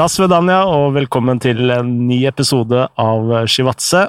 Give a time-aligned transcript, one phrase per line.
[0.00, 4.06] Das Vedanja, og velkommen til en ny episode av Shivatse.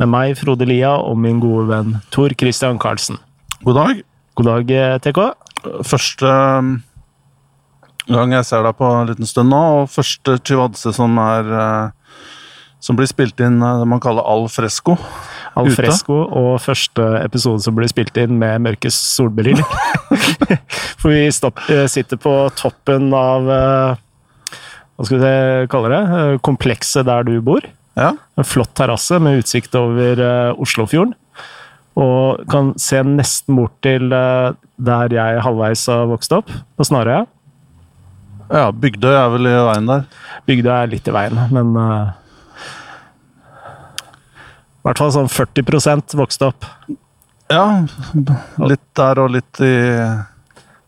[0.00, 3.20] Med meg, Frode Lia, og min gode venn Tor Christian Karlsen.
[3.62, 4.00] God dag.
[4.40, 4.72] God dag,
[5.04, 5.20] TK.
[5.86, 6.72] Første um,
[8.10, 12.18] gang jeg ser deg på en liten stund nå, og første Chivadze som er eh,
[12.82, 14.98] som blir spilt inn eh, det man kaller al fresco.
[15.54, 15.78] Al Ute.
[15.84, 19.62] fresco, og første episode som blir spilt inn med mørke solbriller.
[20.98, 24.08] For vi stopp, eh, sitter på toppen av eh,
[25.02, 26.02] Hva skal vi kalle det?
[26.14, 27.64] Eh, Komplekset der du bor.
[27.98, 28.12] Ja.
[28.38, 31.16] En flott terrasse med utsikt over eh, Oslofjorden.
[31.98, 37.26] Og kan se nesten bort til eh, der jeg halvveis har vokst opp, på Snarøya.
[38.52, 40.06] ja, Bygdøy er vel i veien der.
[40.46, 41.74] Bygdøy er litt i veien, men
[44.78, 46.66] I hvert fall sånn 40 vokste opp.
[47.50, 47.66] Ja,
[48.62, 49.74] litt der og litt i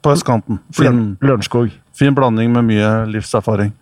[0.05, 0.59] på østkanten.
[0.77, 1.71] Fin, Lørenskog.
[1.97, 3.73] fin blanding med mye livserfaring.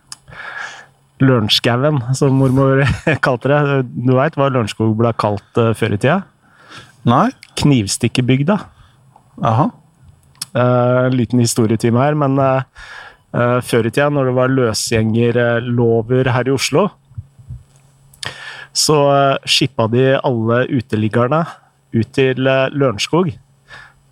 [1.23, 2.83] Lørenskauen, som mormor
[3.25, 3.83] kalte det.
[3.93, 6.19] Du veit hva Lørenskog ble kalt eh, før i tida?
[7.07, 7.27] Nei?
[7.59, 8.59] Knivstikkebygda.
[9.43, 9.69] Aha.
[10.53, 12.61] En liten historietime her, men uh,
[13.33, 16.85] uh, før i tida, når det var løsgjengerlover her i Oslo,
[18.73, 21.41] så uh, skippa de alle uteliggerne
[21.93, 23.33] ut til uh, Lørenskog.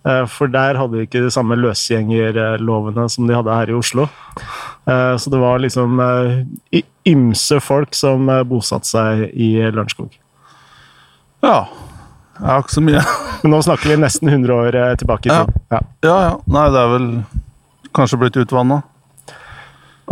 [0.02, 4.08] Eh, for der hadde de ikke de samme løsgjengerlovene som de hadde her i Oslo.
[4.90, 10.10] Eh, så det var liksom eh, ymse folk som bosatte seg i Lørenskog.
[11.42, 11.66] Ja.
[12.38, 13.00] Jeg har ikke så mye
[13.42, 15.60] Men nå snakker vi nesten 100 år tilbake i tid.
[15.70, 15.82] Ja.
[16.02, 16.32] Ja, ja.
[16.50, 17.06] Nei, det er vel
[17.94, 18.80] kanskje blitt utvanna.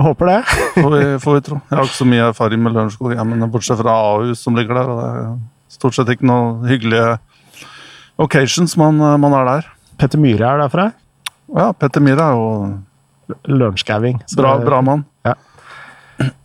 [0.01, 0.37] Håper det.
[0.77, 1.59] Får vi, får vi tro.
[1.67, 3.17] Jeg har ikke så mye erfaring med Lørenskog,
[3.51, 4.91] bortsett fra Ahus som ligger der.
[4.91, 7.19] og Det er stort sett ikke noen hyggelige
[8.21, 9.71] occasions man, man er der.
[10.01, 10.91] Petter Myhre er derfra.
[11.53, 12.47] Ja, Petter Myhre er jo
[13.47, 14.23] Lørenskauing.
[14.37, 15.05] Bra, bra mann.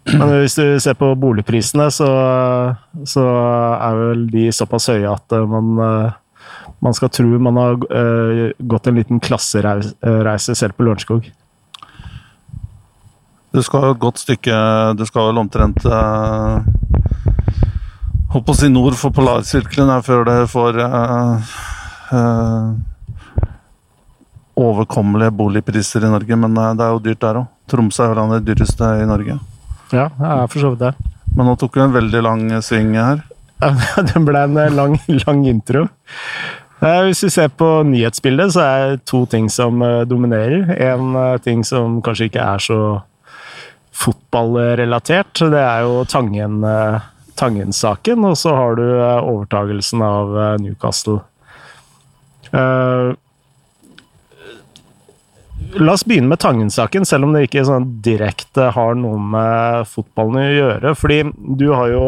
[0.05, 2.09] Men hvis du ser på boligprisene, så,
[3.09, 7.79] så er vel de såpass høye at eh, man, eh, man skal tro man har
[7.89, 11.27] eh, gått en liten klassereise selv på Lørenskog.
[13.55, 14.55] Du skal jo et godt stykke
[14.99, 15.85] Du skal vel omtrent
[18.35, 21.53] Holdt på å si nord for polarsirkelen her før det får uh,
[22.11, 22.65] eh,
[24.55, 27.47] overkommelige boligpriser i Norge, men eh, det er jo dyrt der òg.
[27.71, 29.39] Tromsø er vel det dyreste i Norge.
[29.93, 30.93] Ja, jeg er for så vidt det.
[31.35, 33.23] Men nå tok du en veldig lang sving her.
[33.59, 35.87] Det ble en eh, lang, lang intro.
[36.83, 40.69] Eh, Hvis vi ser på nyhetsbildet, så er det to ting som eh, dominerer.
[40.91, 42.79] En eh, ting som kanskje ikke er så
[43.95, 46.99] fotballrelatert, det er jo Tangen, eh,
[47.39, 48.25] Tangen-saken.
[48.27, 51.21] Og så har du eh, overtagelsen av eh, Newcastle.
[55.73, 60.39] La oss begynne med Tangen-saken, selv om det ikke sånn direkte har noe med fotballen
[60.39, 60.93] å gjøre.
[60.99, 61.21] Fordi
[61.59, 62.05] du har jo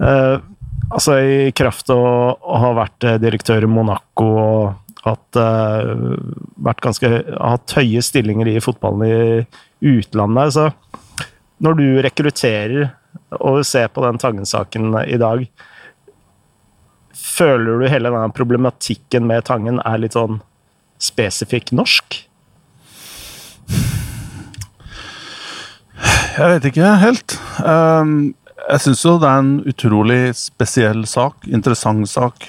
[0.00, 0.38] eh,
[0.90, 5.90] Altså, i kraft av å ha vært eh, direktør i Monaco og hatt, eh,
[6.66, 11.28] vært ganske, hatt høye stillinger i fotballen i utlandet, så
[11.62, 12.90] når du rekrutterer
[13.38, 15.44] og ser på den Tangen-saken i dag,
[17.14, 20.40] føler du hele denne problematikken med Tangen er litt sånn
[21.00, 22.18] spesifikk norsk?
[26.40, 27.34] Jeg vet ikke helt.
[27.60, 28.32] Um,
[28.70, 31.44] jeg syns jo det er en utrolig spesiell sak.
[31.50, 32.46] Interessant sak.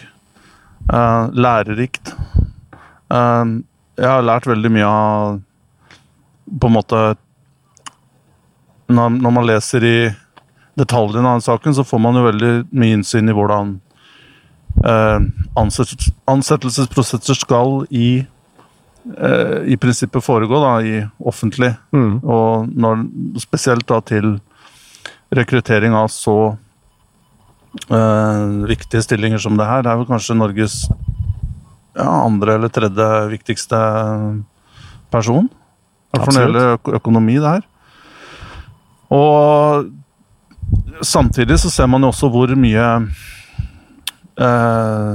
[0.88, 2.14] Uh, lærerikt.
[3.12, 3.62] Um,
[3.98, 5.42] jeg har lært veldig mye av
[6.62, 7.00] På en måte
[8.88, 9.98] Når, man leser i
[10.80, 13.74] detaljene av den saken, så får man jo veldig mye innsyn i hvordan
[14.88, 15.20] uh,
[15.60, 18.24] ansettelsesprosesser skal i
[19.66, 22.20] i prinsippet foregå da, i offentlig, Mm.
[22.24, 23.06] og når,
[23.42, 24.36] spesielt da til
[25.34, 26.36] rekruttering av så
[27.90, 29.82] uh, viktige stillinger som det her.
[29.84, 30.76] Det er vel kanskje Norges
[31.96, 33.80] ja, andre eller tredje viktigste
[35.12, 35.50] person.
[36.12, 37.64] For når det gjelder økonomi, det her.
[39.12, 39.88] Og
[41.04, 42.88] samtidig så ser man jo også hvor mye
[44.40, 45.14] uh,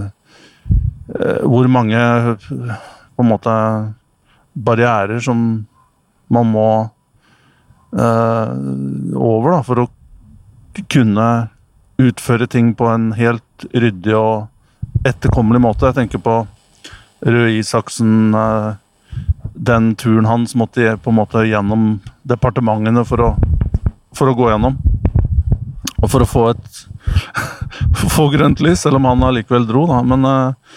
[1.13, 2.01] uh, Hvor mange
[3.17, 3.55] på en måte
[4.53, 5.67] barrierer som
[6.33, 6.71] man må
[7.97, 8.53] eh,
[9.17, 9.91] over da, for å
[10.93, 11.29] kunne
[12.03, 15.89] utføre ting på en helt ryddig og etterkommelig måte.
[15.89, 16.41] Jeg tenker på
[17.27, 18.75] Røe Isaksen, eh,
[19.55, 23.31] den turen hans måtte på en måte gjennom departementene for å,
[24.17, 24.77] for å gå gjennom.
[26.03, 26.83] Og for å få et
[28.17, 30.03] få grønt lys, selv om han allikevel dro, da.
[30.05, 30.77] Men eh,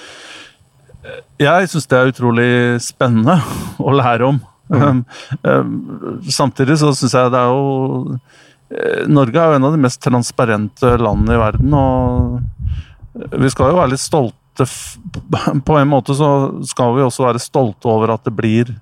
[1.39, 2.51] jeg syns det er utrolig
[2.83, 3.39] spennende
[3.87, 4.39] å lære om.
[4.69, 5.01] Um,
[5.41, 5.69] um,
[6.29, 8.17] samtidig så syns jeg det er jo
[8.69, 13.71] eh, Norge er jo en av de mest transparente landene i verden, og vi skal
[13.71, 14.35] jo være litt stolte
[15.65, 16.29] På en måte så
[16.67, 18.73] skal vi også være stolte over at det blir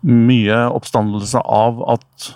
[0.00, 2.30] mye oppstandelse av at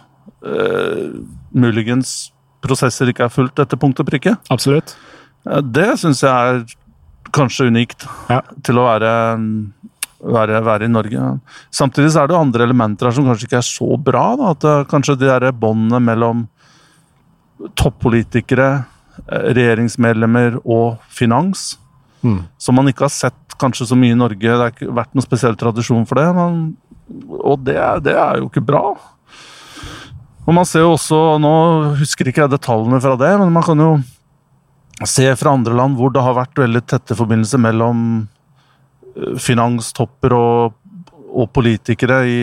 [0.44, 1.09] uh,
[1.56, 2.35] muligens
[2.65, 4.37] prosesser ikke er fulgt etter punkt og prikke.
[4.53, 4.93] Absolutt.
[5.49, 6.65] Eh, Det syns jeg er
[7.35, 8.41] kanskje unikt Ja.
[8.65, 9.13] til å være,
[10.25, 11.29] være, være i Norge.
[11.75, 14.25] Samtidig så er det andre elementer her som kanskje ikke er så bra.
[14.41, 14.51] Da.
[14.55, 16.47] At eh, kanskje de der båndene mellom
[17.79, 18.85] toppolitikere,
[19.29, 21.77] eh, regjeringsmedlemmer og finans,
[22.25, 22.47] Mm.
[22.59, 24.41] som man ikke har sett kanskje så mye i Norge.
[24.41, 26.35] Det har ikke vært noen spesiell tradisjon for det.
[26.35, 26.77] Men,
[27.45, 28.95] og det, det er jo ikke bra.
[30.47, 33.79] Og man ser jo også, Nå husker ikke jeg detaljene fra det, men man kan
[33.79, 33.91] jo
[35.02, 38.00] se fra andre land hvor det har vært veldig tette forbindelser mellom
[39.17, 40.76] eh, finanstopper og,
[41.35, 42.38] og politikere i,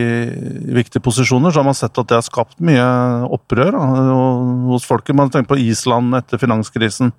[0.68, 2.84] i viktige posisjoner, så har man sett at det har skapt mye
[3.32, 5.16] opprør da, og- hos folket.
[5.16, 7.14] Man tenker på Island etter finanskrisen.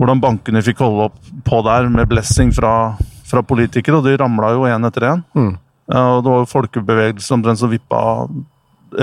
[0.00, 2.96] Hvordan bankene fikk holde opp på der med blessing fra,
[3.28, 5.24] fra politikere, og de ramla jo én etter én.
[5.36, 5.50] Mm.
[5.90, 8.00] Ja, og det var jo folkebevegelser omtrent som vippa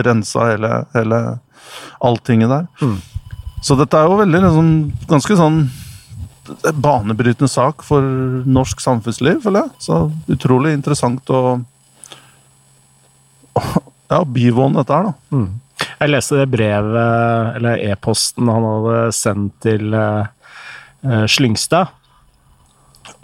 [0.05, 1.19] rensa hele, hele
[2.03, 2.65] alltinget der.
[2.81, 2.97] Mm.
[3.63, 4.71] Så dette er jo veldig liksom,
[5.09, 5.61] ganske sånn
[6.79, 8.03] banebrytende sak for
[8.47, 9.83] norsk samfunnsliv, føler jeg.
[9.83, 10.01] Så
[10.31, 11.41] utrolig interessant å
[14.13, 15.13] ja, bivåne dette her, da.
[15.33, 15.49] Mm.
[15.97, 21.93] Jeg leste det brevet, eller e-posten han hadde sendt til eh, Slyngstad.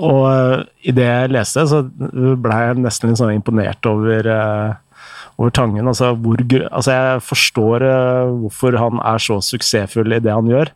[0.02, 4.93] Og uh, det jeg leste, så ble jeg nesten litt sånn imponert over, eh,
[5.38, 5.88] over Tangen.
[5.90, 6.42] Altså, hvor,
[6.72, 10.72] altså, jeg forstår uh, hvorfor han er så suksessfull i det han gjør.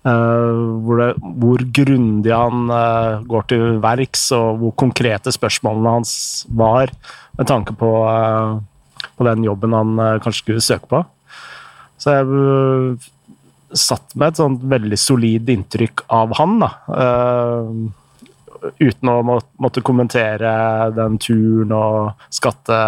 [0.00, 1.08] Uh, hvor, det,
[1.42, 6.12] hvor grundig han uh, går til verks, og hvor konkrete spørsmålene hans
[6.48, 6.92] var
[7.38, 7.92] med tanke på,
[9.16, 11.04] på den jobben han kanskje skulle søke på.
[12.00, 12.98] Så jeg
[13.76, 16.70] satt med et sånt veldig solid inntrykk av han, da.
[18.62, 20.52] Eh, uten å måtte kommentere
[20.96, 22.80] den turen og skatte...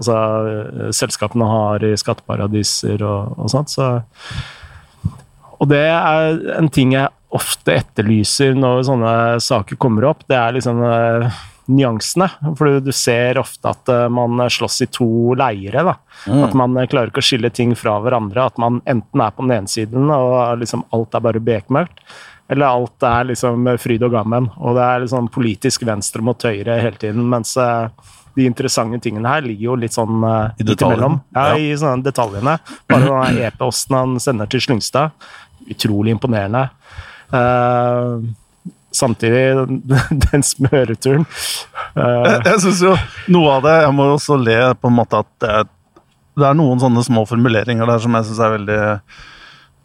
[0.00, 3.72] Altså øh, selskapene har i skatteparadiser og, og sånt.
[3.72, 3.92] Så
[5.60, 9.14] Og det er en ting jeg ofte etterlyser når sånne
[9.44, 10.24] saker kommer opp.
[10.28, 11.28] Det er liksom øh,
[11.70, 12.26] nyansene.
[12.58, 15.84] For du ser ofte at øh, man slåss i to leire.
[15.86, 15.96] da.
[16.44, 18.48] At man klarer ikke å skille ting fra hverandre.
[18.50, 22.02] At man enten er på den ene siden og liksom alt er bare bekmørkt,
[22.50, 24.48] eller alt er liksom fryd og gammen.
[24.58, 27.22] Og det er liksom politisk venstre mot høyre hele tiden.
[27.30, 27.86] Mens øh,
[28.34, 31.20] de interessante tingene her ligger jo litt sånn øh, I midt imellom.
[31.36, 31.60] Ja, Ja.
[31.62, 32.56] i sånne detaljene.
[32.90, 35.14] Bare den e-posten han sender til Slyngstad.
[35.70, 36.66] Utrolig imponerende.
[37.30, 38.18] Uh,
[38.90, 39.68] samtidig,
[40.32, 41.22] den smøreturen
[41.94, 42.94] uh, Jeg, jeg synes jo
[43.30, 45.68] noe av det Jeg må også le på en måte at det er,
[46.42, 48.80] det er noen sånne små formuleringer der som jeg syns er veldig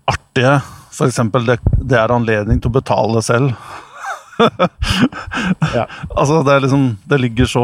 [0.09, 0.55] artige.
[0.95, 3.55] For eksempel det, det er anledning til å betale selv.
[5.73, 5.85] Ja.
[6.19, 7.61] Altså, det er liksom Det ligger så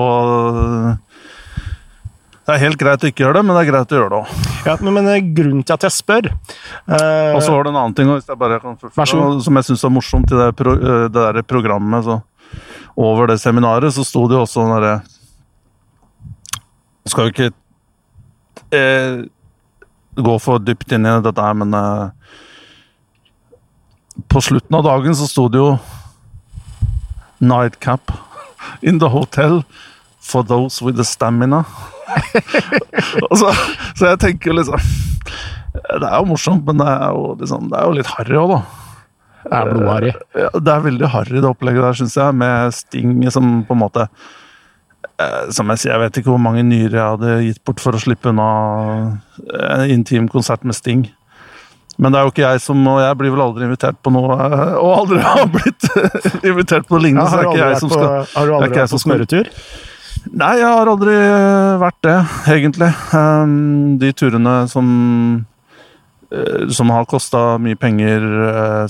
[2.45, 4.19] Det er helt greit å ikke gjøre det, men det er greit å gjøre det
[4.21, 4.45] òg.
[4.69, 7.79] ja, men, men eh, grunnen til at jeg spør eh, Og så var det en
[7.81, 10.77] annen ting hvis jeg bare kan så som jeg syns var morsomt i det, pro,
[10.79, 12.07] eh, det der programmet.
[12.07, 12.21] Så,
[12.95, 14.95] over det seminaret så sto det jo også den derre
[17.11, 17.51] Skal jo ikke
[18.75, 19.21] eh,
[20.23, 22.38] gå for dypt inn i dette her, men eh,
[24.27, 25.75] På slutten av dagen så sto det jo
[27.41, 28.12] Nightcap
[28.82, 29.63] in the hotel
[30.22, 31.63] for those with the stamina.
[33.39, 33.48] Så,
[33.96, 34.75] så jeg tenker liksom
[35.72, 38.51] Det er jo morsomt, men det er jo, liksom, det er jo litt harry òg,
[38.51, 38.60] da.
[39.41, 40.12] Det er blodharry.
[40.38, 43.82] Ja, det er veldig harry det opplegget der, syns jeg, med Sting som på en
[43.82, 47.82] måte eh, Som jeg sier, jeg vet ikke hvor mange nyrer jeg hadde gitt bort
[47.84, 48.50] for å slippe unna
[49.72, 51.08] en intim konsert med Sting.
[52.00, 54.38] Men det er jo ikke jeg som Og jeg blir vel aldri invitert på noe
[54.45, 55.88] eh, Og aldri har blitt
[56.39, 58.55] invitert på noe lignende, Ja, så det er ikke jeg som på, skal har du
[58.57, 59.51] aldri vært på smøretur?
[60.38, 62.17] Nei, jeg har aldri eh, vært det,
[62.53, 62.89] egentlig.
[63.10, 64.89] Um, de turene som
[66.29, 68.27] eh, som har kosta mye penger,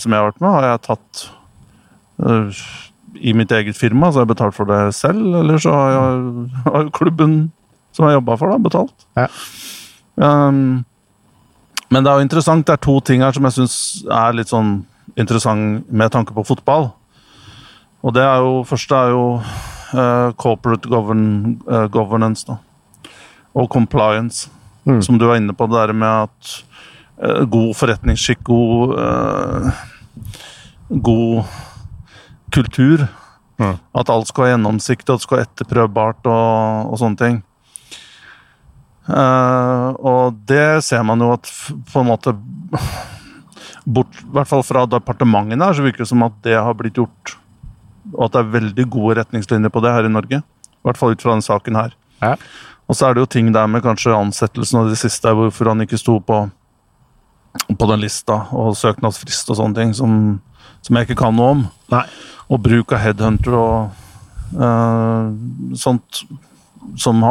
[0.02, 1.24] som jeg har vært med, har jeg tatt
[3.22, 5.24] i mitt eget firma, så har jeg betalt for det selv.
[5.40, 7.40] Eller så har, jeg, har klubben
[7.96, 9.08] som jeg jobba for, da, betalt.
[9.20, 9.28] Ja.
[10.20, 10.82] Um,
[11.92, 12.66] men det er jo interessant.
[12.68, 13.76] Det er to ting her som jeg syns
[14.08, 14.86] er litt sånn
[15.20, 16.90] interessant med tanke på fotball.
[18.02, 22.58] Og det er jo Første er jo uh, corporate govern, uh, governance, da.
[23.54, 24.50] Og compliance,
[24.82, 25.02] Mm.
[25.06, 25.68] som du var inne på.
[25.70, 26.54] Det der med at
[27.22, 28.96] uh, god forretningsskikk, god
[30.90, 31.44] God
[32.52, 33.08] kultur.
[33.60, 33.78] Mm.
[33.96, 37.44] At alt skal ha gjennomsikt, og at det skal være etterprøvbart og, og sånne ting.
[39.10, 41.50] Eh, og det ser man jo at
[41.90, 42.36] på en måte
[43.82, 47.00] Bort, I hvert fall fra departementene her, så virker det som at det har blitt
[47.00, 47.32] gjort.
[48.14, 50.38] Og at det er veldig gode retningslinjer på det her i Norge.
[50.38, 51.96] I hvert fall ut fra denne saken her.
[52.22, 52.36] Ja.
[52.86, 55.82] Og så er det jo ting der med kanskje ansettelsen og det siste, hvorfor han
[55.82, 56.44] ikke sto på,
[57.74, 60.14] på den lista, og søknadsfrist og sånne ting, som,
[60.86, 61.66] som jeg ikke kan noe om.
[61.94, 62.06] Nei.
[62.54, 65.34] Og bruk av headhunter og uh,
[65.74, 66.22] sånt
[67.00, 67.22] som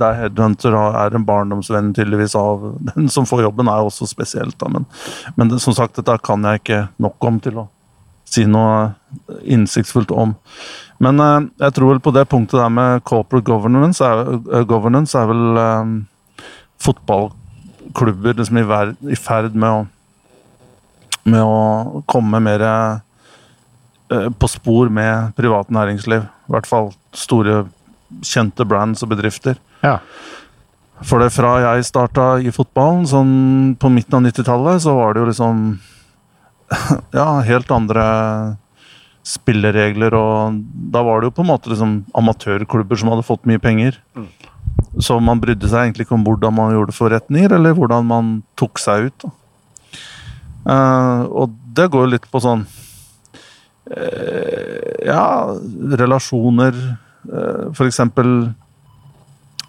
[0.00, 4.56] der headhunter er en barndomsvenn tydeligvis av den som får jobben, er også spesielt.
[4.60, 4.70] Da.
[4.72, 4.88] Men,
[5.36, 7.68] men det, som sagt, dette kan jeg ikke nok om til å
[8.34, 8.94] si noe
[9.44, 10.34] innsiktsfullt om.
[11.04, 15.18] Men eh, jeg tror vel på det punktet der med corporate governance er, eh, governance
[15.18, 15.90] er vel eh,
[16.82, 19.82] fotballklubber liksom i, ver, i ferd med å
[21.24, 26.26] med å komme mer eh, på spor med privat næringsliv.
[26.26, 27.64] I hvert fall store,
[28.22, 29.58] kjente brands og bedrifter.
[29.82, 29.98] Ja.
[31.04, 33.32] For det fra jeg starta i fotballen, sånn
[33.80, 35.64] på midten av 90-tallet, så var det jo liksom
[37.18, 38.04] Ja, helt andre
[39.24, 40.58] spilleregler, og
[40.92, 43.96] da var det jo på en måte liksom amatørklubber som hadde fått mye penger.
[45.00, 48.80] Så man brydde seg egentlig ikke om hvordan man gjorde forretninger, eller hvordan man tok
[48.82, 49.26] seg ut.
[50.68, 52.62] Eh, og det går jo litt på sånn
[53.92, 55.52] uh, Ja,
[56.00, 56.78] relasjoner.
[57.24, 58.54] Uh, for eksempel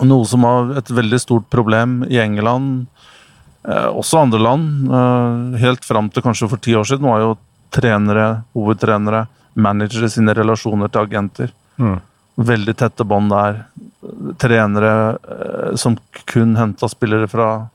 [0.03, 2.87] noe som var et veldig stort problem i England,
[3.67, 4.91] eh, også andre land.
[4.91, 7.37] eh, helt fram til kanskje for ti år siden var jo
[7.71, 11.51] trenere, hovedtrenere, managere sine relasjoner til agenter.
[11.79, 12.01] Mm.
[12.37, 13.65] Veldig tette bånd der.
[14.37, 17.69] Trenere eh, som kun henta spillere fra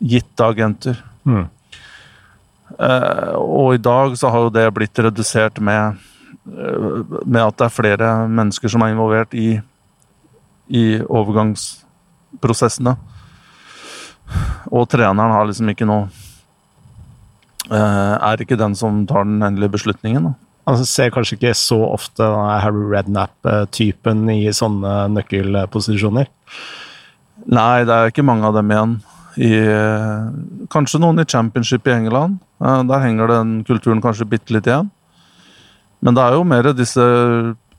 [0.00, 0.96] gitte agenter.
[1.26, 1.48] Mm.
[2.78, 6.11] Eh, og i dag så har jo det blitt redusert med, eh,
[6.44, 9.60] med at det er flere mennesker som er involvert i,
[10.74, 12.96] i overgangsprosessene.
[14.72, 16.06] Og treneren har liksom ikke noe
[17.68, 20.30] eh, Er ikke den som tar den endelige beslutningen.
[20.30, 20.32] Da.
[20.72, 22.26] Altså, ser kanskje ikke så ofte
[22.62, 26.30] Harry Rednap-typen i sånne nøkkelposisjoner.
[27.52, 28.96] Nei, det er ikke mange av dem igjen.
[29.42, 32.38] I, eh, kanskje noen i championship i England.
[32.62, 34.90] Eh, Der henger den kulturen kanskje bitte litt igjen.
[36.02, 37.02] Men det er jo mer disse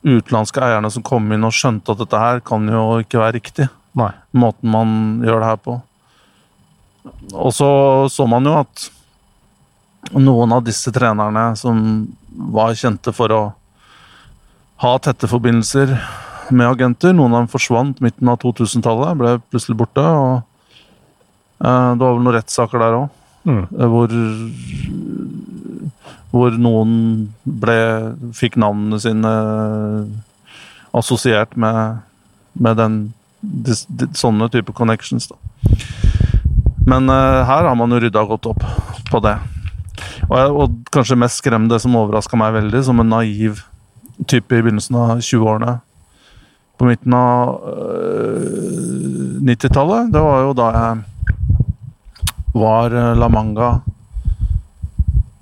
[0.04, 3.68] utenlandske eierne som kom inn og skjønte at dette her kan jo ikke være riktig.
[3.96, 4.10] Nei.
[4.36, 5.78] Måten man gjør det her på.
[7.32, 7.68] Og så
[8.12, 8.88] så man jo at
[10.12, 11.78] noen av disse trenerne som
[12.52, 13.42] var kjente for å
[14.84, 15.94] ha tette forbindelser
[16.52, 17.14] med agenter.
[17.16, 20.04] Noen av dem forsvant midten av 2000-tallet, ble plutselig borte.
[20.04, 20.42] og
[21.64, 23.66] eh, Det var vel noen rettssaker der òg, Mm.
[23.68, 24.08] hvor
[26.34, 26.94] hvor noen
[27.46, 27.76] ble,
[28.34, 29.30] fikk navnene sine
[30.94, 32.00] assosiert med,
[32.58, 32.96] med den,
[33.38, 35.28] dis, di- sånne type connections.
[35.30, 35.38] Da.
[36.90, 38.66] Men uh, her har man jo rydda godt opp
[39.12, 39.36] på det.
[40.26, 43.62] Og, jeg, og kanskje mest skremmende, som overraska meg veldig, som en naiv
[44.30, 45.78] type i begynnelsen av 20-årene.
[46.74, 50.10] På midten av uh, 90-tallet.
[50.14, 51.02] Det var jo da jeg
[52.54, 53.74] var La Manga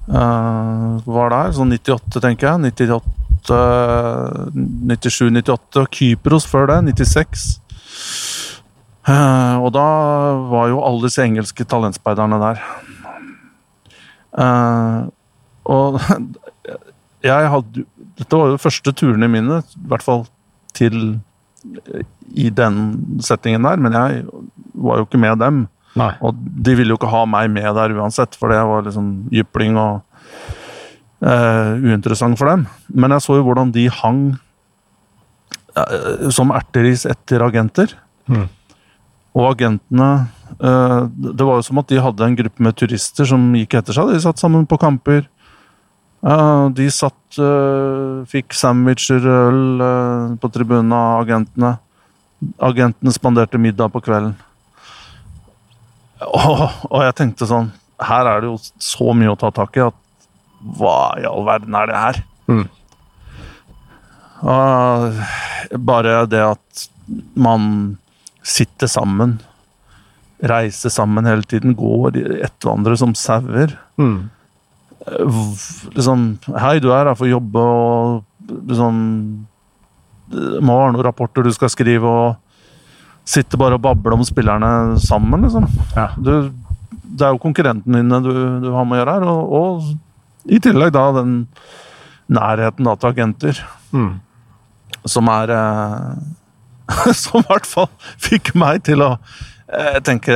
[0.09, 2.73] Var der, sånn 98, tenker jeg.
[2.75, 3.59] 98,
[4.99, 5.83] 97-98.
[5.83, 7.63] Og Kypros før det, 96.
[9.03, 9.87] Uh, og da
[10.47, 12.61] var jo alle disse engelske talentspeiderne der.
[14.39, 15.11] Uh,
[15.67, 15.99] og
[17.33, 17.89] jeg hadde
[18.21, 20.27] Dette var jo første turene mine, i hvert fall
[20.77, 21.17] til
[22.37, 22.77] i den
[23.25, 24.25] settingen der, men jeg
[24.85, 25.63] var jo ikke med dem.
[25.99, 26.13] Nei.
[26.25, 29.77] Og de ville jo ikke ha meg med der uansett, for det var liksom jypling
[29.81, 30.01] og
[31.25, 32.67] eh, uinteressant for dem.
[32.89, 34.23] Men jeg så jo hvordan de hang
[35.77, 37.93] eh, som erteris etter agenter.
[38.31, 38.49] Mm.
[39.33, 40.09] Og agentene
[40.61, 43.97] eh, Det var jo som at de hadde en gruppe med turister som gikk etter
[43.97, 44.13] seg.
[44.13, 45.27] De satt sammen på kamper.
[46.23, 47.19] Eh, de satt
[48.29, 51.77] Fikk sandwicher, øl eh, på tribunen av agentene.
[52.61, 54.35] Agentene spanderte middag på kvelden.
[56.29, 57.71] Og, og jeg tenkte sånn
[58.03, 59.99] Her er det jo så mye å ta tak i at
[60.79, 62.19] hva i all verden er det her?
[62.47, 62.67] Mm.
[64.43, 66.85] Og bare det at
[67.35, 67.65] man
[68.47, 69.41] sitter sammen,
[70.39, 73.75] reiser sammen hele tiden, går etter hverandre som sauer.
[73.99, 74.31] Mm.
[75.99, 76.27] Liksom
[76.63, 79.03] Hei, du er her for å jobbe, og liksom
[80.33, 82.39] være noen rapporter du skal skrive, og
[83.29, 85.67] sitte bare og bable om spillerne sammen, liksom.
[85.97, 86.09] Ja.
[86.17, 86.51] Du,
[87.13, 88.33] det er jo konkurrentene dine du,
[88.65, 91.35] du har med å gjøre her, og, og i tillegg da den
[92.33, 93.63] nærheten da til agenter
[93.93, 94.15] Mm.
[95.05, 97.91] som er eh, Som i hvert fall
[98.25, 99.11] fikk meg til å
[99.69, 100.33] eh, tenke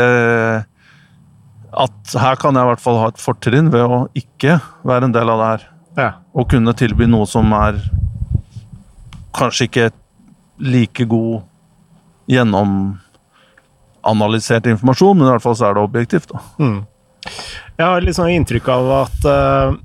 [1.76, 5.14] at her kan jeg i hvert fall ha et fortrinn ved å ikke være en
[5.16, 5.64] del av det her.
[5.96, 6.10] Ja.
[6.36, 7.80] Og kunne tilby noe som er
[9.36, 9.88] kanskje ikke
[10.62, 11.42] like god
[12.30, 16.28] gjennomanalysert informasjon, men i hvert fall så er det objektivt.
[16.33, 16.38] da.
[16.62, 16.80] Mm.
[17.76, 19.76] Jeg har litt sånn inntrykk av at uh,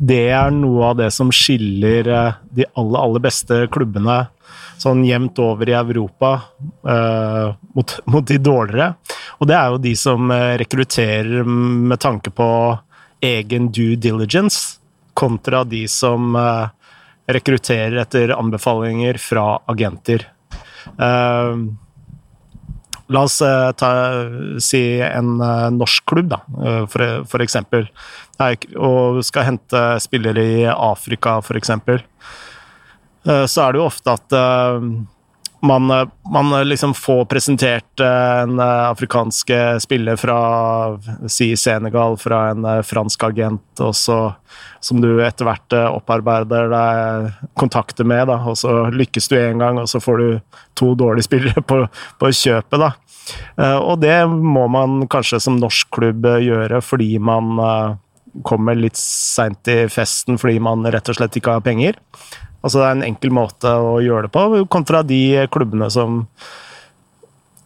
[0.00, 4.22] det er noe av det som skiller uh, de aller, aller beste klubbene
[4.80, 6.30] sånn jevnt over i Europa
[6.88, 8.94] uh, mot, mot, de dårligere.
[9.40, 12.48] Og det er jo de som rekrutterer med tanke på
[13.20, 14.78] egen due diligence,
[15.12, 16.32] kontra de som
[17.28, 20.24] rekrutterer etter anbefalinger fra agenter.
[20.98, 21.70] Uh,
[23.10, 23.90] La oss uh, ta,
[24.62, 27.88] si en uh, norsk klubb, da, uh, for, for, eksempel.
[28.78, 32.04] Og skal hente spillere i Afrika, for eksempel.
[33.20, 34.32] Så er det jo ofte at
[35.62, 35.86] man,
[36.32, 39.50] man, liksom får presentert en afrikansk
[39.82, 40.38] spiller fra
[41.28, 44.18] si Senegal, fra en fransk agent, og så,
[44.80, 47.28] som du etter hvert opparbeider deg
[47.60, 48.26] kontakter med.
[48.32, 51.84] Da, og så lykkes du én gang, og så får du to dårlige spillere på,
[52.20, 52.80] på kjøpet.
[52.80, 52.94] da.
[53.56, 57.98] Eh, og det må man kanskje som norsk klubb eh, gjøre fordi man eh,
[58.46, 61.98] kommer litt seint i festen fordi man rett og slett ikke har penger.
[62.60, 66.24] Altså Det er en enkel måte å gjøre det på, kontra de klubbene som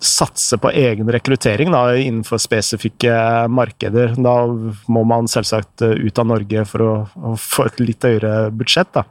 [0.04, 3.14] satser på egen rekruttering da, innenfor spesifikke
[3.48, 4.12] markeder.
[4.20, 4.36] Da
[4.92, 8.92] må man selvsagt ut av Norge for å, å få et litt høyere budsjett.
[8.94, 9.06] da.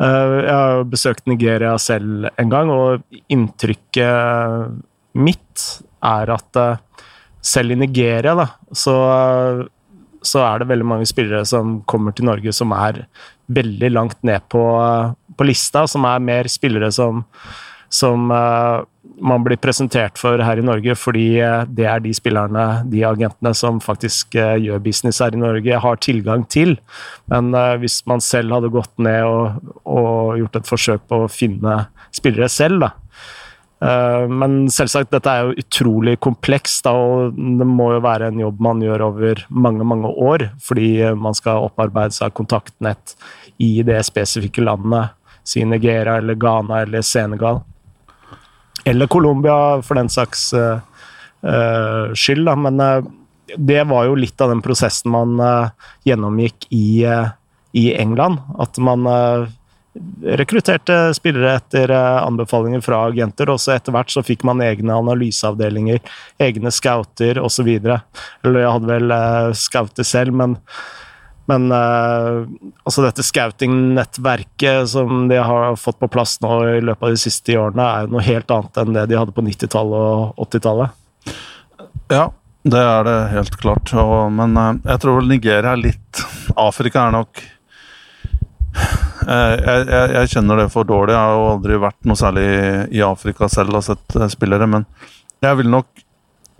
[0.00, 4.76] Jeg har besøkt Nigeria selv en gang, og inntrykket
[5.18, 5.64] mitt
[6.06, 7.04] er at eh,
[7.42, 8.94] selv i Nigeria, da, så,
[10.22, 13.04] så, er det veldig mange spillere som kommer til Norge som er
[13.50, 14.62] veldig langt ned på,
[15.36, 17.24] på lista, som er mer spillere som,
[17.90, 18.84] som uh,
[19.20, 23.54] man blir presentert for her i Norge, fordi uh, det er de spillerne, de agentene,
[23.56, 26.76] som faktisk uh, gjør business her i Norge, har tilgang til.
[27.32, 27.50] Men
[27.82, 32.50] hvis man selv hadde gått ned og, og gjort et forsøk på å finne spillere
[32.52, 33.09] selv, da, Eh,
[33.80, 38.82] men selvsagt, dette er jo utrolig komplekst, og det må jo være en jobb man
[38.84, 43.14] gjør over mange, mange år, fordi man skal opparbeide seg kontaktnett
[43.64, 45.14] i det spesifikke landet,
[45.48, 47.62] si Nigeria eller Ghana eller Senegal.
[48.84, 52.58] Eller Colombia, for den saks uh, skyld, da.
[52.60, 52.84] Men
[53.56, 55.40] det var jo litt av den prosessen man
[56.04, 57.00] gjennomgikk i,
[57.72, 58.44] i, England.
[58.60, 59.08] At man
[60.22, 63.50] rekrutterte spillere etter eh, anbefalinger fra agenter.
[63.50, 66.00] og så etter hvert så fikk man egne analyseavdelinger,
[66.38, 67.68] egne scouter osv.
[67.74, 70.56] Eller jeg hadde vel uh, scouter selv, men,
[71.50, 72.46] men uh,
[72.84, 77.58] altså dette scouting-nettverket som de har fått på plass nå i løpet av de siste
[77.58, 80.98] årene, er noe helt annet enn det de hadde på 90-tallet og 80-tallet.
[82.10, 82.28] Ja,
[82.62, 83.90] det er det helt klart.
[83.98, 87.48] Og, men uh, jeg tror vel Nigeria er litt Afrika er nok
[88.76, 91.14] Eh, jeg, jeg, jeg, kjenner det for dårlig.
[91.14, 92.46] Jeg har jo aldri vært noe særlig
[92.96, 94.86] i Afrika selv og sett eh, spillere, men
[95.40, 96.06] jeg vil nok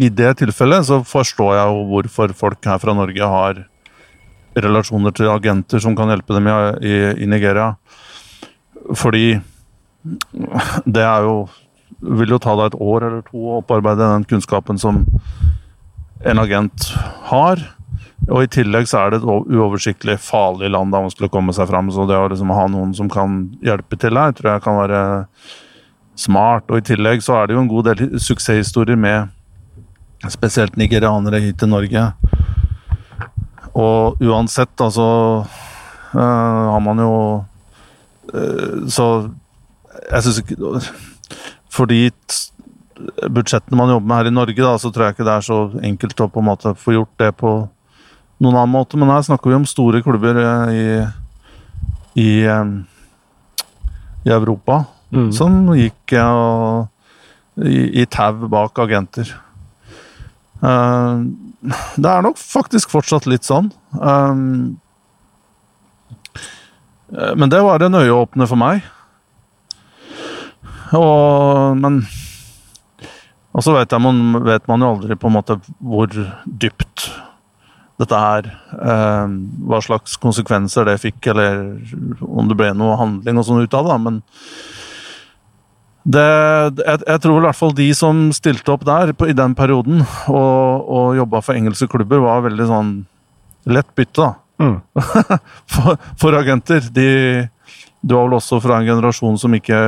[0.01, 3.59] I det tilfellet så forstår jeg jo hvorfor folk her fra Norge har
[4.57, 6.55] relasjoner til agenter som kan hjelpe dem i,
[6.89, 6.95] i,
[7.25, 7.75] i Nigeria.
[8.97, 9.41] Fordi
[10.97, 11.35] det er jo
[12.01, 15.03] Vil jo ta deg et år eller to å opparbeide den kunnskapen som
[16.25, 16.87] en agent
[17.29, 17.61] har.
[18.29, 21.71] Og I tillegg så er det et uoversiktlig farlig land da man skulle komme seg
[21.71, 21.89] fram.
[21.93, 25.03] Så det å liksom ha noen som kan hjelpe til her, tror jeg kan være
[26.21, 26.69] smart.
[26.69, 29.33] Og I tillegg så er det jo en god del suksesshistorier med
[30.29, 32.11] spesielt nigerianere hit til Norge.
[33.75, 35.07] Og uansett, altså
[36.15, 37.45] øh, har man jo
[38.35, 39.31] øh, Så
[40.11, 40.81] jeg syns ikke
[41.71, 42.11] Fordi
[43.31, 45.59] budsjettene man jobber med her i Norge, da, så tror jeg ikke det er så
[45.83, 47.53] enkelt å på en måte få gjort det på
[48.41, 48.99] noen annen måte.
[49.01, 50.85] Men her snakker vi om store klubber eh, i,
[52.25, 52.73] i, eh,
[54.27, 55.31] i Europa mm.
[55.37, 56.89] som gikk og,
[57.61, 59.31] i, i tau bak agenter.
[60.61, 63.71] Det er nok faktisk fortsatt litt sånn.
[67.11, 68.85] Men det var en øyeåpner for meg.
[70.97, 72.03] Og, men
[73.51, 76.07] Og så vet, vet man jo aldri på en måte hvor
[76.45, 77.09] dypt
[78.01, 78.51] dette her.
[78.73, 79.33] Eh,
[79.69, 81.63] hva slags konsekvenser det fikk, eller
[82.25, 83.99] om det ble noe handling og sånn ut av det.
[84.07, 84.21] Men
[86.11, 86.29] det,
[86.81, 90.01] jeg, jeg, tror i hvert fall de som stilte opp der på, i den perioden
[90.33, 92.95] og, og jobba for engelske klubber, var veldig sånn
[93.69, 94.33] lett bytte, da.
[94.61, 94.81] Mm.
[95.73, 96.89] for, for, agenter.
[96.93, 97.11] De,
[98.01, 99.79] du var vel også fra en generasjon som ikke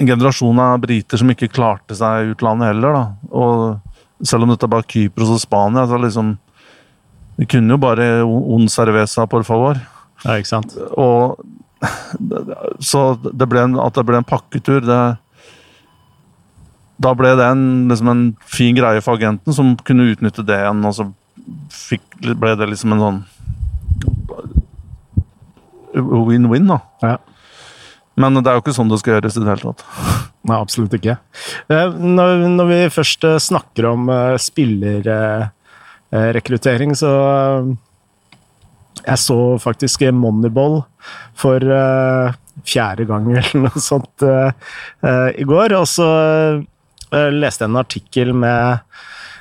[0.00, 2.96] en generasjon av briter som ikke klarte seg i utlandet heller.
[2.96, 3.32] da.
[3.36, 6.34] Og selv om dette bare Kypros og Spania, så liksom
[7.38, 9.78] De kunne jo bare un cerveza, por favor.
[10.24, 10.76] Ja, ikke sant?
[10.98, 11.38] Og
[12.84, 14.98] Så det ble en, at det ble en pakketur, det
[17.00, 20.82] Da ble det en, liksom en fin greie for agenten, som kunne utnytte det igjen,
[20.84, 21.06] og så
[21.72, 22.04] fikk,
[22.36, 23.22] ble det liksom en sånn
[26.28, 26.76] win-win, da.
[27.02, 27.16] Ja.
[28.20, 29.86] Men det er jo ikke sånn det skal gjøres i det hele tatt.
[30.50, 31.16] Nei, absolutt ikke.
[31.72, 34.36] Eh, Når, når vi først eh, snakker om eh,
[36.10, 37.76] spillerrekruttering, så eh,
[39.06, 40.82] Jeg så faktisk Moneyball
[41.34, 42.32] for eh,
[42.66, 44.52] fjerde gang eller noe sånt eh,
[45.02, 45.72] eh, i går.
[45.78, 46.08] Og så
[47.12, 48.80] eh, leste jeg en artikkel med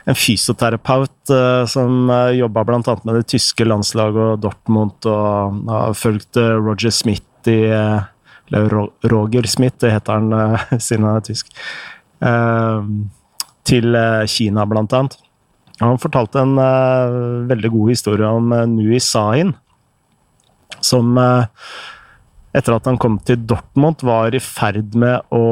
[0.10, 1.30] en fysioterapeut
[1.70, 2.82] som uh, jobba bl.a.
[3.04, 8.08] med det tyske landslaget og Dortmund, og har fulgt eh, Roger Smith i eh,
[8.50, 11.52] Roger Smith, det heter han siden han er tysk.
[12.26, 12.90] eh,
[13.70, 15.20] til eh, Kina, blant annet.
[15.80, 19.54] Han fortalte en uh, veldig god historie om uh, Nui Sahin,
[20.84, 21.48] som uh,
[22.56, 25.44] etter at han kom til Dortmund, var i ferd med å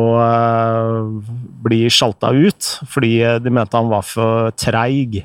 [1.63, 5.19] bli sjalta ut, fordi de mente han var for treig.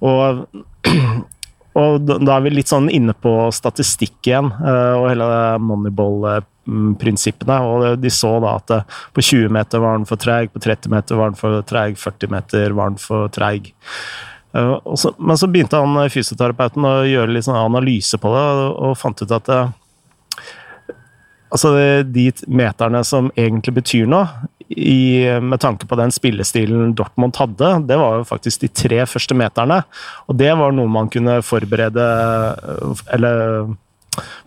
[0.00, 0.46] Og,
[1.82, 5.28] og da er vi litt sånn inne på statistikk igjen, og hele
[6.66, 7.58] Moneyball-prinsippene.
[7.66, 10.90] Og de så da at eh, på 20 meter var den for treig, på 30
[10.90, 13.72] meter var den for treig, 40 meter var den for treig.
[14.54, 14.78] Eh,
[15.18, 19.22] men så begynte han eh, fysioterapeuten å gjøre litt sånn analyse på det, og, fant
[19.22, 19.52] ut at
[21.52, 21.74] altså
[22.08, 27.98] de meterne som egentlig betyr noe, i, med tanke på den spillestilen Dortmund hadde, det
[28.00, 29.82] var jo faktisk de tre første meterne.
[30.32, 32.06] Og det var noe man kunne forberede
[33.12, 33.66] Eller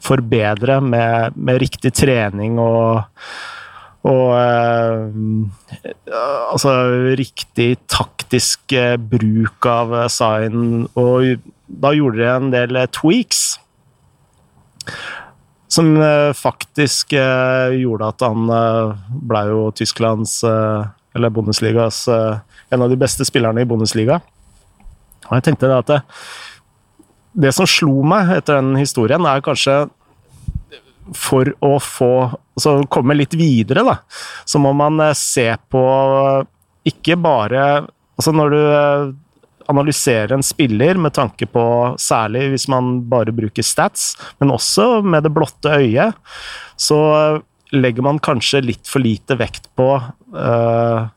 [0.04, 3.06] forbedre med, med riktig trening og
[4.06, 6.13] og eh,
[6.51, 6.73] altså
[7.17, 10.86] riktig taktisk eh, bruk av eh, sign.
[10.93, 13.43] Og da gjorde de en del eh, tweaks
[15.75, 18.45] som eh, faktisk gjorde at han
[19.28, 24.21] ble jo Tysklands, eller Bundesligas, en av de beste spillerne i Bundesliga.
[25.25, 25.91] Og jeg tenkte da at
[27.36, 29.86] det, som slo meg etter den historien, er kanskje
[31.13, 32.12] for å få
[32.56, 34.00] altså komme litt videre, da,
[34.48, 35.84] så må man eh, se på
[36.86, 37.65] ikke bare
[38.15, 39.10] Altså når du eh,
[39.67, 41.63] analyserer en spiller med tanke på
[42.00, 46.15] Særlig hvis man bare bruker stats, men også med det blotte øyet,
[46.80, 47.00] så
[47.76, 51.10] legger man kanskje litt for lite vekt på eh,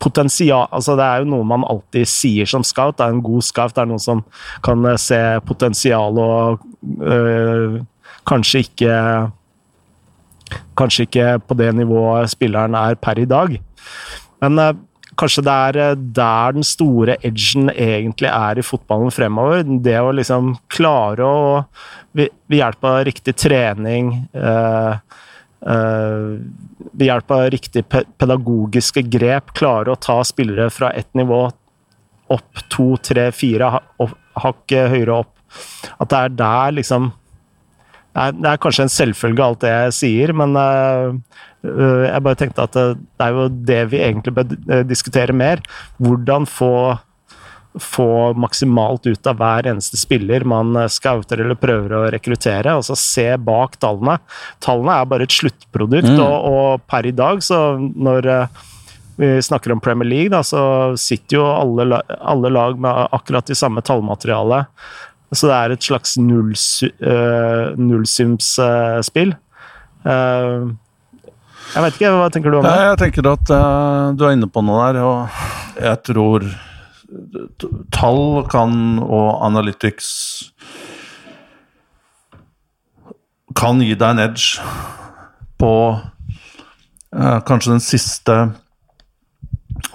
[0.00, 2.98] potensial Altså, det er jo noe man alltid sier som scout.
[2.98, 3.74] Det er en god scout.
[3.76, 4.22] Det er noen som
[4.66, 6.64] kan eh, se potensial og
[7.04, 7.80] øh,
[8.28, 8.96] kanskje ikke
[10.74, 13.52] Kanskje ikke på det nivået spilleren er per i dag.
[14.42, 14.72] Men øh,
[15.20, 19.62] kanskje det er der den store edgen egentlig er i fotballen fremover.
[19.62, 21.64] Det å liksom klare å
[22.10, 24.96] Ved hjelp av riktig trening øh,
[26.92, 31.42] Ved hjelp av riktig pedagogiske grep klare å ta spillere fra ett nivå
[32.30, 35.34] opp to, tre, fire ha- hakk høyere opp.
[36.00, 37.10] At det er der liksom
[38.10, 41.12] det er, kanskje en selvfølge, alt det jeg sier, men øh,
[41.62, 45.62] øh, jeg bare tenkte at øh, det er jo det vi egentlig bør diskutere mer.
[46.02, 46.72] Hvordan få,
[47.78, 52.72] få maksimalt ut av hver eneste spiller man øh, scouter eller prøver å rekruttere.
[52.74, 54.18] Altså se bak tallene.
[54.64, 58.64] Tallene er bare et sluttprodukt, og, og per i dag, så når øh,
[59.20, 63.54] vi snakker om Premier League, da, så sitter jo alle, alle lag med akkurat de
[63.58, 64.70] samme tallmaterialet.
[65.30, 69.36] Så det er et slags øh, nullsumsspill.
[70.00, 70.72] Uh,
[71.70, 72.72] jeg vet ikke, hva tenker du om det?
[72.80, 76.48] Jeg tenker at uh, du er inne på noe der, og jeg tror
[77.94, 80.10] tall kan og analytics
[83.58, 84.62] kan gi deg en edge
[85.60, 85.72] på
[87.16, 88.36] eh, kanskje den siste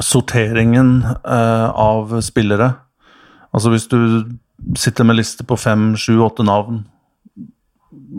[0.04, 2.74] sorteringen eh, av spillere.
[3.56, 4.00] Altså hvis du
[4.78, 6.84] sitter med liste på fem, sju, åtte navn,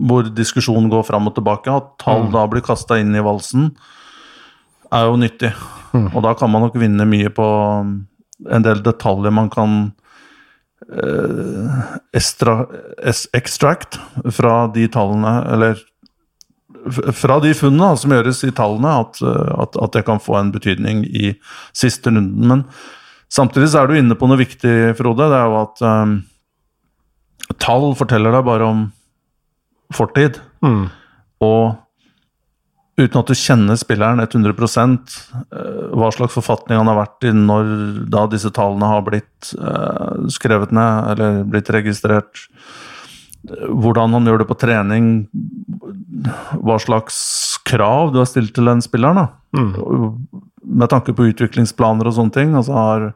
[0.06, 3.70] hvor diskusjonen går fram og tilbake, at tall da blir kasta inn i valsen,
[4.92, 5.52] er jo nyttig.
[5.96, 7.46] Og da kan man nok vinne mye på
[8.44, 9.77] en del detaljer man kan
[10.92, 11.77] eh,
[12.16, 12.66] extra,
[13.37, 13.99] extract
[14.37, 15.81] fra de tallene, eller
[17.16, 20.53] fra de funnene som gjøres i tallene, at, eh, at, at det kan få en
[20.55, 21.33] betydning i
[21.77, 22.46] siste runden.
[22.46, 22.66] Men
[23.33, 25.31] samtidig så er du inne på noe viktig, Frode.
[25.33, 26.14] Det er jo at eh,
[27.62, 28.87] tall forteller deg bare om
[29.94, 30.40] fortid.
[30.64, 30.87] Mm.
[31.46, 31.77] Og
[32.96, 37.70] uten at du kjenner spilleren 100 eh, hva slags forfatning han har vært i når
[38.12, 42.46] da disse tallene har blitt uh, skrevet ned eller blitt registrert.
[43.46, 45.11] Hvordan han gjør det på trening,
[46.56, 47.18] hva slags
[47.68, 49.28] krav du har stilt til den spilleren.
[49.54, 50.24] Mm.
[50.66, 52.56] Med tanke på utviklingsplaner og sånne ting.
[52.59, 53.06] altså Har,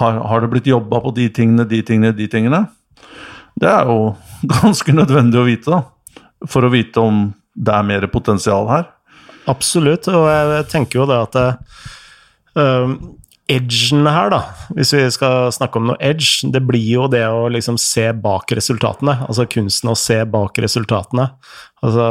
[0.00, 2.64] har, har det blitt jobba på de tingene, de tingene, de tingene?
[3.54, 4.14] Det er jo
[4.58, 6.44] ganske nødvendig å vite, da.
[6.50, 8.90] For å vite om det er mer potensial her.
[9.50, 11.36] Absolutt, og jeg tenker jo det at
[12.56, 12.94] uh,
[13.50, 14.40] edgen her, da,
[14.72, 18.54] hvis vi skal snakke om noe edge, det blir jo det å liksom se bak
[18.56, 19.18] resultatene.
[19.28, 21.28] Altså kunsten å se bak resultatene.
[21.84, 22.06] Altså,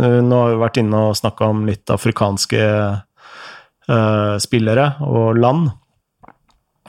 [0.00, 5.68] nå har vi vært inne og snakka om litt afrikanske uh, spillere og land.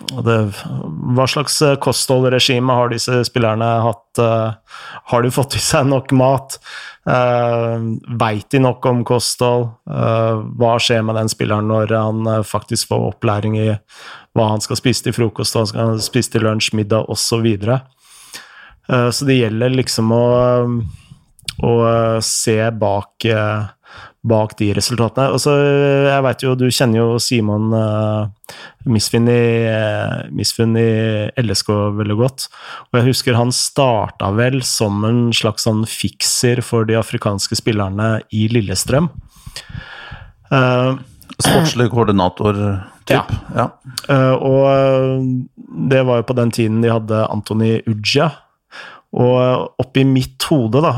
[0.02, 0.38] Det,
[1.14, 4.08] hva slags kostholdregime har disse spillerne hatt?
[4.18, 4.56] Uh,
[5.12, 6.56] har de fått i seg nok mat?
[7.02, 9.72] Uh, Veit de nok om kosthold?
[9.90, 13.70] Uh, hva skjer med den spilleren når han uh, faktisk får opplæring i
[14.38, 17.48] hva han skal spise til frokost, hva han skal spise til lunsj, middag osv.?
[17.66, 20.26] Uh, så det gjelder liksom å,
[21.66, 21.74] å
[22.26, 23.30] se bak
[24.22, 25.32] bak de resultatene.
[25.34, 25.54] Og så,
[26.06, 28.30] jeg vet jo, Du kjenner jo Simon uh,
[28.86, 32.48] Misfinn i, uh, i LSK veldig godt.
[32.92, 38.20] Og jeg husker han starta vel som en slags sånn fikser for de afrikanske spillerne
[38.30, 39.10] i Lillestrøm.
[40.52, 41.00] Uh,
[41.42, 43.42] Sportslig koordinator-type.
[43.56, 43.66] Ja.
[43.66, 43.68] ja.
[44.06, 45.52] Uh, og
[45.90, 48.30] det var jo på den tiden de hadde Antony Uja
[49.12, 50.92] og oppi mitt hode, da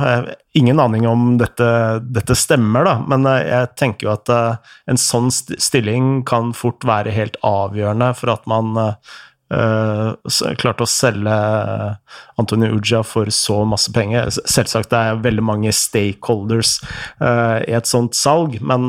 [0.53, 1.65] Ingen aning om dette,
[2.05, 6.85] dette, stemmer, da, men eh, jeg tenker jo at uh, en sånn stilling kan fort
[6.85, 10.13] være helt avgjørende for at man uh,
[10.61, 11.33] klarte å selge
[12.41, 14.29] Antony Uja for så masse penger.
[14.29, 16.79] Selvsagt det er veldig mange stakeholders
[17.21, 18.87] i et sånt salg, men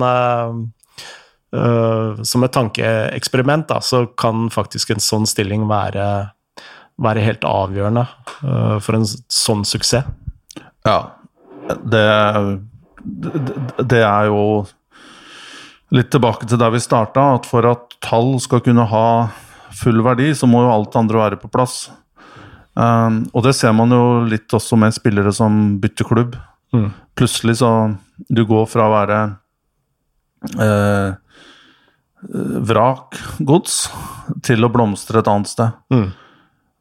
[1.52, 6.06] som et tankeeksperiment da, så kan faktisk en sånn stilling være
[7.02, 8.04] være helt avgjørende
[8.44, 10.06] uh, for en sånn suksess.
[10.84, 10.98] Ja,
[11.82, 12.04] det,
[13.02, 13.32] det,
[13.80, 14.44] det er jo
[15.94, 19.06] litt tilbake til der vi starta, at for at tall skal kunne ha
[19.74, 21.88] full verdi, så må jo alt andre være på plass.
[22.74, 26.38] Um, og det ser man jo litt også med spillere som bytter klubb.
[26.74, 26.90] Mm.
[27.14, 27.70] Plutselig så
[28.26, 29.18] Du går fra å være
[30.58, 31.14] eh,
[32.70, 33.76] vrakgods
[34.46, 35.74] til å blomstre et annet sted.
[35.94, 36.08] Mm.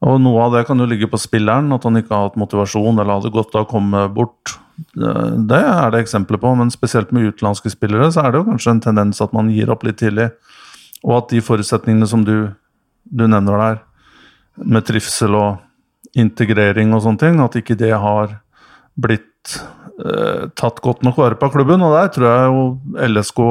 [0.04, 2.98] Og Noe av det kan jo ligge på spilleren, at han ikke har hatt motivasjon
[2.98, 4.56] eller hadde godt av å komme bort.
[4.94, 8.74] Det er det eksempler på, men spesielt med utenlandske spillere så er det jo kanskje
[8.74, 10.28] en tendens at man gir opp litt tidlig.
[11.04, 12.50] Og at de forutsetningene som du,
[13.04, 13.80] du nevner der,
[14.60, 18.36] med trivsel og integrering og sånne ting, at ikke det har
[18.94, 19.56] blitt
[20.04, 21.82] eh, tatt godt nok vare på av klubben.
[21.82, 23.42] Og der tror jeg jo LSK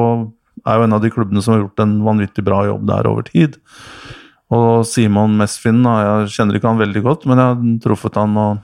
[0.64, 3.26] er jo en av de klubbene som har gjort en vanvittig bra jobb der over
[3.28, 3.58] tid.
[4.54, 8.62] Og Simon Mesfin jeg kjenner ikke han veldig godt, men jeg har truffet han og,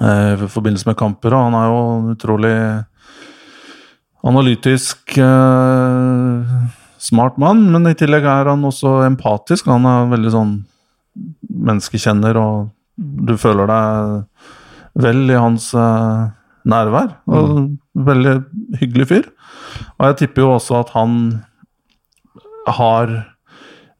[0.00, 1.80] eh, i forbindelse med kamper, og han er jo
[2.14, 2.56] utrolig
[4.26, 6.54] analytisk eh,
[6.98, 9.68] smart mann, men i tillegg er han også empatisk.
[9.70, 10.54] Han er veldig sånn
[11.66, 14.50] menneskekjenner, og du føler deg
[15.06, 16.26] vel i hans eh,
[16.66, 17.18] nærvær.
[17.30, 17.66] Og mm.
[18.06, 18.32] Veldig
[18.82, 19.28] hyggelig fyr.
[19.96, 21.14] Og jeg tipper jo også at han
[22.76, 23.12] har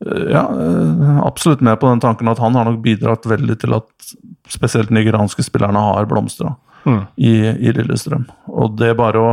[0.05, 4.15] ja, eh, absolutt med på den tanken at han har nok bidratt veldig til at
[4.53, 6.55] spesielt nigerianske spillerne har blomstra
[6.85, 7.03] mm.
[7.17, 8.27] i, i, Lillestrøm.
[8.53, 9.31] Og det bare å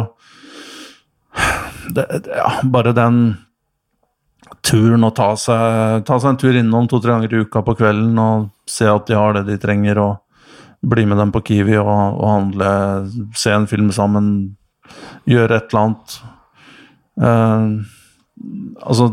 [1.93, 3.17] det, ja, Bare den
[4.63, 8.19] turen å ta seg, ta seg en tur innom to-tre ganger i uka på kvelden
[8.21, 10.21] og se at de har det de trenger, og
[10.84, 12.69] bli med dem på Kiwi og, og handle,
[13.36, 14.30] se en film sammen,
[15.28, 16.15] gjøre et eller annet.
[17.19, 17.99] Uh,
[18.84, 19.10] Altså,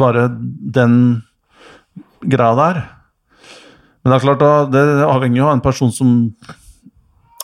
[0.00, 0.96] bare den
[2.20, 2.82] greia der.
[4.00, 6.12] Men det er klart, da, det avhenger jo av en person som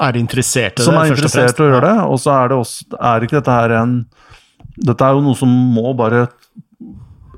[0.01, 1.97] Er interessert i det, Som er interessert i å gjøre det.
[2.09, 3.95] Og så er det også Er ikke dette her en
[4.77, 6.27] Dette er jo noe som må bare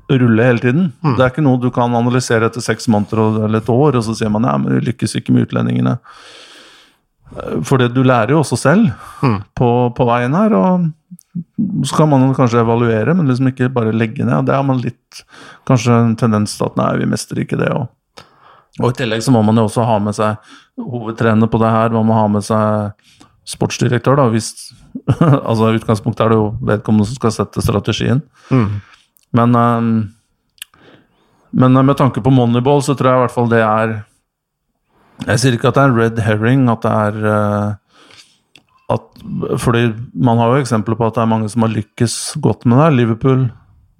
[0.08, 0.86] rulle hele tiden.
[1.04, 1.16] Mm.
[1.18, 4.14] Det er ikke noe du kan analysere etter seks måneder eller et år, og så
[4.16, 5.98] sier man ja, men vi lykkes ikke med utlendingene.
[7.68, 8.88] For du lærer jo også selv
[9.20, 9.36] mm.
[9.58, 10.56] på, på veien her.
[10.56, 10.88] og
[11.84, 14.46] så kan man kanskje evaluere, men liksom ikke bare legge ned.
[14.48, 15.22] Det har man litt
[15.68, 17.68] kanskje en tendens til at nei, vi mestrer ikke det.
[17.74, 18.24] Og,
[18.80, 21.94] og i tillegg så må man jo også ha med seg hovedtrener på det her.
[21.94, 22.92] Man må ha med seg
[23.48, 24.52] sportsdirektør, da, hvis
[25.48, 28.22] Altså i utgangspunktet er det jo vedkommende som skal sette strategien.
[28.50, 28.80] Mm.
[29.36, 29.90] Men, um,
[31.50, 33.94] men med tanke på Moneyball, så tror jeg i hvert fall det er
[35.26, 37.76] Jeg sier ikke at det er red herring, at det er uh,
[38.88, 39.04] at
[39.60, 42.80] Fordi man har jo eksempler på at det er mange som har lykkes godt med
[42.80, 42.92] det.
[42.96, 43.48] Liverpool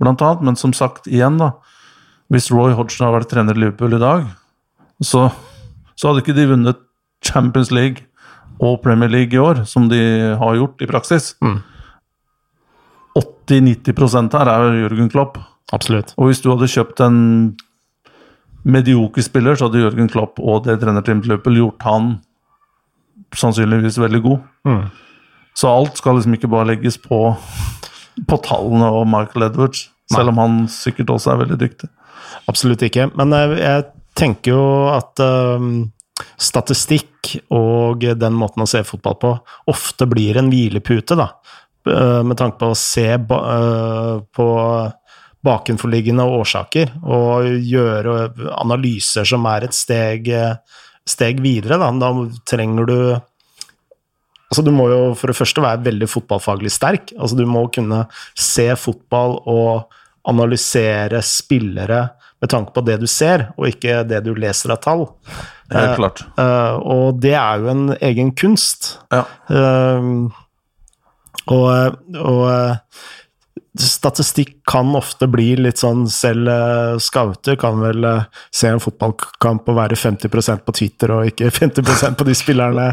[0.01, 0.43] annet.
[0.43, 1.53] Men som sagt, igjen, da.
[2.33, 4.27] Hvis Roy Hodgson hadde vært trener i Liverpool i dag,
[5.05, 5.29] så,
[5.97, 6.81] så hadde ikke de vunnet
[7.25, 8.05] Champions League
[8.61, 10.01] og Premier League i år, som de
[10.39, 11.35] har gjort i praksis.
[11.45, 11.61] Mm.
[13.19, 15.39] 80-90% her er Jørgen Klopp.
[15.73, 16.15] Absolutt.
[16.17, 17.19] Og hvis du hadde kjøpt en
[18.69, 22.11] medioker spiller, så hadde Jørgen Klopp og det trenerteamet til Liverpool gjort han
[23.37, 24.49] sannsynligvis veldig god.
[24.69, 24.83] Mm.
[25.59, 27.21] Så alt skal liksom ikke bare legges på,
[28.29, 31.91] på tallene og Michael Edwards, selv om han sikkert også er veldig dyktig.
[32.49, 33.09] Absolutt ikke.
[33.19, 33.87] Men jeg, jeg
[34.19, 34.63] tenker jo
[34.95, 35.73] at um,
[36.41, 39.33] statistikk og den måten å se fotball på
[39.71, 41.33] ofte blir en hvilepute, da.
[41.89, 44.49] Uh, med tanke på å se ba, uh, på
[45.47, 48.17] bakenforliggende årsaker og gjøre
[48.59, 50.27] analyser som er et steg,
[51.09, 51.81] steg videre.
[51.81, 51.91] Da.
[51.97, 52.13] da
[52.49, 52.99] trenger du
[54.49, 57.11] Altså, du må jo for det første være veldig fotballfaglig sterk.
[57.21, 62.07] Altså, du må kunne se fotball og analysere spillere
[62.41, 65.05] med tanke på det du ser, og ikke det du leser av tall.
[65.75, 66.25] Helt klart.
[66.39, 68.95] Uh, og det er jo en egen kunst.
[69.13, 69.27] Ja.
[69.53, 70.33] Uh,
[71.49, 72.45] og, og
[73.83, 79.69] statistikk kan ofte bli litt sånn Selv uh, scouter kan vel uh, se en fotballkamp
[79.71, 82.89] og være 50% på Twitter og ikke 50% på de spillerne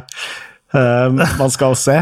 [0.76, 1.98] uh, man skal se.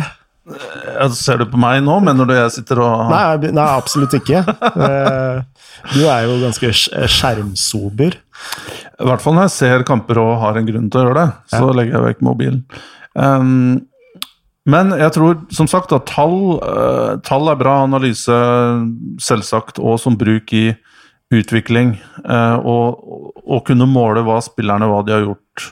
[1.15, 2.02] Ser du på meg nå?
[2.04, 4.41] Mener du jeg sitter og Nei, nei absolutt ikke.
[5.93, 6.72] du er jo ganske
[7.08, 8.17] skjermsober.
[9.00, 11.30] I hvert fall når jeg ser kamper og har en grunn til å gjøre det,
[11.56, 11.72] så Ja.
[11.80, 12.60] legger jeg vekk mobilen.
[13.15, 13.86] Um,
[14.69, 18.38] men jeg tror som sagt at tall, eh, tall er bra analyse,
[19.19, 20.69] selvsagt, og som bruk i
[21.34, 21.97] utvikling.
[22.23, 25.65] eh, og, å kunne måle hva spillerne hva de har gjort.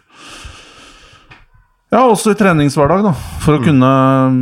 [1.91, 3.13] Ja, også i treningshverdag, da.
[3.43, 3.91] For å kunne
[4.31, 4.41] mm,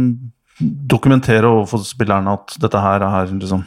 [0.90, 3.64] dokumentere overfor spillerne at dette her er liksom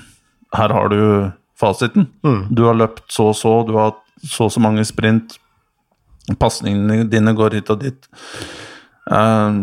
[0.53, 2.09] Her har du fasiten.
[2.27, 2.51] Mm.
[2.53, 5.39] Du har løpt så og så, du har hatt så og så mange sprint.
[6.39, 8.11] Pasningene dine går hit og dit.
[9.09, 9.57] Eh,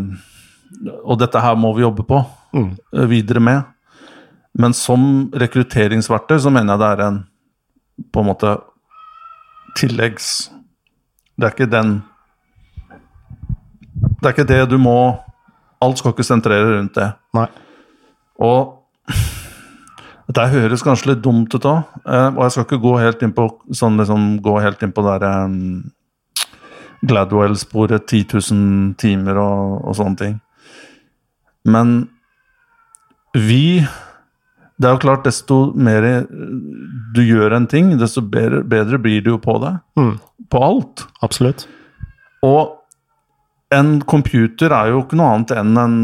[1.03, 2.77] og dette her må vi jobbe på Mm.
[2.97, 3.63] eh, videre med.
[4.57, 7.19] Men som rekrutteringsverktøy så mener jeg det er en
[8.13, 8.55] på en måte
[9.77, 10.49] tilleggs
[11.37, 11.91] Det er ikke den
[14.21, 15.19] Det er ikke det du må
[15.81, 17.13] Alt skal ikke sentrere rundt det.
[17.33, 17.45] Nei.
[18.41, 18.73] Og
[20.27, 23.45] dette høres kanskje litt dumt ut òg, og jeg skal ikke gå helt inn på
[23.71, 25.91] sånn liksom, gå helt inn på det um,
[27.07, 30.35] Gladwell-sporet, 10 000 timer og, og sånne ting.
[31.65, 32.09] Men
[33.33, 33.85] vi
[34.79, 36.05] Det er jo klart, desto mer
[37.13, 39.73] du gjør en ting, desto bedre, bedre blir du jo på det.
[39.99, 40.13] Mm.
[40.49, 41.03] På alt.
[41.21, 41.65] Absolutt.
[42.47, 42.77] Og
[43.75, 45.97] en computer er jo ikke noe annet enn en,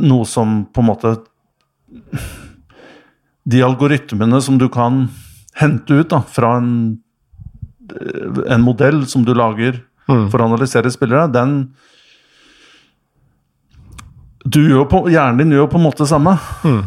[0.00, 1.12] noe som på en måte
[3.44, 5.08] De algoritmene som du kan
[5.60, 6.72] hente ut da, fra en,
[8.48, 10.24] en modell som du lager Mm.
[10.32, 11.74] for å analysere spillere, den
[14.42, 16.36] på, Hjernen din gjør på en måte det samme.
[16.64, 16.82] Mm.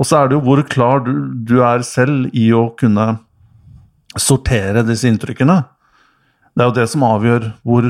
[0.00, 1.12] Og så er det jo hvor klar du,
[1.44, 3.18] du er selv i å kunne
[4.18, 5.60] sortere disse inntrykkene.
[6.56, 7.86] Det er jo det som avgjør hvor,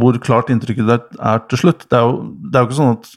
[0.00, 1.86] hvor klart inntrykket ditt er til slutt.
[1.88, 3.10] Det er jo, det er jo ikke sånn at,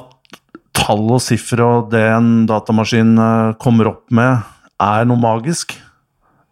[0.00, 0.40] at
[0.76, 4.44] tall og sifre og det en datamaskin eh, kommer opp med,
[4.82, 5.78] er noe magisk.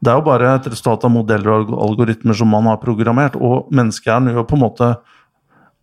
[0.05, 3.37] Det er jo bare et resultat av modeller og algoritmer som man har programmert.
[3.37, 4.91] Og menneskehjernen gjør på en måte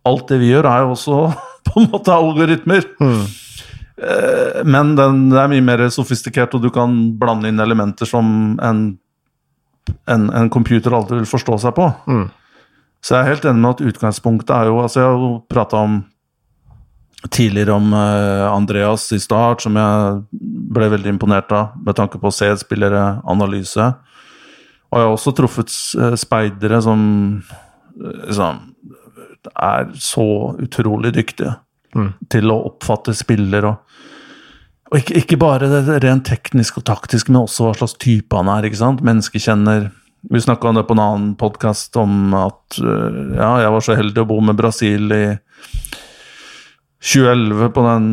[0.08, 1.20] Alt det vi gjør, er jo også
[1.68, 2.86] på en måte algoritmer.
[3.00, 3.22] Mm.
[4.02, 8.54] Eh, Men den, det er mye mer sofistikert, og du kan blande inn elementer som
[8.62, 8.84] en,
[10.10, 11.90] en, en computer aldri vil forstå seg på.
[12.06, 12.30] Mm.
[13.02, 15.80] Så jeg er helt enig med at utgangspunktet er jo altså Jeg har jo prata
[15.82, 16.02] om
[17.30, 20.40] tidligere om eh, Andreas i start, som jeg
[20.74, 23.92] ble veldig imponert av med tanke på CD-spillere, analyse.
[24.90, 27.04] Og jeg har også truffet eh, speidere som
[27.94, 28.58] liksom,
[29.52, 31.56] er så utrolig dyktige
[31.92, 32.14] Mm.
[32.32, 33.76] til å oppfatte spiller og
[34.92, 38.48] og ikke, ikke bare det rent teknisk og taktisk, men også hva slags type han
[38.48, 38.62] er.
[38.68, 39.00] ikke sant?
[39.00, 39.90] Menneskekjenner.
[40.30, 43.94] Vi snakka om det på en annen podkast, om at øh, ja, jeg var så
[43.96, 45.38] heldig å bo med Brasil i
[47.00, 48.04] 2011 på den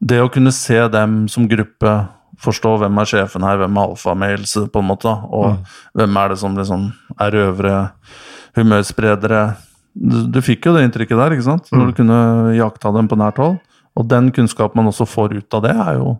[0.00, 1.94] det å kunne se dem som gruppe,
[2.42, 5.62] forstå hvem er sjefen her, hvem er alfamales, på en måte, og
[5.96, 6.90] hvem er det som liksom
[7.22, 7.76] er øvre
[8.58, 9.46] humørspredere.
[9.96, 11.72] Du, du fikk jo det inntrykket der, ikke sant?
[11.72, 12.18] Når du kunne
[12.58, 13.56] jakta dem på nært hold.
[13.96, 16.18] Og den kunnskapen man også får ut av det, er jo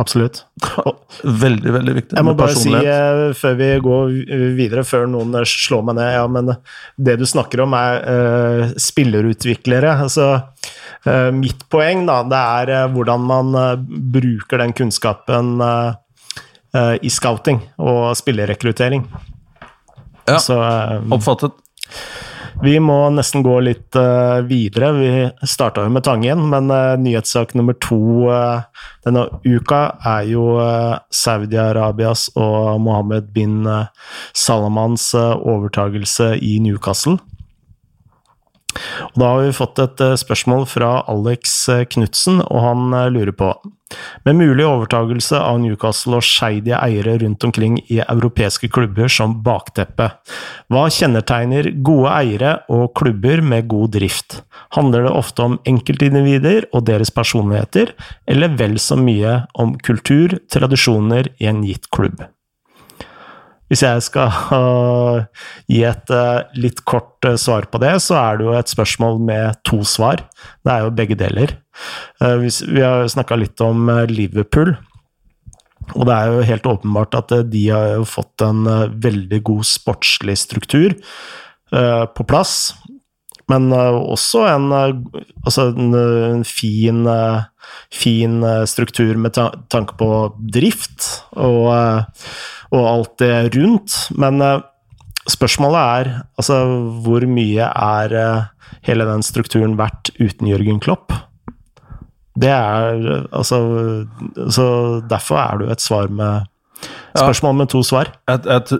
[0.00, 0.44] Absolutt.
[1.44, 2.16] veldig, veldig viktig.
[2.16, 4.12] Jeg må bare si eh, før vi går
[4.56, 6.52] videre, før noen eh, slår meg ned Ja, men
[6.96, 9.92] det du snakker om, er uh, spillerutviklere.
[10.06, 10.28] Altså,
[11.06, 13.74] uh, mitt poeng, da, det er eh, hvordan man eh,
[14.16, 15.90] bruker den kunnskapen eh,
[16.76, 19.04] eh, i scouting og spillerrekruttering.
[20.26, 20.38] Ja.
[20.38, 21.56] Så eh, Oppfattet.
[22.62, 24.90] Vi må nesten gå litt uh, videre.
[24.96, 30.44] Vi starta jo med Tangen, men uh, nyhetssak nummer to uh, denne uka er jo
[31.14, 33.64] Saudi-Arabias og Mohammed bin
[34.36, 37.16] Salamans overtagelse i Newcastle.
[39.10, 43.10] Og da har vi fått et eh, spørsmål fra Alex eh, Knutsen, og han eh,
[43.12, 43.52] lurer på
[44.22, 50.06] Med mulig overtagelse av Newcastle og skeidige eiere rundt omkring i europeiske klubber som bakteppe,
[50.70, 54.44] hva kjennetegner gode eiere og klubber med god drift?
[54.78, 57.96] Handler det ofte om enkeltindivider og deres personligheter,
[58.30, 62.22] eller vel så mye om kultur, tradisjoner i en gitt klubb?
[63.70, 65.22] Hvis jeg skal uh,
[65.70, 69.20] gi et uh, litt kort uh, svar på det, så er det jo et spørsmål
[69.30, 70.24] med to svar.
[70.66, 71.54] Det er jo begge deler.
[72.18, 74.74] Uh, hvis, vi har snakka litt om Liverpool.
[75.94, 78.66] Og det er jo helt åpenbart at de har jo fått en
[79.02, 80.94] veldig god sportslig struktur
[81.70, 82.76] på plass.
[83.50, 84.68] Men også en,
[85.42, 87.02] altså en, fin,
[87.90, 88.38] fin
[88.70, 90.12] struktur med ta tanke på
[90.54, 91.72] drift og,
[92.70, 93.96] og alt det rundt.
[94.18, 94.60] Men uh,
[95.30, 96.56] spørsmålet er altså
[97.04, 98.42] hvor mye er uh,
[98.86, 101.12] hele den strukturen verdt uten Jørgen Klopp?
[102.40, 103.58] Det er uh, altså
[104.48, 104.64] Så
[105.10, 106.40] derfor er det jo et svar med
[107.10, 108.06] Spørsmål med to svar.
[108.30, 108.72] Et, et,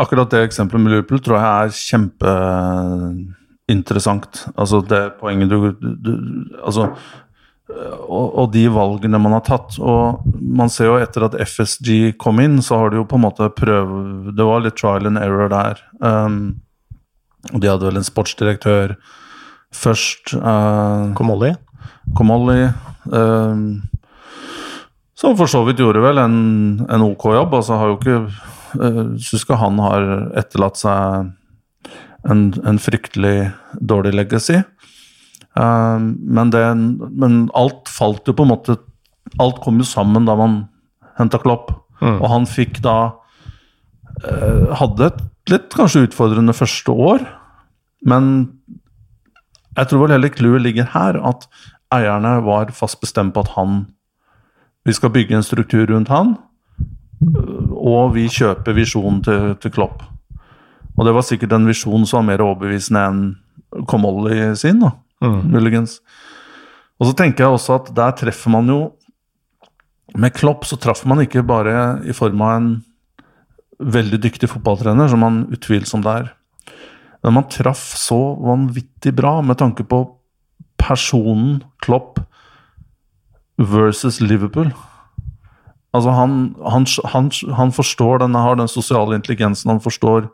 [0.00, 4.48] akkurat det eksempelet med Liverpool tror jeg er kjempeinteressant.
[4.56, 6.12] Altså det poenget du, du
[6.64, 6.88] Altså
[7.72, 9.78] og, og de valgene man har tatt.
[9.80, 13.24] Og man ser jo etter at FSG kom inn, så har de jo på en
[13.24, 15.80] måte prøvd Det var litt trial and error der.
[16.00, 16.60] Um,
[17.52, 18.96] og de hadde vel en sportsdirektør
[19.74, 20.36] først.
[20.36, 21.54] Uh, Komolli?
[22.16, 22.68] Komolli.
[23.08, 23.84] Um,
[25.14, 26.36] som for så vidt gjorde vel en,
[26.90, 27.54] en ok jobb.
[27.54, 30.06] altså har jo ikke uh, Syns ikke han har
[30.40, 31.32] etterlatt seg
[32.24, 34.60] en, en fryktelig dårlig legacy.
[35.54, 36.64] Um, men, det,
[37.14, 38.74] men alt falt jo på en måte
[39.38, 40.56] Alt kom jo sammen da man
[41.18, 41.70] henta Klopp.
[42.02, 42.18] Mm.
[42.18, 42.96] Og han fikk da
[44.26, 47.24] uh, Hadde et litt kanskje utfordrende første år,
[48.08, 48.28] men
[49.76, 51.44] jeg tror vel heller clouet ligger her, at
[51.92, 53.82] eierne var fast bestemt på at han
[54.88, 56.34] Vi skal bygge en struktur rundt han,
[57.72, 60.02] og vi kjøper visjonen til, til Klopp.
[60.96, 63.22] Og det var sikkert en visjon som var mer overbevisende enn
[63.88, 64.90] Comolli sin, da,
[65.22, 66.00] muligens.
[66.98, 68.80] Og så tenker jeg også at der treffer man jo
[70.14, 72.66] Med Klopp så traff man ikke bare i form av en
[73.80, 76.28] veldig dyktig fotballtrener, som han utvilsomt er.
[77.24, 80.04] Men man traff så vanvittig bra med tanke på
[80.78, 82.20] personen Klopp
[83.58, 84.70] versus Liverpool.
[85.94, 90.28] Altså, han, han, han, han forstår den, har den sosiale intelligensen, han forstår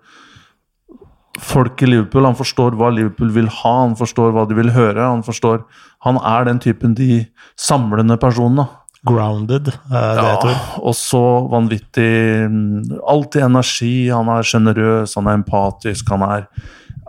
[1.39, 5.01] folk i Liverpool, han forstår hva Liverpool vil ha, han forstår hva de vil høre.
[5.03, 5.65] Han forstår
[6.01, 7.27] Han er den typen de
[7.61, 8.67] samlende personene.
[9.05, 10.65] Grounded, er det et ord.
[10.85, 14.09] og så vanvittig mm, Alltid energi.
[14.09, 16.49] Han er sjenerøs, han er empatisk, han er,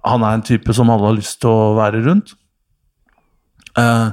[0.06, 2.36] han er en type som alle har lyst til å være rundt.
[3.80, 4.08] Eh,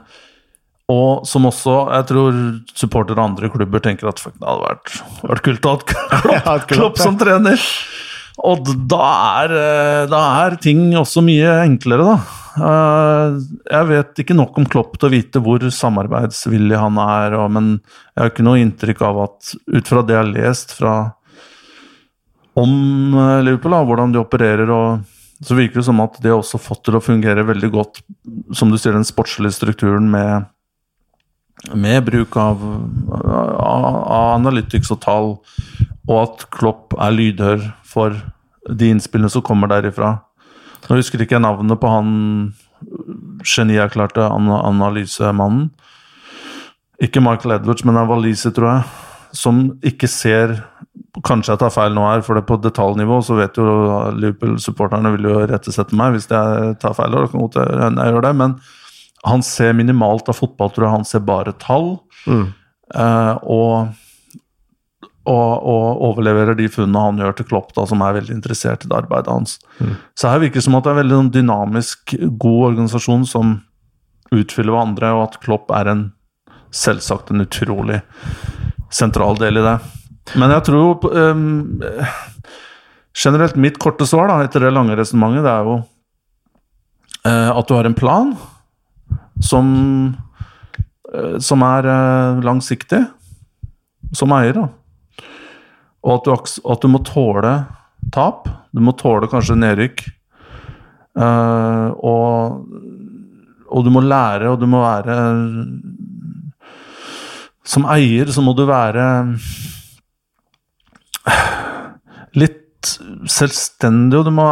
[0.89, 2.37] og som også jeg tror
[2.73, 4.93] supportere av andre klubber tenker at fuck, det hadde vært,
[5.31, 5.81] vært kult å ha
[6.39, 7.61] Ja, Klopp, Klopp som trener.
[8.47, 9.07] Og da
[9.43, 12.19] er, eh, da er ting også mye enklere, da.
[12.59, 13.39] Eh,
[13.71, 17.81] Jeg vet ikke nok om Klopp til å vite hvor samarbeidsvillig han er, men
[18.15, 20.95] jeg har ikke noe inntrykk av at ut fra det jeg har lest fra
[22.59, 25.05] om eh, Liverpool, da, hvordan de opererer, og
[25.45, 28.01] så virker det som at de har også fått til å fungere veldig godt,
[28.53, 30.49] som du sier, den sportslige strukturen med,
[31.75, 32.63] med bruk av,
[33.15, 35.31] av, av analytics og tall,
[36.09, 38.17] og at Klopp er lydhør for
[38.69, 40.19] de innspillene som kommer derifra.
[40.87, 42.11] Nå husker ikke jeg navnet på han
[43.47, 45.69] genierklærte an analysemannen.
[47.03, 48.89] Ikke Michael Edwards, men en waliser, tror jeg.
[49.37, 50.61] Som ikke ser
[51.25, 53.65] Kanskje jeg tar feil nå her, for det er på detaljnivå så vet jo
[54.15, 57.17] Liverpool-supporterne vil jo rettesette meg hvis jeg tar feil.
[57.17, 58.55] og jeg gjør det, Men
[59.27, 60.95] han ser minimalt av fotball, tror jeg.
[60.95, 61.97] Han ser bare tall.
[62.27, 62.45] Mm.
[62.95, 63.89] Eh, og,
[65.29, 68.91] og, og overleverer de funnene han gjør til Klopp, da, som er veldig interessert i
[68.91, 69.59] det arbeidet hans.
[70.19, 73.59] Så her virker det som at det er en veldig sånn dynamisk, god organisasjon som
[74.35, 76.07] utfyller hverandre, og at Klopp er en
[76.75, 78.01] selvsagt en utrolig
[78.93, 79.77] sentral del i det.
[80.37, 81.45] Men jeg tror ehm,
[83.19, 85.79] Generelt mitt korte svar da, etter det lange resonnementet, det er jo
[87.27, 88.29] uh, at du har en plan
[89.43, 89.71] som,
[91.11, 93.01] uh, som er uh, langsiktig,
[94.15, 94.55] som eier.
[94.55, 94.69] da.
[96.07, 96.33] Og at du,
[96.73, 97.55] at du må tåle
[98.15, 98.49] tap.
[98.73, 100.05] Du må tåle kanskje nedrykk.
[101.19, 102.69] Uh, og,
[103.67, 105.17] og du må lære, og du må være
[107.67, 109.03] Som eier så må du være
[112.39, 112.93] litt
[113.27, 114.47] selvstendig, og du må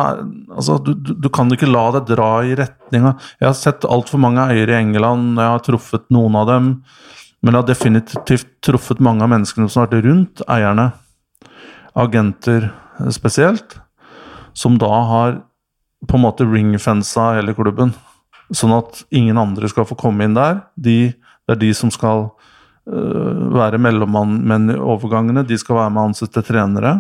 [0.57, 4.19] Altså, du, du, kan ikke la deg dra i retning av Jeg har sett altfor
[4.23, 6.71] mange eiere i England, jeg har truffet noen av dem,
[7.43, 10.91] men jeg har definitivt truffet mange av menneskene som har vært rundt eierne,
[11.97, 12.71] agenter
[13.13, 13.79] spesielt,
[14.57, 15.39] som da har
[16.07, 17.95] på en måte ringfensa hele klubben.
[18.55, 20.63] Sånn at ingen andre skal få komme inn der.
[20.77, 21.13] De,
[21.47, 25.47] det er de som skal uh, være mellommenn i overgangene.
[25.47, 26.99] De skal være med å ansette trenere.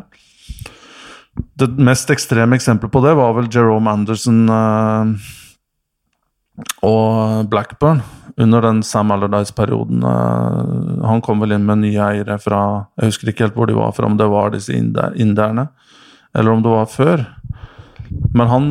[1.57, 5.11] Det mest ekstreme eksempelet på det var vel Jerome Anderson øh,
[6.86, 8.02] og Blackburn
[8.36, 10.04] under den Sam Allardyce-perioden.
[10.04, 13.76] øh, han kom vel inn med nye eiere fra Jeg husker ikke helt hvor de
[13.76, 15.68] var fra, om det var disse inderne,
[16.34, 17.26] eller om det var før.
[18.34, 18.66] Men han,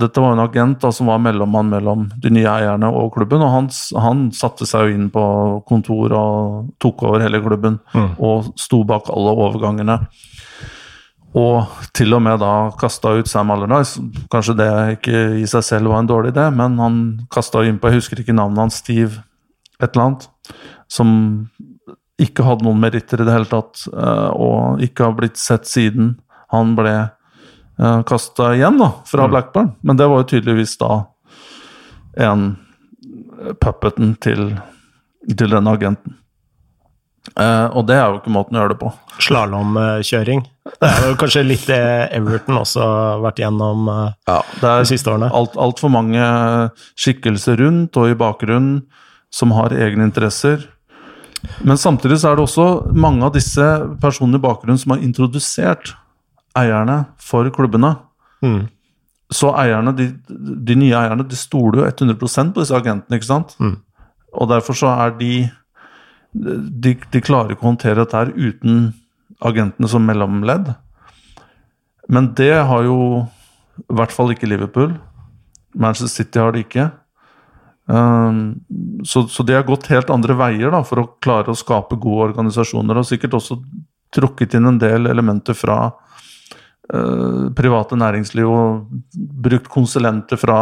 [0.00, 3.42] dette var en agent da, som var mellommann mellom de nye eierne og klubben.
[3.44, 3.68] Og han,
[4.02, 5.24] han satte seg jo inn på
[5.68, 7.78] kontoret og tok over hele klubben.
[8.18, 10.00] Og sto bak alle overgangene.
[11.34, 14.02] Og til og med da kasta ut Sam Allardyce.
[14.30, 16.98] Kanskje det ikke i seg selv var en dårlig idé, men han
[17.32, 19.24] kasta inn på Jeg husker ikke navnet hans, Steve
[19.82, 20.28] et eller annet.
[20.86, 21.10] Som
[22.22, 26.14] ikke hadde noen meritter i det hele tatt, eh, og ikke har blitt sett siden
[26.54, 26.92] han ble
[27.80, 29.72] uh, kasta igjen da, fra Blackburn.
[29.82, 31.00] Men det var jo tydeligvis da
[32.22, 32.52] en
[33.58, 34.52] puppeten til,
[35.26, 36.20] til denne agenten.
[37.40, 38.92] Eh, og det er jo ikke måten å gjøre det på.
[39.24, 40.44] Slalåmkjøring.
[40.64, 41.80] Det er jo kanskje litt det
[42.16, 45.28] Everton også har vært gjennom eh, Det de siste årene.
[45.28, 46.28] alt, altfor mange
[46.96, 48.78] skikkelser rundt og i bakgrunnen
[49.34, 50.64] som har egne interesser.
[51.60, 53.66] Men samtidig så er det også mange av disse
[54.00, 55.92] personene i bakgrunnen som har introdusert
[56.56, 57.94] eierne for klubbene.
[58.44, 58.62] Mm.
[59.34, 63.56] Så eierne, de, de nye eierne de stoler jo 100% på disse agentene, ikke sant?
[63.58, 63.76] Mm.
[64.34, 65.32] Og derfor så er de,
[66.32, 68.92] de De klarer ikke å håndtere dette her uten
[69.44, 70.72] agentene som mellomledd.
[72.08, 72.98] Men det har jo
[73.80, 74.94] i hvert fall ikke Liverpool.
[75.74, 76.90] Manchester City har det ikke.
[77.86, 78.64] Um,
[79.04, 82.30] så, så de har gått helt andre veier da, for å klare å skape gode
[82.30, 83.58] organisasjoner, og sikkert også
[84.14, 88.86] trukket inn en del elementer fra uh, private næringsliv og
[89.44, 90.60] brukt konsulenter fra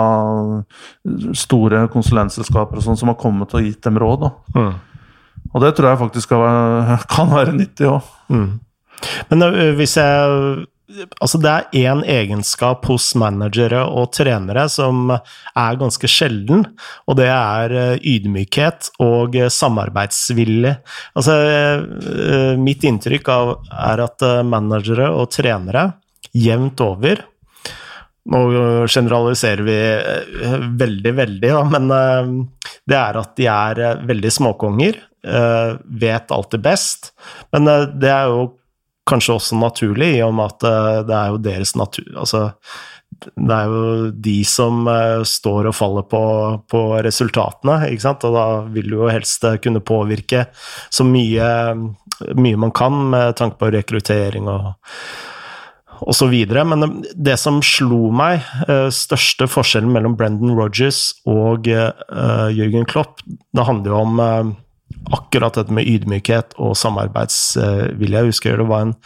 [1.37, 4.31] store konsulentselskaper og sånn som har kommet og gitt dem råd.
[4.57, 4.73] Mm.
[5.53, 8.13] Og det tror jeg faktisk kan være, kan være nyttig òg.
[9.33, 10.69] Men eh, hvis jeg
[11.25, 16.67] Altså, det er én egenskap hos managere og trenere som er ganske sjelden,
[17.09, 19.55] og det er eh, ydmykhet og samarbeidsvillig.
[19.57, 20.75] samarbeidsvilje.
[21.17, 23.55] Altså, eh, mitt inntrykk av,
[23.89, 25.87] er at eh, managere og trenere
[26.37, 27.25] jevnt over
[28.31, 28.41] nå
[28.87, 32.33] generaliserer vi eh, veldig, veldig, da, men eh,
[32.89, 35.73] det er at de er eh, veldig småkonger, eh,
[36.05, 37.13] vet alltid best.
[37.55, 38.45] Men eh, det er jo
[39.09, 42.43] kanskje også naturlig, i og med at eh, det er jo deres natur Altså,
[43.37, 46.23] det er jo de som eh, står og faller på,
[46.71, 50.47] på resultatene, ikke sant, og da vil du jo helst eh, kunne påvirke
[50.93, 51.51] så mye,
[52.39, 54.73] mye man kan med tanke på rekruttering og
[56.03, 56.65] og så videre.
[56.67, 58.41] Men det som slo meg,
[58.91, 64.51] største forskjellen mellom Brendan Rodgers og Jørgen Klopp, det handler jo om
[65.13, 68.19] akkurat dette med ydmykhet og samarbeidsvilje.
[68.19, 68.97] Jeg husker det var en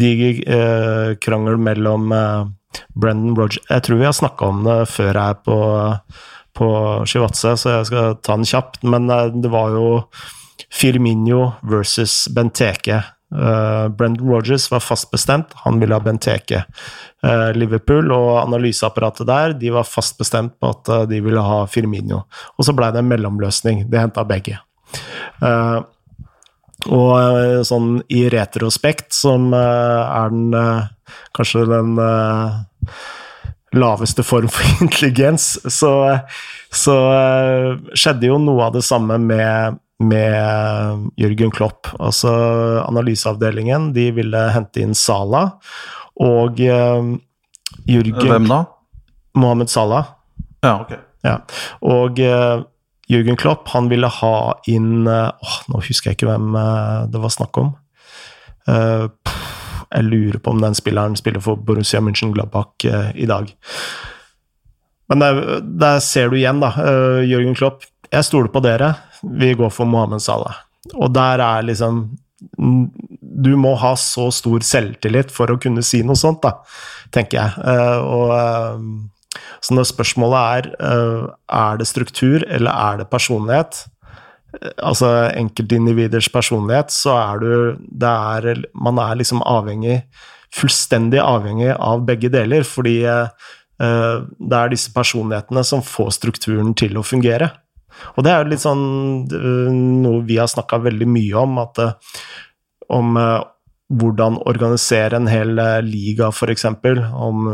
[0.00, 2.50] diger eh, krangel mellom eh,
[2.96, 5.58] Brendan Rodgers Jeg tror vi har snakka om det før her på,
[6.56, 6.68] på
[7.08, 8.82] Shivatse, så jeg skal ta den kjapt.
[8.84, 9.88] Men eh, det var jo
[10.72, 13.02] Firmino versus Benteke.
[13.32, 16.66] Uh, Brendan Rodgers var fast bestemt, han ville ha Benteke.
[17.24, 22.26] Uh, Liverpool og analyseapparatet der de var fast bestemt på at de ville ha Firmino.
[22.58, 23.86] Og så blei det en mellomløsning.
[23.88, 24.60] De henta begge.
[25.42, 25.82] Uh,
[26.92, 30.48] og sånn i retrospekt, som er den
[31.36, 31.92] kanskje den
[33.78, 35.92] laveste form for intelligens, så,
[36.74, 36.96] så
[37.94, 41.86] skjedde jo noe av det samme med med Jørgen Klopp.
[41.98, 42.32] Altså
[42.82, 45.44] analyseavdelingen, de ville hente inn Sala,
[46.20, 48.64] og Jørgen Hvem da?
[49.38, 50.14] Mohammed Salah.
[50.62, 50.92] Ja, ok.
[51.22, 51.36] Ja.
[51.86, 52.18] Og
[53.12, 54.34] uh, Jørgen Klopp, han ville ha
[54.70, 56.56] inn åh, Nå husker jeg ikke hvem
[57.12, 57.74] det var snakk om.
[58.66, 63.50] jeg lurer på om den spilleren spiller for Borussia München-Gladbach i dag.
[65.10, 66.70] Men der, der, ser du igjen, da.
[67.26, 68.94] Jørgen Klopp, jeg stoler på dere.
[69.22, 70.62] Vi går for Mohammed Salah.
[70.94, 72.04] Og der er liksom
[73.42, 76.56] Du må ha så stor selvtillit for å kunne si noe sånt, da,
[77.14, 77.50] tenker jeg.
[78.02, 78.32] Og
[79.62, 83.84] så når spørsmålet er uh, er det struktur eller er det personlighet,
[84.76, 85.08] altså
[85.38, 90.02] enkeltindividers personlighet, så er du er, Man er liksom avhengig,
[90.52, 93.28] fullstendig avhengig av begge deler, fordi uh,
[93.80, 97.50] det er disse personlighetene som får strukturen til å fungere.
[98.16, 98.84] Og det er jo litt sånn
[100.02, 101.80] noe vi har snakka veldig mye om, at
[102.92, 103.18] om
[103.98, 107.48] hvordan organisere en hel eh, liga, f.eks., om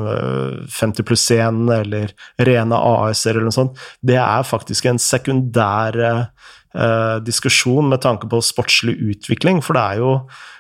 [0.70, 2.12] 50 eh, pluss 1 eller
[2.49, 8.43] rene AS-er eller noe sånt, det er faktisk en sekundær eh, diskusjon med tanke på
[8.45, 10.14] sportslig utvikling, for det er jo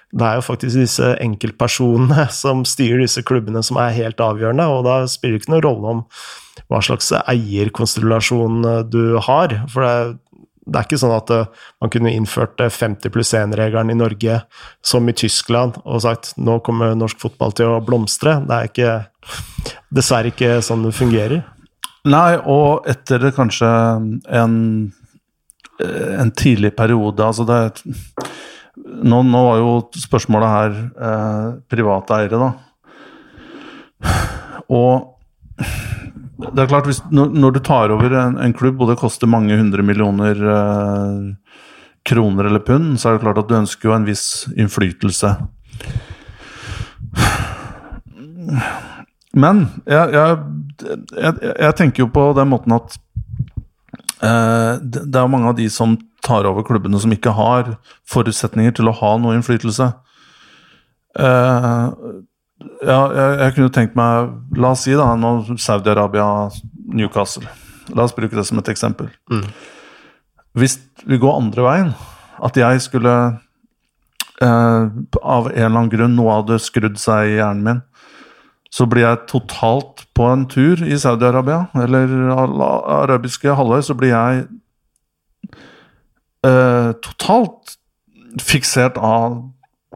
[0.08, 4.86] det er jo faktisk disse enkeltpersonene som styrer disse klubbene som er helt avgjørende, og
[4.88, 6.06] da spiller det ikke noen rolle om
[6.68, 9.54] hva slags eierkonstellasjon du har.
[9.72, 10.16] For det,
[10.68, 14.40] det er ikke sånn at uh, man kunne innført 50 pluss 1-regelen i Norge
[14.84, 18.38] som i Tyskland og sagt nå kommer norsk fotball til å blomstre.
[18.44, 18.92] Det er ikke,
[19.94, 21.42] dessverre ikke sånn det fungerer.
[22.08, 24.54] Nei, og etter kanskje en,
[25.82, 27.60] eh, en tidlig periode altså det,
[28.78, 32.50] nå, nå var jo spørsmålet her eh, private eiere, da.
[34.68, 35.14] Og
[36.38, 39.30] det er klart, hvis, når, når, du tar over en, en, klubb og det koster
[39.30, 41.56] mange hundre millioner eh,
[42.06, 45.34] kroner eller pund, så er det klart at du ønsker jo en viss innflytelse.
[49.38, 50.38] Men jeg, jeg,
[51.18, 52.94] jeg, jeg tenker jo på den måten at
[54.22, 57.74] eh, det, det er mange av de som tar over klubbene, som ikke har
[58.08, 59.90] forutsetninger til å ha noe innflytelse.
[61.18, 61.84] Eh,
[62.58, 66.48] ja, jeg, jeg, kunne tenkt meg La oss si da, nå Saudi-Arabia,
[66.90, 67.46] Newcastle.
[67.94, 69.10] La oss bruke det som et eksempel.
[69.30, 69.44] Mm.
[70.58, 71.92] Hvis vi går andre veien,
[72.44, 73.14] at jeg skulle
[74.42, 74.82] eh,
[75.22, 77.82] Av en eller annen grunn, noe hadde skrudd seg i hjernen min,
[78.74, 84.44] så blir jeg totalt på en tur i Saudi-Arabia, eller arabiske halvøy, så blir jeg
[86.44, 87.78] eh, totalt
[88.44, 89.40] fiksert av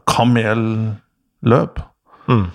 [0.09, 1.83] kamelløp.
[2.29, 2.45] Mm.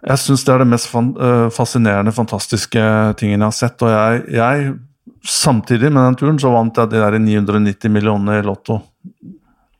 [0.00, 2.84] Jeg syns det er det mest eh, fascinerende, fantastiske
[3.20, 3.84] tingen jeg har sett.
[3.84, 4.78] Og jeg, jeg
[5.20, 8.78] Samtidig med den turen så vant jeg de der 990 millionene i Lotto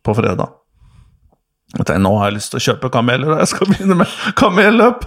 [0.05, 0.51] på fredag.
[1.71, 4.19] Jeg tenkte, Nå har jeg lyst til å kjøpe kameler, og jeg skal begynne med
[4.37, 5.07] kamelløp!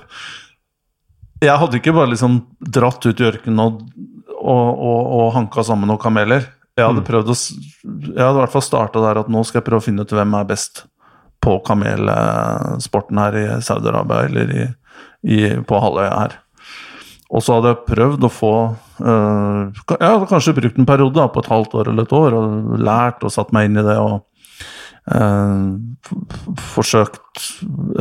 [1.43, 3.81] Jeg hadde ikke bare liksom dratt ut i ørkenen og,
[4.39, 6.47] og, og, og hanka sammen noen kameler.
[6.73, 7.07] Jeg hadde mm.
[7.11, 9.85] prøvd å Jeg hadde i hvert fall starta der at nå skal jeg prøve å
[9.85, 10.85] finne ut hvem er best
[11.43, 14.65] på kamelsporten her i Saudi-Arabia eller i,
[15.27, 16.39] i, på halvøya her.
[17.33, 18.53] Og så hadde jeg prøvd å få
[19.01, 22.37] øh, Jeg hadde kanskje brukt en periode da, på et halvt år eller et år
[22.37, 24.19] og lært og satt meg inn i det og
[25.17, 25.65] øh,
[26.75, 27.47] forsøkt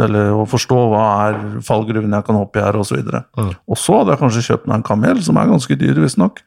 [0.05, 3.01] eller å forstå hva er fallgruvene jeg kan hoppe i her, osv.
[3.01, 3.57] Og, så mm.
[3.65, 6.45] og så hadde jeg kanskje kjøpt meg en kamel, som er ganske dyr, visstnok.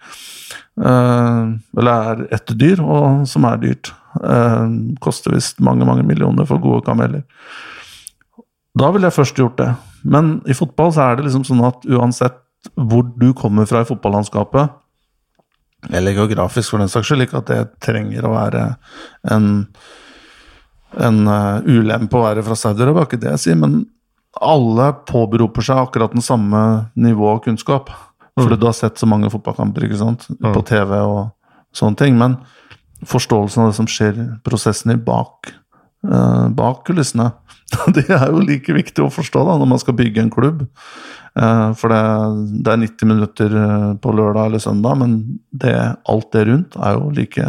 [0.76, 3.96] Uh, eller er ett dyr, og som er dyrt.
[4.16, 7.26] Uh, koster visst mange, mange millioner for gode kameler.
[8.76, 9.70] Da ville jeg først gjort det.
[10.04, 12.42] Men i fotball så er det liksom sånn at uansett
[12.76, 14.82] hvor du kommer fra i fotballandskapet,
[15.94, 18.64] eller geografisk for den saks skyld, ikke at det trenger å være
[19.30, 19.50] en,
[20.98, 23.84] en uh, ulempe å være fra Saudi-Arabia, ikke det jeg sier, men
[24.42, 26.62] alle påberoper seg akkurat den samme
[27.00, 27.92] nivå av kunnskap.
[28.36, 28.60] Fordi mm.
[28.60, 30.26] du har sett så mange fotballkamper ikke sant?
[30.42, 30.52] Mm.
[30.52, 31.22] på TV og
[31.76, 32.18] sånne ting.
[32.20, 32.36] Men
[33.10, 35.52] forståelsen av det som skjer, prosessene bak,
[36.08, 37.32] uh, bak kulissene,
[37.96, 40.66] det er jo like viktig å forstå da, når man skal bygge en klubb.
[41.36, 42.04] Uh, for det,
[42.64, 45.18] det, er 90 minutter eh, på lørdag eller søndag, men
[45.52, 45.74] det,
[46.08, 47.48] alt det rundt er jo like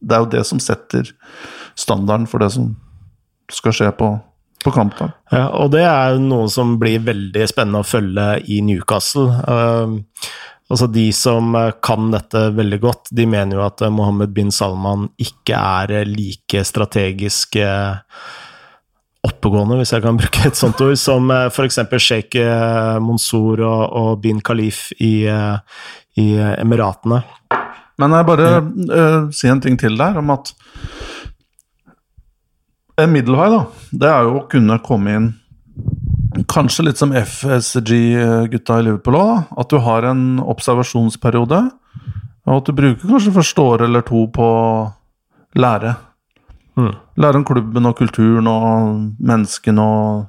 [0.00, 1.10] Det er jo det som setter
[1.76, 2.70] standarden for det som
[3.52, 4.08] skal skje på,
[4.64, 5.12] på kampen.
[5.32, 9.28] Ja, og det er noe som blir veldig spennende å følge i Newcastle.
[9.44, 10.00] Uh,
[10.72, 14.52] Altså De som eh, kan dette veldig godt, de mener jo at eh, Mohammed bin
[14.54, 17.58] Salman ikke er eh, like strategisk
[19.24, 21.80] oppegående, hvis jeg kan bruke et sånt ord, som f.eks.
[22.00, 22.36] sjeik
[23.04, 25.28] Monsoor og, og, bin Khalif i,
[26.20, 26.26] i
[26.60, 27.22] Emiratene.
[28.00, 30.50] Men jeg bare uh, si en ting til der, om at
[33.00, 33.60] en middelvei, da,
[33.94, 35.30] det er jo å kunne komme inn
[36.50, 41.60] Kanskje litt som FSG-gutta i Liverpool òg, at du har en observasjonsperiode.
[42.44, 44.64] Og at du bruker kanskje første år eller to på å
[45.56, 45.94] lære.
[46.74, 46.90] Mm.
[47.22, 50.24] Lære om klubben og kulturen og menneskene og,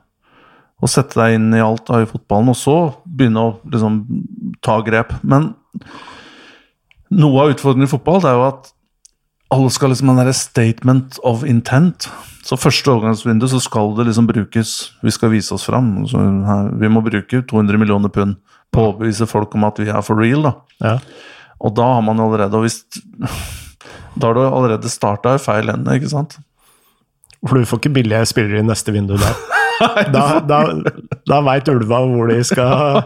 [0.78, 2.54] og sette deg inn i alt da, i fotballen.
[2.54, 4.04] Og så begynne å liksom
[4.66, 5.18] ta grep.
[5.26, 5.52] Men
[7.16, 8.72] noe av utfordringen i fotball det er jo at
[9.56, 12.08] alle skal liksom ha en derre statement of intent.
[12.46, 16.04] Så første overgangsvindu så skal det liksom brukes Vi skal vise oss fram.
[16.10, 18.38] Så her, vi må bruke 200 millioner pund
[18.74, 20.54] på å overbevise folk om at vi er for real, da.
[20.84, 20.98] Ja.
[21.66, 22.84] Og da har man allerede hvis,
[24.16, 26.38] Da har du allerede starta i feil ende, ikke sant?
[27.46, 29.36] For du får ikke billige spillere i neste vindu der.
[29.76, 30.60] Da, da,
[31.28, 33.02] da veit ulva hvor de skal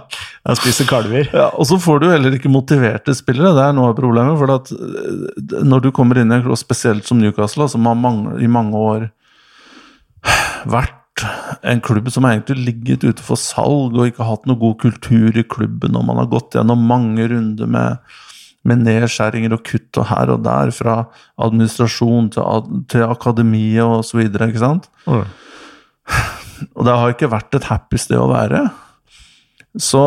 [0.59, 1.25] spise kalver.
[1.33, 4.37] Ja, Og så får du heller ikke motiverte spillere, det er noe av problemet.
[4.37, 7.97] For at eh, når du kommer inn i en klubb, spesielt som Newcastle, som har
[7.97, 9.07] mange, i mange år
[10.65, 10.95] vært
[11.67, 15.43] en klubb som egentlig ligget ute for salg og ikke hatt noe god kultur i
[15.43, 17.99] klubben, og man har gått gjennom mange runder med,
[18.67, 20.97] med nedskjæringer og kutt og her og der, fra
[21.41, 24.89] administrasjon til, til akademiet og så videre, ikke sant?
[25.09, 25.25] Mm.
[26.75, 28.65] Og det har ikke vært et happy sted å være.
[29.79, 30.03] Så,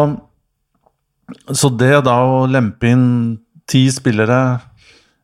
[1.54, 3.08] så det da å lempe inn
[3.70, 4.42] ti spillere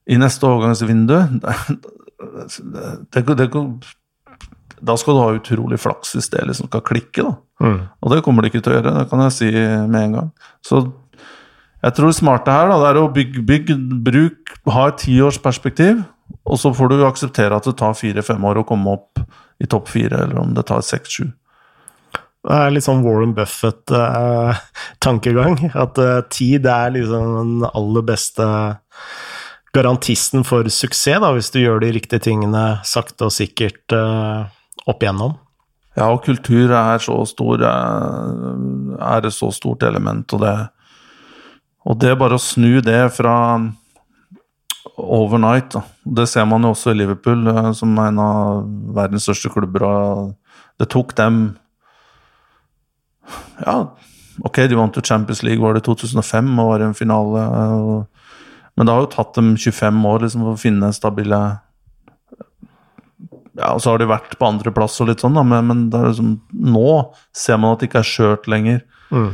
[0.09, 1.17] i neste overgangsvindu
[3.13, 3.49] det, det, det,
[4.85, 7.35] Da skal du ha utrolig flaks hvis det liksom skal klikke, da.
[7.65, 7.81] Mm.
[8.03, 10.31] Og det kommer det ikke til å gjøre, det kan jeg si med en gang.
[10.67, 10.85] Så
[11.79, 13.77] jeg tror det smarte her da, det er å bygge, bygge
[14.07, 16.01] bruk, ha et tiårsperspektiv,
[16.49, 19.13] og så får du akseptere at det tar fire-fem år å komme opp
[19.63, 21.27] i topp fire, eller om det tar seks-sju.
[22.49, 25.55] Det er litt sånn Warren Buffett-tankegang.
[25.85, 28.45] at eh, tid er liksom den aller beste
[29.77, 34.41] garantisten for suksess, da, hvis du gjør de riktige tingene sakte og sikkert eh,
[34.89, 35.37] opp igjennom.
[35.99, 40.57] Ja, og kultur er så stor eh, Er et så stort element, og det
[41.89, 43.35] Og det er bare å snu det fra
[44.99, 45.83] overnight da.
[46.05, 49.83] Det ser man jo også i Liverpool, eh, som er en av verdens største klubber.
[49.83, 50.35] og
[50.79, 51.57] Det tok dem
[53.65, 53.91] Ja,
[54.45, 58.07] ok, de vant jo Champions League, var det i 2005 og var i en finale.
[58.77, 61.41] Men det har jo tatt dem 25 år liksom, for å finne stabile
[63.59, 66.37] ja, og så har de vært på andreplass og litt sånn, da, men, men liksom,
[66.53, 66.93] nå
[67.37, 68.85] ser man at det ikke er skjørt lenger.
[69.11, 69.33] Mm.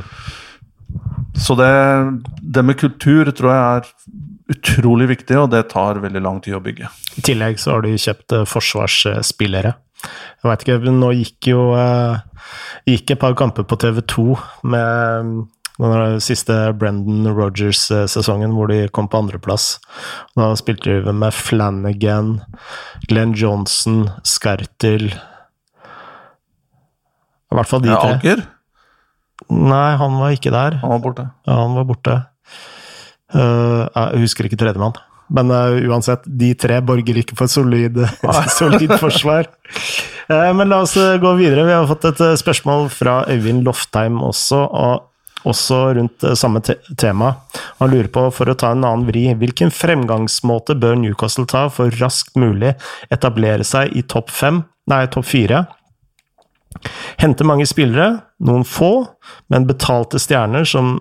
[1.44, 1.70] Så det,
[2.40, 6.62] det med kultur tror jeg er utrolig viktig, og det tar veldig lang tid å
[6.64, 6.90] bygge.
[7.18, 9.74] I tillegg så har de kjøpt eh, forsvarsspillere.
[10.04, 12.20] Jeg veit ikke, nå gikk jo eh,
[12.90, 14.26] gikk et par kamper på TV2
[14.68, 15.34] med
[15.78, 19.80] den siste Brendan Rogers-sesongen, hvor de kom på andreplass.
[20.38, 22.40] Da spilte de med Flanagan,
[23.08, 25.10] Glenn Johnson, Skertil
[27.50, 28.18] I hvert fall de tre.
[28.18, 28.44] Aker,
[29.50, 30.78] Nei, han var ikke der.
[30.80, 31.26] han var borte.
[31.46, 32.14] Ja, han var borte.
[33.34, 34.94] Uh, jeg husker ikke tredjemann.
[35.34, 37.98] Men uh, uansett, de tre borger ikke for solid,
[38.58, 39.50] solid forsvar.
[40.30, 41.66] Uh, men la oss gå videre.
[41.66, 45.10] Vi har fått et spørsmål fra Øyvind Loftheim også, og
[45.48, 47.34] også rundt eh, samme te tema.
[47.80, 51.94] Han lurer på, for å ta en annen vri, hvilken fremgangsmåte bør Newcastle ta for
[52.00, 52.74] raskt mulig
[53.14, 55.64] etablere seg i topp fem, nei, topp fire?
[57.22, 58.92] Hente mange spillere, noen få,
[59.52, 60.98] men betalte stjerner som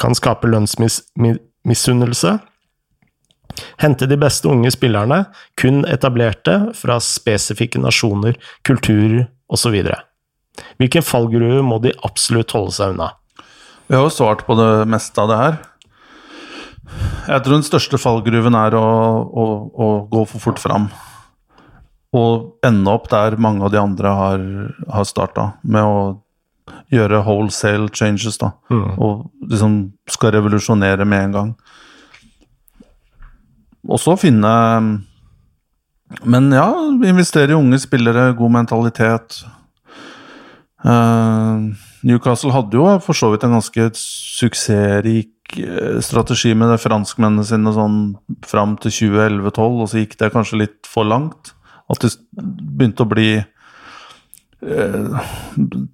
[0.00, 2.36] kan skape lønnsmisunnelse.
[3.80, 5.22] Hente de beste unge spillerne,
[5.60, 8.36] kun etablerte fra spesifikke nasjoner,
[8.66, 9.76] kulturer osv.
[10.80, 13.12] Hvilken fallgruve må de absolutt holde seg unna?
[13.86, 15.58] Vi har jo svart på det meste av det her.
[17.26, 18.86] Jeg tror den største fallgruven er å,
[19.26, 20.88] å, å gå for fort fram.
[22.16, 24.44] Og ende opp der mange av de andre har,
[24.90, 25.98] har starta, med å
[26.90, 28.52] gjøre wholesale changes, da.
[28.98, 29.78] Og liksom
[30.10, 31.52] skal revolusjonere med en gang.
[33.86, 34.50] Og så finne
[36.26, 36.68] Men ja,
[37.06, 39.40] investere i unge spillere, god mentalitet.
[40.86, 41.62] Eh,
[42.06, 47.72] Newcastle hadde jo for så vidt en ganske suksessrik eh, strategi med det franskmennene sine
[47.74, 47.98] sånn
[48.46, 51.54] fram til 2011-2012, og så gikk det kanskje litt for langt.
[51.90, 55.26] At de begynte å bli eh,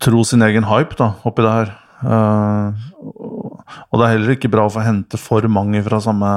[0.03, 1.75] Tro sin egen hype da, oppi det her.
[2.03, 2.69] Eh,
[3.03, 6.31] og det er heller ikke bra å få hente for mange fra samme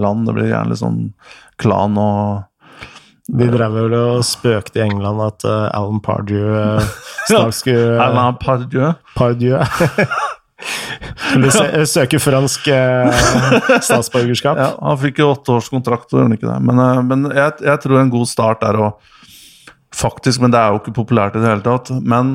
[0.00, 0.26] land.
[0.26, 1.02] Det blir gjerne litt sånn
[1.60, 2.49] klan og
[3.30, 6.82] De drev vel og spøkte i England at uh, Alan Pardew uh,
[7.28, 8.92] snart skulle Alan Pardieu.
[9.14, 9.58] Pardew
[11.16, 11.48] Skulle
[11.80, 13.22] du søke fransk eh,
[13.80, 14.58] statsborgerskap?
[14.60, 16.58] Ja, han fikk jo åtteårskontrakt, års gjorde han ikke det.
[16.68, 18.92] Men, eh, men jeg, jeg, tror en god start er å
[19.90, 21.88] Faktisk, men det er jo ikke populært i det hele tatt.
[22.06, 22.28] Men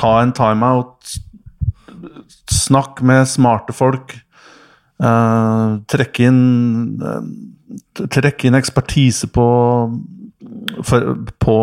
[0.00, 1.10] ta en timeout.
[2.48, 4.14] Snakk med smarte folk.
[4.96, 6.40] Eh, trekke inn
[7.04, 7.26] eh,
[7.98, 9.46] Trekke inn ekspertise på,
[10.86, 11.08] for,
[11.42, 11.56] på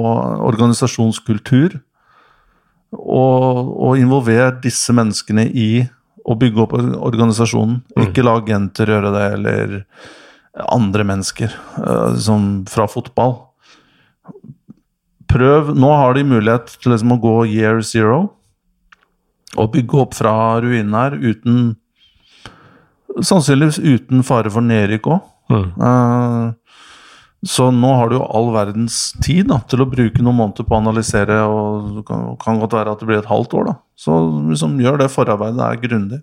[0.46, 1.80] organisasjonskultur
[2.96, 5.70] og, og involvere disse menneskene i
[6.26, 7.82] å bygge opp organisasjonen.
[7.96, 8.04] Mm.
[8.08, 9.76] Ikke la agenter gjøre det, eller
[10.72, 11.54] andre mennesker
[12.16, 13.38] liksom fra fotball.
[15.30, 18.20] Prøv Nå har de mulighet til liksom å gå year zero
[19.56, 21.76] og bygge opp fra ruinene her uten
[23.16, 25.20] Sannsynligvis uten fare for nedrykk òg.
[25.52, 25.66] Mm.
[25.80, 26.54] Uh,
[27.46, 30.74] så nå har du jo all verdens tid da, til å bruke noen måneder på
[30.74, 33.68] å analysere, og det kan, kan godt være at det blir et halvt år.
[33.70, 33.76] da.
[34.02, 34.16] Så
[34.50, 36.22] liksom, gjør det forarbeidet, det er grundig.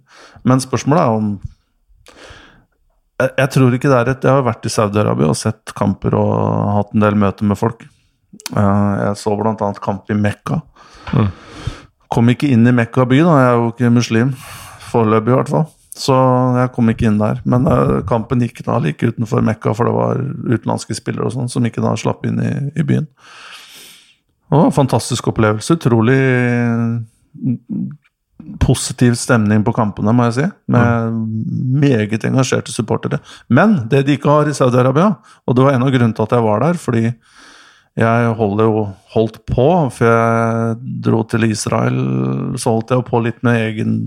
[0.49, 1.35] Men spørsmålet er om
[3.23, 6.16] jeg, jeg, tror ikke det er et Jeg har vært i Saudi-Arabia og sett kamper
[6.18, 6.33] og
[6.75, 7.85] hatt en del møter med folk.
[8.51, 9.68] Uh, jeg så bl.a.
[9.85, 10.59] kamp i Mekka.
[11.12, 11.31] Mm.
[12.12, 14.35] Kom ikke inn i Mekka by, da, jeg er jo ikke muslim.
[14.91, 15.70] Foreløpig, i hvert fall.
[16.03, 16.16] Så
[16.59, 17.40] jeg kom ikke inn der.
[17.46, 20.22] Men uh, kampen gikk da like utenfor Mekka, for det var
[20.57, 23.07] utenlandske spillere og sånn som ikke da slapp inn i, i byen.
[24.53, 25.78] En fantastisk opplevelse.
[25.78, 26.20] Utrolig
[28.62, 30.48] positiv stemning på kampene, må jeg si.
[30.74, 31.20] Med
[31.82, 33.22] meget engasjerte supportere.
[33.48, 35.14] Men det de ikke har i Saudi-Arabia,
[35.46, 37.05] og det var en av grunnene til at jeg var der, fordi
[38.03, 38.34] jeg jo
[39.14, 41.98] holdt på, før jeg dro til Israel,
[42.57, 43.98] så holdt jeg på litt med egen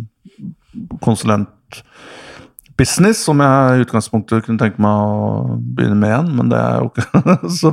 [1.05, 1.51] konsulent
[2.77, 6.31] business, som jeg i utgangspunktet kunne tenke meg å begynne med igjen.
[6.39, 7.71] Men det er jo ikke så,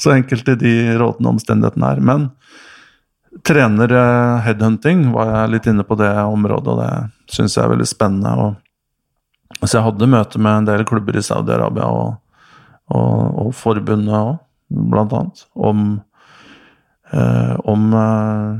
[0.00, 2.02] så enkelt i de rådende omstendighetene her.
[2.04, 2.28] Men
[3.46, 6.92] trener eh, headhunting var jeg litt inne på det området, og det
[7.32, 8.32] syns jeg er veldig spennende.
[8.36, 12.18] Og, så jeg hadde møte med en del klubber i Saudi-Arabia og,
[12.92, 14.34] og, og forbundet òg,
[14.92, 15.86] blant annet, om,
[17.12, 18.52] eh, om eh,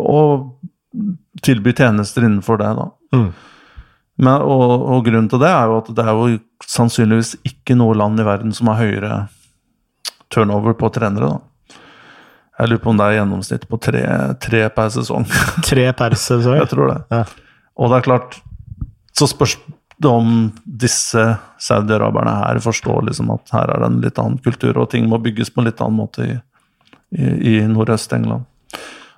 [0.00, 0.20] å
[1.42, 2.86] tilby tjenester innenfor det, da.
[3.14, 3.28] Mm.
[4.20, 7.96] Men, og, og, grunnen til det er jo at det er jo sannsynligvis ikke noe
[7.96, 9.20] land i verden som har høyere
[10.30, 11.78] turnover på trenere, da.
[12.60, 14.02] Jeg lurer på om det er gjennomsnitt på tre,
[14.44, 15.24] tre per sesong.
[15.70, 16.58] Tre per sesong?
[16.58, 16.98] Jeg tror det.
[17.08, 17.22] Ja.
[17.80, 18.36] Og det er klart
[19.16, 19.54] Så spørs
[20.00, 21.22] det om disse
[21.60, 25.18] saudiaraberne her forstår liksom at her er det en litt annen kultur, og ting må
[25.20, 26.36] bygges på en litt annen måte i,
[27.16, 28.46] i, i Nordøst-England.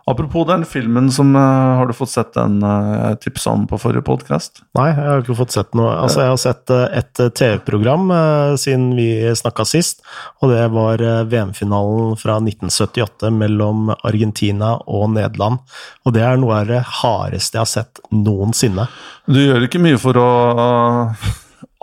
[0.06, 4.02] Apropos den filmen som uh, Har du fått sett den jeg tipsa om på forrige
[4.06, 4.64] podkast?
[4.78, 5.92] Nei, jeg har ikke fått sett noe.
[5.94, 8.10] Altså, jeg har sett uh, et TV-program
[8.58, 10.02] siden vi snakka sist,
[10.42, 15.62] og det var VM-finalen fra 1978 mellom Argentina og Nederland.
[16.06, 18.88] Og det er noe av det hardeste jeg har sett noensinne.
[19.30, 20.28] Du gjør ikke mye for å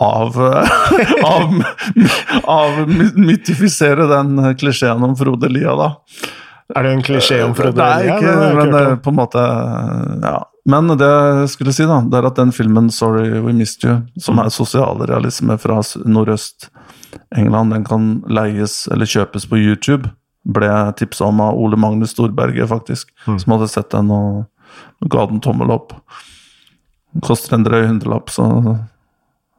[0.00, 0.36] av,
[1.24, 1.64] av,
[2.44, 2.78] av
[3.16, 5.90] mytifisere den klisjeen om Frode Lia, da.
[6.76, 9.44] Er det en klisjé om Frode Nei, ikke, ja, men det, på en måte
[10.22, 10.38] Ja.
[10.70, 14.02] Men det jeg skulle si, da, det er at den filmen 'Sorry We Missed You',
[14.20, 20.12] som er sosialrealisme fra Nordøst-England, den kan leies eller kjøpes på YouTube.
[20.44, 23.38] Ble tipsa om av Ole Magnus Storberget, faktisk, mm.
[23.40, 24.44] som hadde sett den og
[25.08, 25.94] ga den tommel opp.
[27.24, 28.78] Koster en drøy hundrelapp, så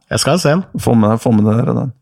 [0.08, 0.64] Jeg skal se den.
[0.78, 1.92] Få med, få med dere den.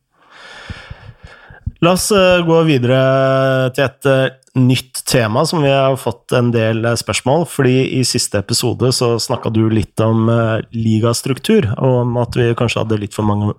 [1.80, 4.08] La oss uh, gå videre til et
[4.54, 7.46] nytt tema som vi har fått en del eh, spørsmål.
[7.46, 12.50] fordi i siste episode så snakka du litt om uh, ligastruktur, og om at vi
[12.58, 13.54] kanskje hadde litt for mange,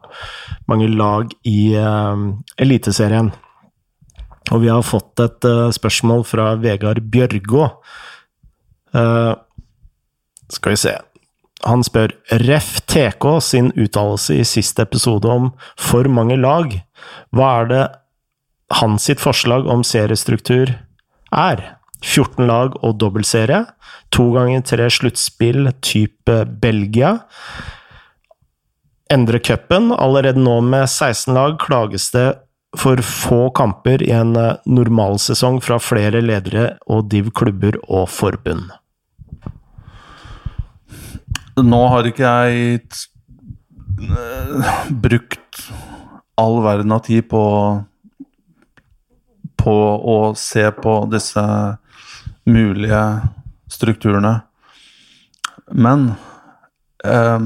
[0.67, 3.31] mange lag i uh, Eliteserien.
[4.51, 7.69] Og vi har fått et uh, spørsmål fra Vegard Bjørgå.
[10.51, 10.91] skal vi se
[11.63, 12.11] Han spør
[12.41, 16.73] Ref TK sin uttalelse i siste episode om for mange lag.
[17.31, 17.85] Hva er det
[18.79, 20.73] hans sitt forslag om seriestruktur
[21.31, 21.63] er
[22.01, 23.65] 14 lag og dobbeltserie.
[24.15, 27.17] To ganger tre sluttspill type Belgia.
[29.11, 29.91] Endre cupen.
[29.91, 32.29] Allerede nå med 16 lag klages det
[32.77, 38.69] for få kamper i en eh, normalsesong fra flere ledere og div-klubber og forbund.
[41.59, 42.79] Nå har ikke jeg
[45.03, 45.65] brukt
[46.39, 47.41] all verden av tid på
[49.61, 49.75] på
[50.13, 51.43] å se på disse
[52.49, 53.01] mulige
[53.71, 54.33] strukturene.
[55.71, 56.11] Men
[57.05, 57.45] eh,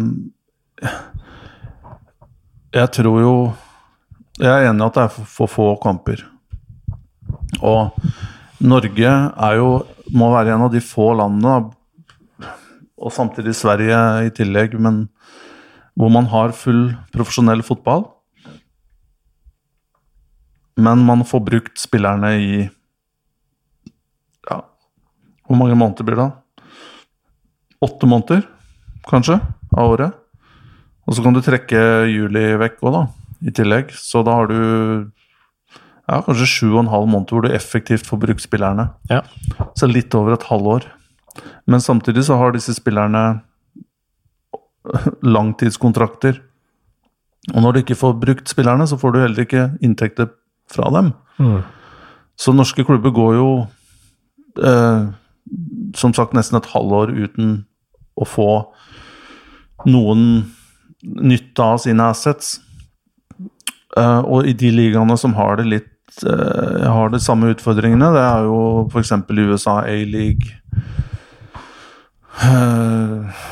[2.76, 3.36] jeg tror jo
[4.36, 6.26] Jeg er enig i at det er for, få kamper.
[7.64, 7.96] Og
[8.60, 9.70] Norge er jo
[10.12, 11.70] må være en av de få landene
[12.96, 13.98] og samtidig Sverige
[14.28, 15.06] i tillegg, men
[15.96, 18.06] hvor man har full profesjonell fotball.
[20.76, 22.50] Men man får brukt spillerne i
[24.50, 24.58] ja,
[25.48, 26.32] Hvor mange måneder blir det?
[27.86, 28.42] Åtte måneder,
[29.08, 29.40] kanskje,
[29.72, 30.16] av året.
[31.06, 33.04] Og så kan du trekke juli vekk òg, da,
[33.46, 33.92] i tillegg.
[33.94, 34.58] Så da har du
[36.10, 38.90] ja, kanskje sju og en halv måned hvor du effektivt får brukt spillerne.
[39.12, 39.22] Ja.
[39.78, 40.88] Så litt over et halvår.
[41.70, 43.42] Men samtidig så har disse spillerne
[45.36, 46.42] langtidskontrakter.
[47.54, 50.32] Og når du ikke får brukt spillerne, så får du heller ikke inntekter
[50.72, 51.14] fra dem.
[51.40, 51.62] Mm.
[52.40, 53.50] Så norske klubber går jo
[54.64, 55.06] eh,
[55.96, 57.66] som sagt nesten et halvår uten
[58.20, 58.50] å få
[59.86, 60.52] noen
[61.04, 62.60] nytte av sine assets.
[63.98, 68.24] Eh, og i de ligaene som har det litt eh, har de samme utfordringene, det
[68.24, 68.60] er jo
[68.92, 69.12] f.eks.
[69.30, 70.56] USA A-league.
[72.44, 73.44] Eh,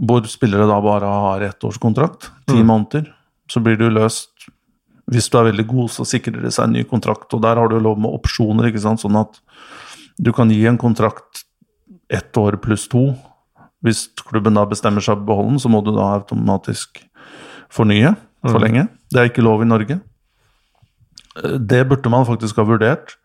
[0.00, 2.66] hvor spillere da bare har ettårskontrakt, ti Mm.
[2.66, 3.10] måneder.
[3.50, 4.39] Så blir du løst
[5.10, 7.32] Hvis du er veldig god, så sikrer det seg en ny kontrakt.
[7.34, 9.02] Og der har du lov med opsjoner, ikke sant?
[9.02, 9.40] sånn at
[10.20, 11.44] du kan gi en kontrakt
[12.10, 13.10] ett år pluss to.
[13.84, 17.00] Hvis klubben da bestemmer seg for å beholde den, så må du da automatisk
[17.72, 18.14] fornye,
[18.46, 18.86] forlenge.
[19.10, 19.98] Det er ikke lov i Norge.
[21.40, 23.16] Det burde man faktisk ha vurdert.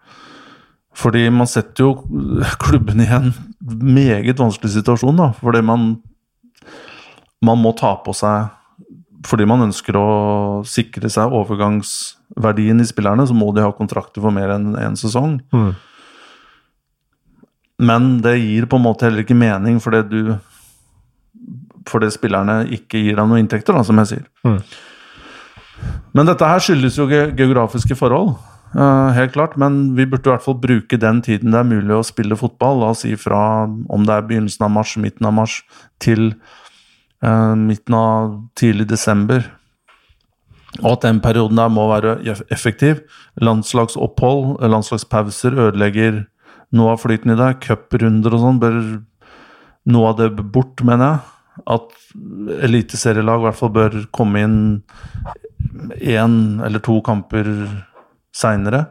[0.95, 1.93] Fordi man setter jo
[2.63, 5.31] klubben i en meget vanskelig situasjon, da.
[5.41, 5.89] Fordi man,
[7.43, 8.53] man må ta på seg
[9.25, 10.07] Fordi man ønsker å
[10.69, 15.39] sikre seg overgangsverdien i spillerne, så må de ha kontrakter for mer enn én sesong.
[15.55, 15.71] Mm.
[17.89, 20.19] Men det gir på en måte heller ikke mening fordi du
[21.85, 24.27] Fordi spillerne ikke gir deg noen inntekter, da, som jeg sier.
[24.47, 24.61] Mm.
[26.17, 28.31] Men dette her skyldes jo ge geografiske forhold,
[28.73, 29.53] eh, helt klart.
[29.61, 32.79] Men vi burde i hvert fall bruke den tiden det er mulig å spille fotball.
[32.81, 35.61] La oss si fra om det er begynnelsen av mars, midten av mars,
[35.99, 36.33] til
[37.59, 39.45] midten av tidlig desember.
[40.83, 43.01] Og at den perioden der må være eff- effektiv.
[43.41, 46.25] Landslagsopphold, landslagspauser ødelegger
[46.75, 47.51] noe av flyten i det.
[47.63, 48.79] Cuprunder og sånn bør
[49.93, 51.31] noe av det bort, mener jeg.
[51.71, 51.93] At
[52.67, 54.57] eliteserielag i hvert fall bør komme inn
[55.95, 57.47] én eller to kamper
[58.35, 58.83] seinere.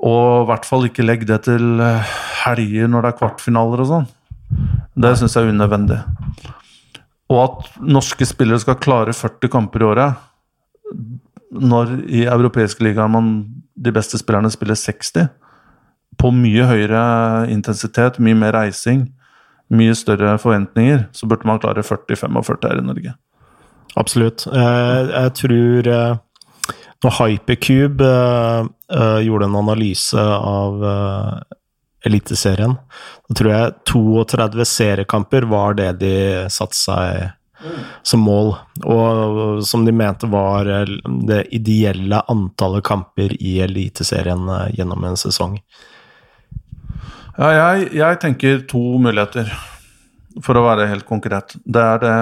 [0.00, 3.90] Og i hvert fall ikke legg det til eh, helger når det er kvartfinaler og
[3.90, 4.08] sånn.
[4.94, 6.00] Det syns jeg er unødvendig.
[7.30, 10.26] Og at norske spillere skal klare 40 kamper i året,
[11.50, 13.30] når i europeiske ligaer man
[13.74, 15.28] de beste spillerne spiller 60,
[16.20, 17.02] på mye høyere
[17.50, 19.06] intensitet, mye mer reising,
[19.70, 23.14] mye større forventninger, så burde man klare 40-45 her i Norge.
[23.96, 24.46] Absolutt.
[24.46, 26.18] Eh, jeg tror eh,
[27.02, 30.84] Når Hypercube eh, gjorde en analyse av
[32.06, 32.78] Eliteserien,
[33.28, 36.14] da tror jeg 32 seriekamper var det de
[36.52, 37.28] satte seg
[38.02, 38.54] som mål,
[38.88, 40.68] og som de mente var
[41.28, 45.58] det ideelle antallet kamper i Eliteserien eh, gjennom en sesong.
[47.36, 49.52] Ja, jeg, jeg tenker to muligheter,
[50.44, 51.56] for å være helt konkret.
[51.64, 52.16] Det er det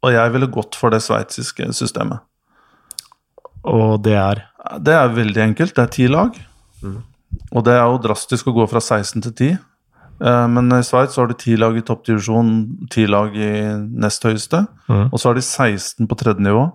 [0.00, 2.20] Og jeg ville gått for det sveitsiske systemet.
[3.68, 4.46] Og det er
[4.80, 5.74] Det er veldig enkelt.
[5.74, 6.36] Det er ti lag.
[7.50, 9.58] Og det er jo drastisk å gå fra 16 til 10.
[10.20, 12.52] Eh, Men i Sveits har de ti lag i toppdivisjon,
[12.90, 13.50] ti lag i
[14.04, 14.66] nest høyeste.
[14.88, 15.08] Mm.
[15.10, 16.68] Og så har de 16 på tredje nivå,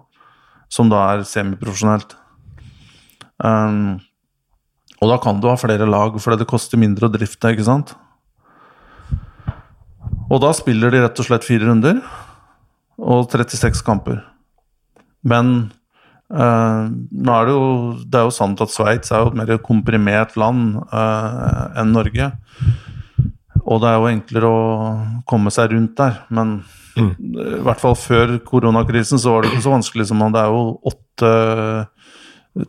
[0.69, 2.17] som da er semiprofesjonelt.
[3.43, 3.99] Um,
[5.03, 7.93] og da kan du ha flere lag, fordi det koster mindre å drifte, ikke sant?
[10.31, 11.99] Og da spiller de rett og slett fire runder
[12.97, 14.23] og 36 kamper.
[15.21, 15.71] Men
[16.34, 17.65] eh, nå er det jo
[18.05, 22.32] Det er jo sant at Sveits er jo et mer komprimert land uh, enn Norge.
[23.65, 24.63] Og det er jo enklere å
[25.26, 26.59] komme seg rundt der, men
[26.95, 27.09] Mm.
[27.19, 30.80] i hvert fall før koronakrisen så var det ikke så vanskelig som Det er jo
[30.88, 31.88] åtte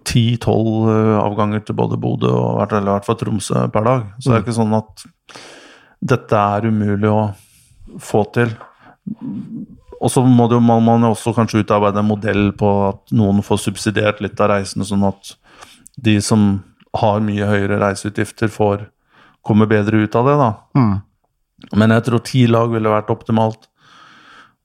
[0.02, 0.88] ti-tolv
[1.22, 4.02] avganger til både Bodø og hvert- eller i hvert fall Tromsø per dag.
[4.18, 5.06] Så det er ikke sånn at
[6.02, 7.34] dette er umulig å
[8.02, 8.50] få til.
[9.96, 13.62] Og så må det man, man også kanskje utarbeide en modell på at noen får
[13.64, 15.32] subsidiert litt av reisene, sånn at
[15.96, 16.48] de som
[16.96, 18.86] har mye høyere reiseutgifter, får
[19.46, 20.50] komme bedre ut av det, da.
[20.76, 20.94] Mm.
[21.80, 23.68] Men jeg tror ti lag ville vært optimalt.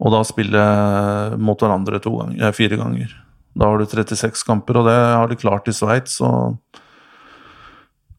[0.02, 0.62] Og da spille
[1.38, 3.12] mot hverandre to ganger, eh, fire ganger.
[3.56, 6.20] Da har du 36 kamper, og det har de klart i Sveits.
[6.26, 6.58] Og,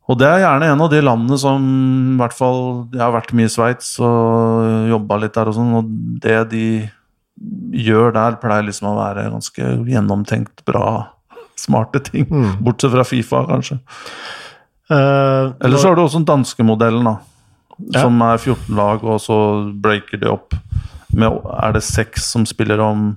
[0.06, 1.62] og det er gjerne en av de landene som
[2.14, 5.74] i hvert fall Jeg har vært mye i Sveits og jobba litt der og sånn,
[5.80, 5.88] og
[6.22, 6.66] det de
[7.72, 11.12] gjør der, pleier liksom å være ganske gjennomtenkt, bra,
[11.58, 12.26] smarte ting.
[12.30, 12.62] Mm.
[12.64, 13.80] Bortsett fra Fifa, kanskje.
[14.92, 17.18] Uh, Eller så har du også den danske modellen, da.
[17.90, 18.04] Ja.
[18.04, 19.36] som er 14 lag, og så
[19.82, 20.54] breaker de opp
[21.12, 23.14] med Er det seks som spiller om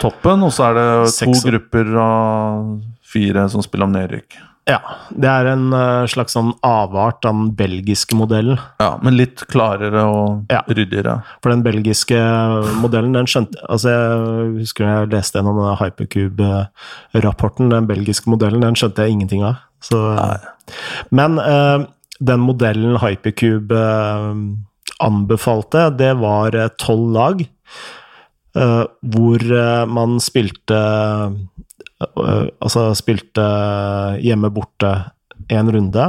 [0.00, 0.86] toppen, og så er det
[1.18, 2.70] to grupper av
[3.06, 4.38] fire som spiller om nedrykk.
[4.68, 4.78] Ja.
[5.10, 8.60] Det er en eh, slags sånn avart av den belgiske modellen.
[8.78, 10.60] Ja, men litt klarere og Ja.
[10.68, 11.22] ryddigere.
[11.42, 12.18] For den belgiske
[12.80, 17.70] modellen, den skjønte Altså, jeg husker jeg leste gjennom Hypercube-rapporten.
[17.70, 19.56] Den belgiske modellen, den skjønte jeg ingenting av.
[19.80, 19.96] Så,
[21.10, 21.86] men uh,
[22.20, 24.34] den modellen Hypercube uh,
[25.00, 27.40] anbefalte, det var eh, tolv lag.
[28.50, 28.82] Uh,
[29.14, 31.34] hvor eh, man spilte eh,
[32.00, 33.44] Altså spilte
[34.24, 34.92] hjemme-borte
[35.52, 36.06] én runde,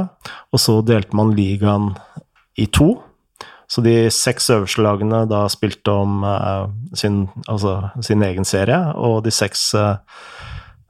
[0.52, 1.90] og så delte man ligaen
[2.56, 2.94] i to.
[3.68, 6.64] Så de seks øverste lagene da spilte om eh,
[6.98, 9.96] sin, altså sin egen serie, og de seks eh,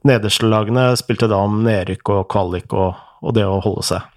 [0.09, 4.09] nederste lagene spilte da om nedrykk og kvalik og, og det å holde seg.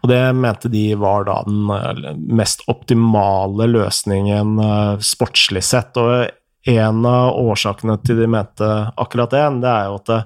[0.00, 5.96] Og det mente de var da den eh, mest optimale løsningen eh, sportslig sett.
[6.00, 6.26] Og
[6.68, 10.22] en av årsakene til de mente akkurat det, det er jo at det,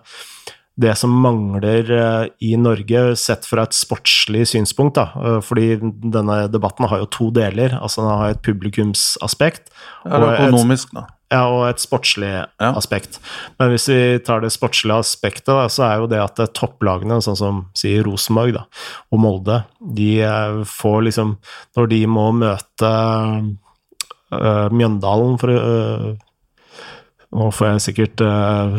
[0.74, 6.44] det som mangler eh, i Norge, sett fra et sportslig synspunkt, da, eh, fordi denne
[6.50, 7.76] debatten har jo to deler.
[7.78, 9.70] altså Den har et publikumsaspekt
[10.04, 13.20] Ja, og er et, ja, og et sportslig aspekt.
[13.58, 17.22] Men hvis vi tar det sportslige aspektet, da, så er jo det at eh, topplagene,
[17.22, 18.66] sånn som sier Rosenborg da,
[19.14, 20.10] og Molde, de
[20.66, 21.36] får liksom
[21.76, 22.90] Når de må møte
[24.34, 26.16] Mjøndalen for
[27.34, 28.76] Nå får jeg sikkert uh,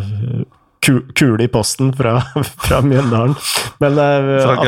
[0.85, 2.13] ku- kule i posten fra,
[2.65, 3.35] fra Mjøndalen,
[3.83, 4.29] men eh,
[4.61, 4.63] at-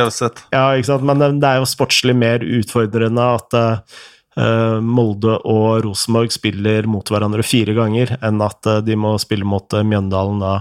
[0.51, 6.85] ja, men det- det er jo sportslig mer utfordrende at uh, Molde og Rosenborg spiller
[6.89, 10.57] mot hverandre fire ganger, enn at uh, de må spille mot eh, Mjøndalen da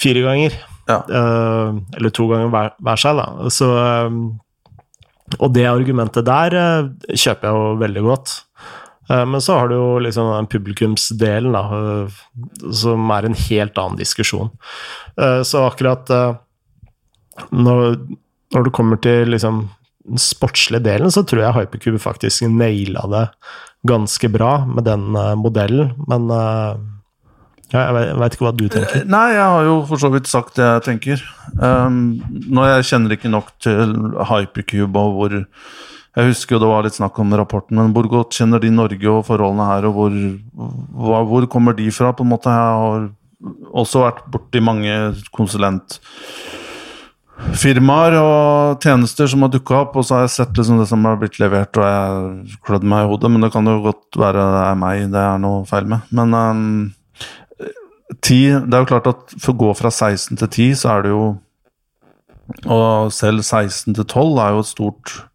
[0.00, 0.56] fire ganger.
[0.88, 1.02] Ja.
[1.06, 3.50] Uh, eller to ganger hver, hver seg, da.
[3.52, 8.32] Så, eh, og det argumentet der eh, kjøper jeg jo veldig godt.
[9.10, 12.20] Eh, Men så har du jo liksom den publikumsdelen, da, eh,
[12.72, 14.50] som er en helt annen diskusjon.
[15.18, 16.06] Eh, Så akkurat
[17.50, 17.96] når,
[18.54, 19.68] når det kommer til liksom
[20.04, 23.26] den sportslige delen, så tror jeg Hypercube faktisk naila det
[23.86, 26.28] ganske bra med den modellen, men
[27.70, 29.04] jeg, vet, ikke hva du tenker.
[29.08, 31.22] Nei, jeg har jo for så vidt sagt det jeg tenker.
[31.62, 32.18] Um,
[32.50, 33.94] nå jeg kjenner ikke nok til
[34.28, 35.36] Hypercube og hvor
[36.18, 39.08] Jeg husker jo det var litt snakk om rapporten, men hvor godt kjenner de Norge
[39.12, 40.10] og forholdene her, og hvor,
[41.06, 42.50] hva, hvor kommer de fra, på en måte?
[42.50, 43.00] Jeg har
[43.78, 44.94] også vært borti mange
[45.36, 51.06] konsulentfirmaer og tjenester som har dukka opp, og så har jeg sett liksom det som
[51.06, 52.02] har blitt levert, og jeg
[52.66, 55.36] klødd meg i hodet, men det kan jo godt være det er meg det er
[55.46, 56.00] noe feil med.
[56.10, 56.90] Men um,
[58.18, 61.00] 10, det er jo klart at for å gå fra 16 til 10, så er
[61.06, 61.22] det jo
[62.66, 65.29] Og selv 16 til 12 er jo et stort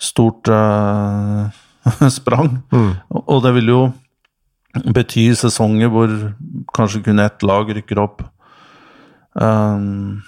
[0.00, 1.50] Stort uh,
[2.18, 2.58] sprang.
[3.10, 3.82] Og og det vil jo
[4.94, 6.12] bety sesonger hvor
[6.74, 8.24] kanskje kun ett lag rykker opp.
[9.34, 10.22] Um,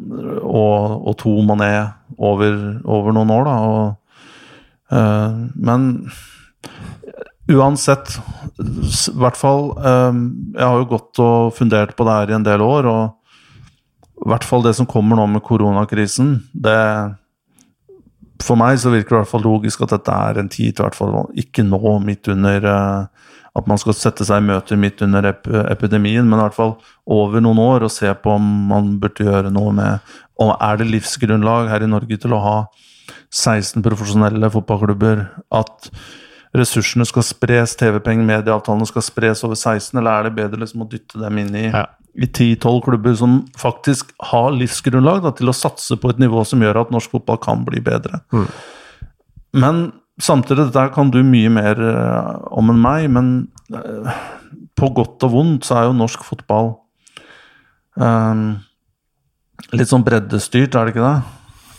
[0.00, 2.56] og, og to må ned over,
[2.88, 3.56] over noen år, da.
[3.70, 4.28] Og,
[4.94, 5.88] uh, men
[7.50, 8.14] uansett,
[8.60, 10.18] i hvert fall um,
[10.54, 14.28] Jeg har jo gått og fundert på det her i en del år, og i
[14.30, 16.76] hvert fall det som kommer nå med koronakrisen, det
[18.40, 20.86] For meg så virker det i hvert fall logisk at dette er en tid til
[20.86, 23.26] hvert fall ikke nå midt under eh,
[23.58, 26.76] at man skal sette seg i møter midt under ep epidemien, men i hvert fall
[27.10, 30.86] over noen år og se på om man burde gjøre noe med om Er det
[30.88, 32.56] livsgrunnlag her i Norge til å ha
[33.28, 35.26] 16 profesjonelle fotballklubber?
[35.52, 35.90] At
[36.56, 40.88] ressursene skal spres, TV-penger, medieavtalene skal spres over 16, eller er det bedre liksom å
[40.88, 41.84] dytte dem inn i, Ja.
[42.14, 46.62] I 10-12 klubber som faktisk har livsgrunnlag da, til å satse på et nivå som
[46.62, 48.22] gjør at norsk fotball kan bli bedre?
[49.54, 53.30] Men samtidig, dette kan du mye mer eh, om enn meg, men
[53.74, 54.22] eh,
[54.78, 56.74] på godt og vondt så er jo norsk fotball
[58.00, 58.42] eh,
[59.76, 61.18] litt sånn breddestyrt, er det ikke det?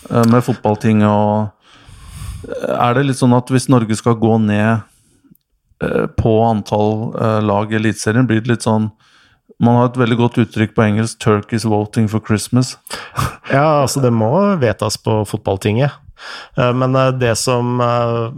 [0.09, 1.51] Eh, med fotballting og
[2.47, 4.81] eh, Er det litt sånn at hvis Norge skal gå ned
[5.83, 7.13] eh, på antall
[7.45, 8.89] lag i Eliteserien, blir det litt sånn
[9.61, 12.77] Man har et veldig godt uttrykk på engelsk 'Turkeys voting for Christmas'.
[13.51, 14.31] Ja, altså det må
[14.61, 15.91] vedtas på fotballtinget.
[16.57, 18.31] Eh, Men eh, det som eh,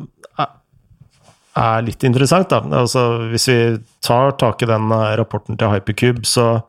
[1.55, 3.57] er- litt interessant, da altså Hvis vi
[4.01, 6.63] tar tak i den rapporten til Hypercube, så,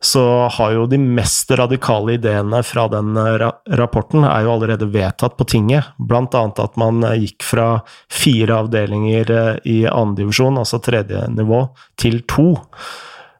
[0.00, 5.36] så har jo de mest radikale ideene fra den ra rapporten er jo allerede vedtatt
[5.36, 5.84] på tinget.
[5.98, 11.66] Blant annet at man gikk fra fire avdelinger i andredivisjon, altså tredje nivå,
[12.00, 12.54] til to.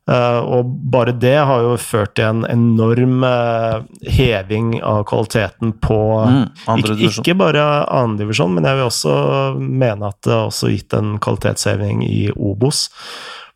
[0.09, 5.99] Uh, og bare det har jo ført til en enorm uh, heving av kvaliteten på
[6.25, 6.47] mm,
[6.79, 9.17] ikke, ikke, bare andredivisjon, men jeg vil også
[9.61, 12.87] mene at det har også gitt en kvalitetsheving i Obos.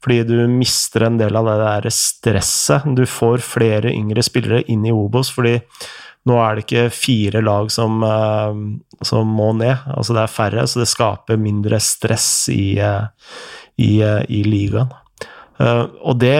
[0.04, 2.84] Fordi du mister en del av det der stresset.
[2.98, 5.54] Du får flere yngre spillere inn i Obos, fordi
[6.28, 8.02] nå er det ikke fire lag som,
[9.00, 9.86] som må ned.
[9.94, 14.90] Altså det er færre, så det skaper mindre stress i, i, i ligaen.
[15.62, 16.34] Uh, og det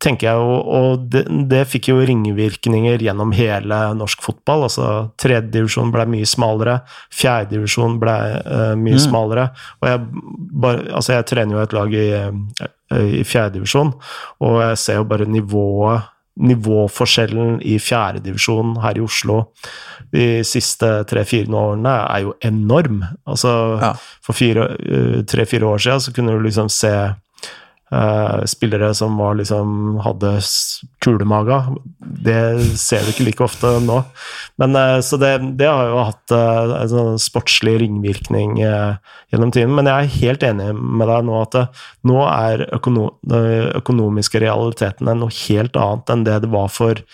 [0.00, 4.64] tenker jeg jo Og det, det, fikk jo ringvirkninger gjennom hele norsk fotball.
[4.68, 4.86] altså
[5.20, 6.78] Tredjedivisjon ble mye smalere,
[7.12, 9.04] fjerdedivisjon ble uh, mye mm.
[9.04, 9.50] smalere.
[9.82, 10.24] Og jeg,
[10.64, 13.92] bare, altså jeg trener jo et lag i, uh, i fjerdedivisjon,
[14.46, 19.42] og jeg ser jo bare nivået Nivåforskjellen i fjerdedivisjon her i Oslo
[20.12, 23.02] de siste tre-fire årene er jo enorm.
[23.28, 23.92] Altså, ja.
[24.24, 24.36] For
[25.28, 26.92] tre-fire år siden så kunne du liksom se
[27.92, 30.38] Uh, spillere som var liksom hadde
[31.04, 31.58] kulemaga.
[32.00, 32.36] Det
[32.80, 33.98] ser du ikke like ofte nå.
[34.62, 39.74] Men, uh, så det, det, har jo hatt uh, en sånn sportslig ringvirkning gjennom tiden.
[39.76, 41.58] Men jeg er helt enig med deg nå at
[42.08, 43.42] nå er økono de
[43.82, 47.04] økonomiske realitetene noe helt annet enn det det var for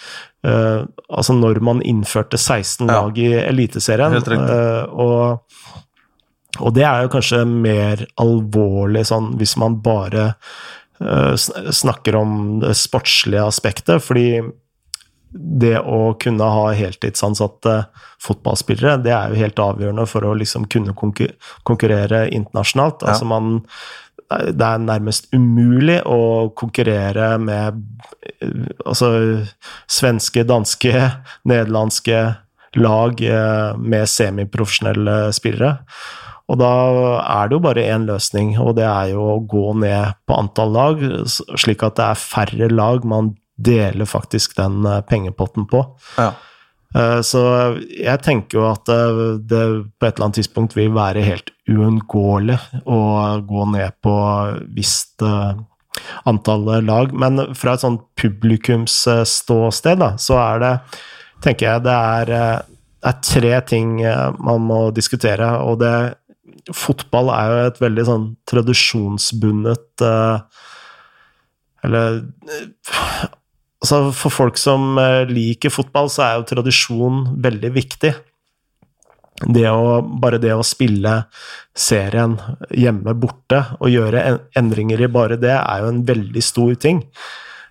[0.47, 4.15] altså når man innførte 16 lag i Eliteserien.
[4.95, 5.43] og
[6.57, 10.31] og det er jo kanskje mer alvorlig sånn hvis man bare
[11.03, 12.33] uh, snakker om
[12.65, 14.41] det sportslige aspektet, fordi
[15.29, 17.75] det å kunne ha heltidsansatte
[18.25, 23.05] fotballspillere, det er jo helt avgjørende for å liksom kunne konkurrere internasjonalt.
[23.05, 23.13] Ja.
[23.13, 23.59] Altså man
[24.29, 27.79] det er nærmest umulig å konkurrere med
[28.85, 29.09] altså,
[29.89, 30.93] svenske, danske,
[31.49, 32.19] nederlandske
[32.77, 35.79] lag eh, med semiprofesjonelle spillere.
[36.49, 36.73] Og da
[37.21, 40.73] er det jo bare én løsning, og det er jo å gå ned på antall
[40.73, 45.83] lag, slik at det er færre lag man deler faktisk den eh, pengepotten på.
[46.17, 46.33] Ja.
[46.97, 47.43] Eh, så
[47.91, 49.21] jeg tenker jo at eh,
[49.51, 49.65] det
[49.99, 53.01] på et eller annet tidspunkt vil være helt uunngåelig å
[53.45, 54.15] gå ned på
[54.77, 55.25] visst
[56.25, 57.13] antall lag.
[57.13, 60.73] Men fra et sånt publikumsståsted, da, så er det
[61.45, 63.99] tenker jeg det er, det er tre ting
[64.43, 65.53] man må diskutere.
[65.61, 65.93] og det
[66.77, 70.41] fotball er jo et veldig sånn tradisjonsbundet uh,
[71.87, 73.27] Eller uh,
[73.79, 78.11] Altså, for folk som uh, liker fotball, så er jo tradisjon veldig viktig.
[79.39, 81.13] Det å, bare det å spille
[81.79, 82.35] serien
[82.75, 84.25] hjemme borte og gjøre
[84.59, 87.05] endringer i bare det, er jo en veldig stor ting.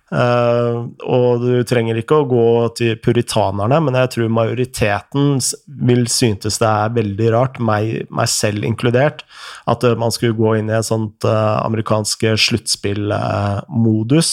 [0.08, 2.44] Uh, og du trenger ikke å gå
[2.78, 5.36] til puritanerne, men jeg tror majoriteten
[5.84, 9.26] vil syntes det er veldig rart, meg, meg selv inkludert,
[9.68, 14.30] at uh, man skulle gå inn i et sånt uh, amerikansk sluttspillmodus.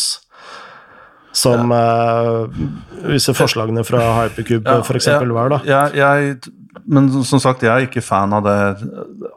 [1.35, 2.47] Som ja.
[3.11, 5.09] disse forslagene fra Hypercube ja, f.eks.
[5.19, 5.57] Var, da.
[5.67, 6.53] Jeg, jeg,
[6.87, 8.55] men som sagt, jeg er ikke fan av det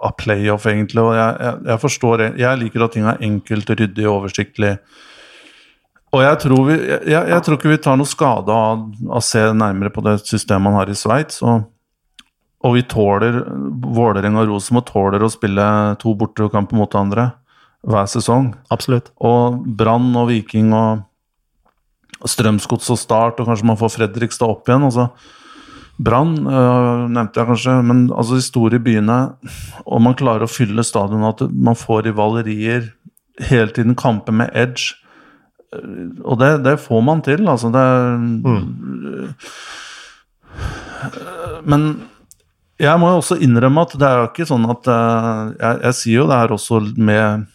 [0.06, 1.02] av playoff, egentlig.
[1.02, 4.76] Og jeg, jeg, jeg forstår Jeg liker at ting er enkelt, ryddig og oversiktlig.
[6.14, 9.42] Og jeg tror, vi, jeg, jeg tror, ikke vi tar noe skade av å se
[9.52, 11.42] nærmere på det systemet man har i Sveits.
[11.44, 11.66] Og,
[12.64, 13.42] og, vi tåler
[13.98, 15.66] Vålerenga og Rosenborg tåler å spille
[16.00, 17.30] to bortekamper mot andre
[17.88, 18.54] hver sesong.
[18.72, 19.12] Absolutt.
[19.20, 21.04] Og Brann og Viking og
[22.26, 24.88] Strømsgods og Start, og kanskje man får Fredrikstad opp igjen.
[24.88, 25.10] altså
[25.98, 29.16] Brann øh, nevnte jeg kanskje, men altså de store byene
[29.82, 32.92] Og man klarer å fylle stadionet, at man får rivalerier
[33.50, 34.94] hele tiden, kamper med edge
[35.72, 37.68] og det, det, får man til, altså.
[37.72, 37.84] Det
[38.44, 38.62] mm.
[41.68, 41.84] Men
[42.80, 45.96] jeg må jo også innrømme at det er jo ikke sånn at eh, Jeg, jeg
[45.98, 47.46] sier jo det her også med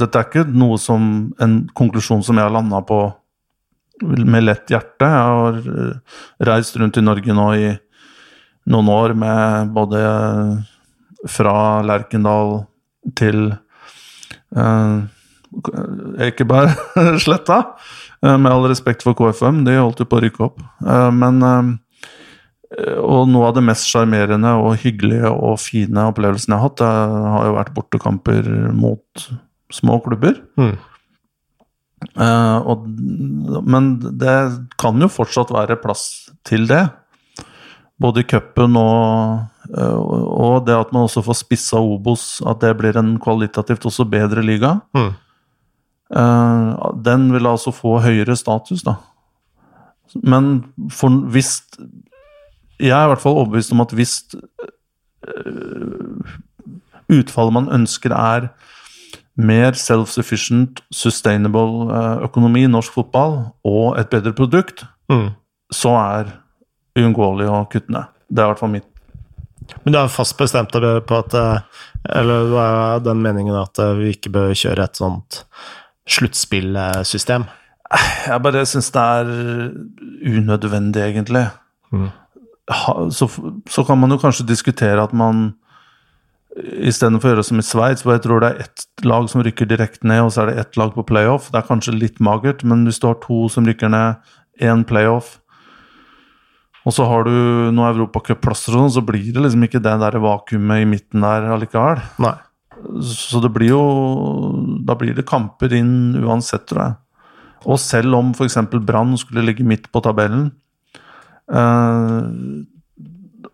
[0.00, 1.06] Dette er ikke noe som
[1.42, 3.00] en konklusjon som jeg har landa på
[4.04, 5.06] med lett hjerte.
[5.06, 6.14] Jeg har eh,
[6.50, 7.72] reist rundt i Norge nå i
[8.70, 10.00] noen år med både
[11.30, 12.64] fra Lerkendal
[13.16, 13.52] til
[14.56, 15.04] uh,
[16.28, 17.62] Ekebergsletta.
[18.24, 20.62] Eh, med all respekt for KFM, de holdt jo på å rykke opp.
[20.80, 21.66] Eh, men eh,
[23.04, 26.88] Og noe av det mest sjarmerende og hyggelige og fine opplevelsen jeg har hatt, det
[27.34, 29.26] har jo vært bortekamper mot
[29.74, 30.40] små klubber.
[30.58, 30.72] Mm.
[32.66, 32.88] Og,
[33.62, 34.34] men det
[34.80, 36.82] kan jo fortsatt være plass til det.
[38.02, 42.98] Både i cupen og, og det at man også får spissa Obos, at det blir
[42.98, 44.80] en kvalitativt også bedre liga.
[44.98, 45.14] Mm.
[46.12, 46.74] Uh,
[47.04, 48.98] den vil altså få høyere status, da.
[50.22, 51.62] Men for, hvis
[52.78, 54.18] Jeg er i hvert fall overbevist om at hvis
[55.24, 56.34] uh,
[57.10, 58.48] utfallet man ønsker, er
[59.36, 63.32] mer self-sufficient, sustainable eh, økonomi i norsk fotball
[63.66, 65.34] og et bedre produkt, Mm.
[65.68, 66.30] så er
[66.96, 68.06] uunngåelig å kutte ned.
[68.30, 68.86] Det er i hvert fall mitt.
[69.84, 71.58] Men du er fast bestemt på at eh,
[72.08, 75.44] Eller du er den meningen at eh, vi ikke bør kjøre et sånt
[76.10, 77.46] sluttspillsystem?
[78.26, 79.28] Jeg bare syns det er
[80.34, 81.46] unødvendig, egentlig.
[81.92, 82.08] Mm.
[83.12, 83.28] Så,
[83.70, 85.52] så kan man jo kanskje diskutere at man
[86.54, 89.68] istedenfor å gjøre som i Sveits, hvor jeg tror det er ett lag som rykker
[89.68, 91.50] direkte ned, og så er det ett lag på playoff.
[91.50, 94.22] Det er kanskje litt magert, men hvis du har to som rykker ned,
[94.62, 95.38] én playoff,
[96.84, 97.32] og så har du
[97.72, 101.48] noen europacupplasser og sånn, så blir det liksom ikke det der vakuumet i midten der
[101.56, 102.02] allikevel.
[102.22, 102.36] Nei.
[103.02, 103.82] Så det blir jo
[104.86, 106.96] Da blir det kamper inn uansett, tror jeg.
[107.64, 108.58] Og selv om f.eks.
[108.84, 110.50] Brann skulle ligge midt på tabellen,
[111.48, 112.26] eh,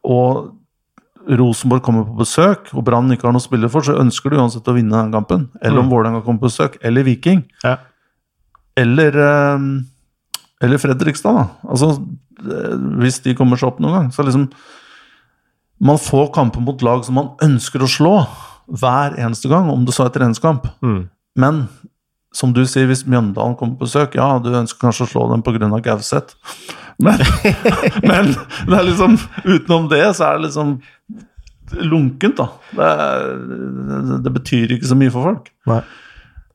[0.02, 0.56] og
[1.30, 4.38] Rosenborg kommer på besøk, og Brann ikke har noe å spille for, så ønsker du
[4.40, 5.48] uansett å vinne den kampen.
[5.62, 5.92] Eller om Mm.
[5.92, 7.44] Vålerenga kommer på besøk, eller Viking.
[7.62, 7.76] Ja.
[8.76, 9.58] Eller, eh,
[10.62, 11.48] eller Fredrikstad, da.
[11.68, 11.92] Altså,
[12.40, 14.10] eh, hvis de kommer seg opp noen gang.
[14.10, 14.50] Så liksom
[15.82, 18.26] Man får kamper mot lag som man ønsker å slå
[18.70, 20.68] hver eneste gang, om det så er treningskamp.
[20.84, 21.02] Mm.
[21.40, 21.64] Men
[22.36, 25.42] som du sier, hvis Mjøndalen kommer på besøk, ja, du ønsker kanskje å slå dem
[25.46, 25.70] pga.
[25.82, 26.36] Gauseth.
[27.00, 27.16] Men,
[28.04, 28.26] men
[28.68, 29.14] det er liksom
[29.46, 30.74] utenom det, så er det liksom
[31.88, 32.44] lunkent, da.
[32.76, 35.48] Det, er, det betyr ikke så mye for folk.
[35.70, 35.78] Nei.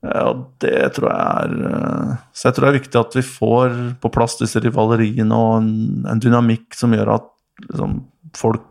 [0.05, 3.23] Ja, og det tror jeg er eh, Så jeg tror det er viktig at vi
[3.25, 5.71] får på plass disse rivaleriene og en,
[6.11, 7.25] en dynamikk som gjør at
[7.63, 7.95] liksom,
[8.37, 8.67] folk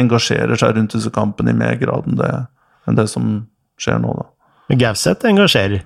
[0.00, 2.32] engasjerer seg rundt disse kampene i mer grad enn det,
[2.86, 3.36] enn det som
[3.80, 4.26] skjer nå, da.
[4.76, 5.84] Gauseth engasjerer.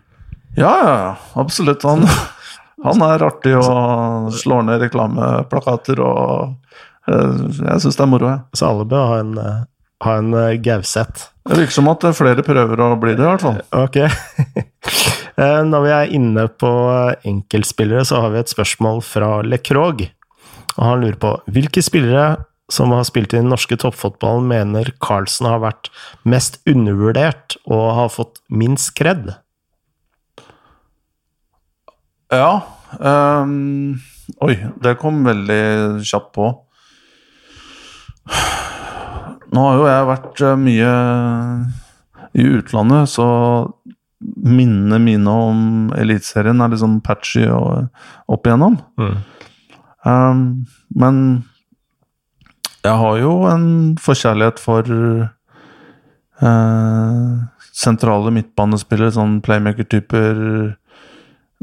[0.57, 1.85] Ja, ja, ja, absolutt.
[1.85, 2.07] Han,
[2.87, 8.43] han er artig og slår ned reklameplakater og eh, Jeg syns det er moro, jeg.
[8.57, 9.61] Så alle bør ha en, eh,
[10.07, 11.29] ha en eh, Gauseth.
[11.51, 13.61] Det virker som at flere prøver å bli det, i hvert fall.
[13.77, 14.01] Ok.
[15.41, 16.71] Når vi er inne på
[17.25, 20.03] enkeltspillere, så har vi et spørsmål fra Le Krog.
[20.77, 22.35] Og han lurer på hvilke spillere
[22.71, 25.91] som har spilt i den norske toppfotballen, mener Carlsen har vært
[26.23, 29.33] mest undervurdert og har fått minst kred?
[32.31, 32.63] Ja.
[32.99, 33.99] um,
[34.47, 35.63] oi, det kom veldig
[36.07, 36.51] kjapt på.
[39.51, 40.91] Nå har jo jeg vært eh, mye
[42.39, 43.27] i utlandet, så
[44.21, 45.63] minnene mine om
[45.99, 47.89] Eliteserien er liksom patchy og
[48.31, 48.77] opp igjennom.
[50.07, 50.45] Um,
[50.95, 51.17] men
[52.85, 53.65] jeg har jo en
[54.01, 54.87] forkjærlighet for
[56.41, 57.33] eh,
[57.77, 60.41] sentrale midtbanespillere, sånn playmaker-typer.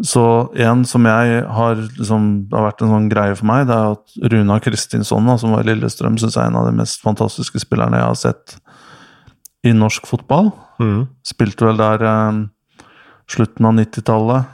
[0.06, 0.23] Så
[0.61, 4.34] en som jeg har liksom, har vært en sånn greie for meg, det er at
[4.34, 7.98] Runa Kristinsson, som var i Lillestrøm, syns jeg er en av de mest fantastiske spillerne
[7.98, 8.60] jeg har sett
[9.65, 10.52] i norsk fotball.
[10.77, 11.07] Mm.
[11.26, 12.44] Spilte vel der eh,
[13.34, 14.53] slutten av 90-tallet.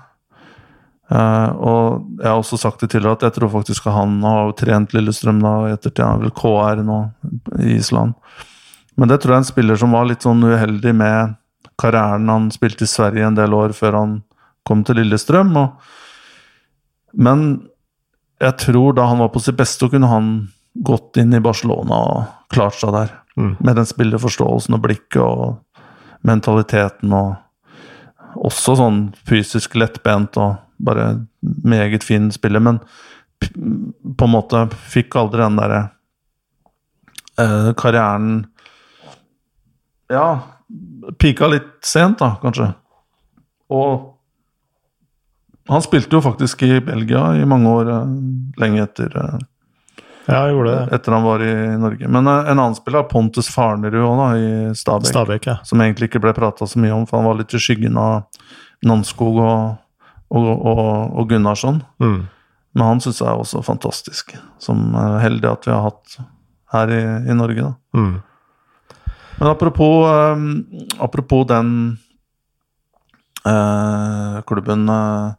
[1.14, 4.54] Eh, og jeg har også sagt det tidligere at jeg tror faktisk at han har
[4.58, 6.04] trent Lillestrøm da, ettertid.
[6.06, 7.00] Han er vel KR nå
[7.60, 8.16] i Island.
[8.98, 11.36] Men det tror jeg er en spiller som var litt sånn uheldig med
[11.82, 12.30] karrieren.
[12.30, 14.18] Han spilte i Sverige en del år før han
[14.68, 15.54] kom til Lillestrøm.
[15.60, 15.94] Og,
[17.14, 17.46] men
[18.42, 20.34] jeg tror da han var på sitt beste, kunne han
[20.74, 23.14] gått inn i Barcelona og klart seg der.
[23.38, 23.56] Mm.
[23.66, 27.34] Med den spillerforståelsen og blikket og mentaliteten og
[28.44, 29.00] også sånn
[29.30, 31.08] fysisk lettbent og bare
[31.42, 32.80] meget fin spiller, men
[33.44, 35.82] på en måte fikk aldri den derre
[37.40, 38.46] eh, karrieren
[40.12, 40.28] Ja,
[41.20, 42.70] pika litt sent, da, kanskje.
[43.74, 44.14] Og
[45.72, 48.14] han spilte jo faktisk i Belgia i mange år, eh,
[48.60, 49.42] lenge etter eh,
[50.28, 50.96] Ja, jeg gjorde det.
[50.96, 52.08] etter han var i Norge.
[52.08, 55.58] Men eh, en annen spiller, Pontus Farnerud også da, i Stabæk, Stabæk, ja.
[55.64, 58.28] som egentlig ikke ble prata så mye om, for han var litt i skyggen av
[58.84, 59.80] Nanskog og,
[60.34, 60.84] og, og,
[61.22, 61.82] og Gunnarsson.
[62.02, 62.22] Mm.
[62.74, 64.34] Men han syns jeg er også fantastisk.
[64.60, 66.18] Som er heldig at vi har hatt
[66.74, 67.74] her i, i Norge, da.
[68.00, 68.16] Mm.
[69.40, 71.70] Men apropos, eh, apropos den
[73.46, 75.32] eh, klubben eh,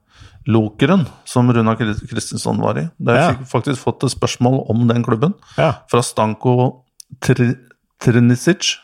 [0.46, 2.88] Lokeren, som Runa Kri- Kristinsson var i.
[3.00, 3.20] Det Ja.
[3.30, 5.34] har jeg faktisk fått et spørsmål om den klubben.
[5.56, 5.72] ja.
[5.90, 6.82] fra Stanko
[7.20, 7.54] Tri
[8.00, 8.76] Trinicic.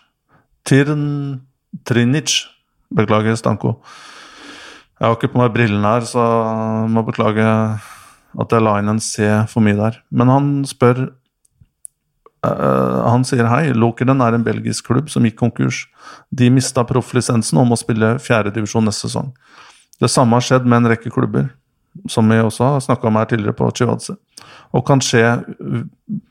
[0.64, 1.40] Tirn
[1.84, 2.46] Trinic.
[2.94, 3.76] Beklager, Stanko.
[5.00, 7.44] Jeg har ikke på meg brillene her, så jeg må beklage
[8.40, 10.02] at jeg la inn en C for mye der.
[10.12, 11.08] Men han spør
[12.40, 15.82] Uh, Han sier hei, Lokeren er en belgisk klubb som gikk konkurs.
[16.32, 19.34] De mista profflisensen og må spille fjerdedivisjon neste sesong.
[20.00, 21.50] Det samme har skjedd med en rekke klubber,
[22.08, 24.16] som vi også har snakka om her tidligere på Chivadze.
[24.72, 25.26] Og kan skje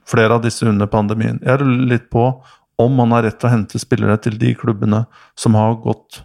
[0.09, 1.37] flere av disse under pandemien.
[1.45, 2.25] Jeg ruller litt på
[2.79, 5.03] om man har rett til å hente spillere til de klubbene
[5.37, 6.23] som har gått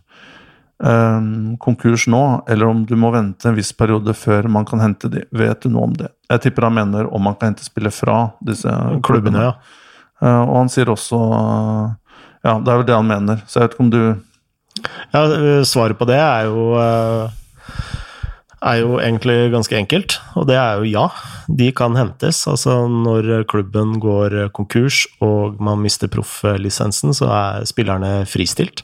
[1.62, 5.22] konkurs nå, eller om du må vente en viss periode før man kan hente de.
[5.30, 6.10] Vet du noe om det?
[6.28, 8.72] Jeg tipper han mener om man kan hente spillere fra disse
[9.06, 9.46] klubbene.
[9.46, 9.54] Ja.
[10.22, 11.18] Eh, og han sier også
[12.44, 13.42] Ja, det er vel det han mener.
[13.46, 14.02] Så jeg vet ikke om du
[15.14, 17.40] Ja, eh, svaret på det er jo eh,
[18.64, 21.08] er jo egentlig ganske enkelt, og det er jo ja.
[21.52, 22.46] De kan hentes.
[22.48, 28.80] Altså når klubben går konkurs og man mister profflisensen, så er spillerne fristilt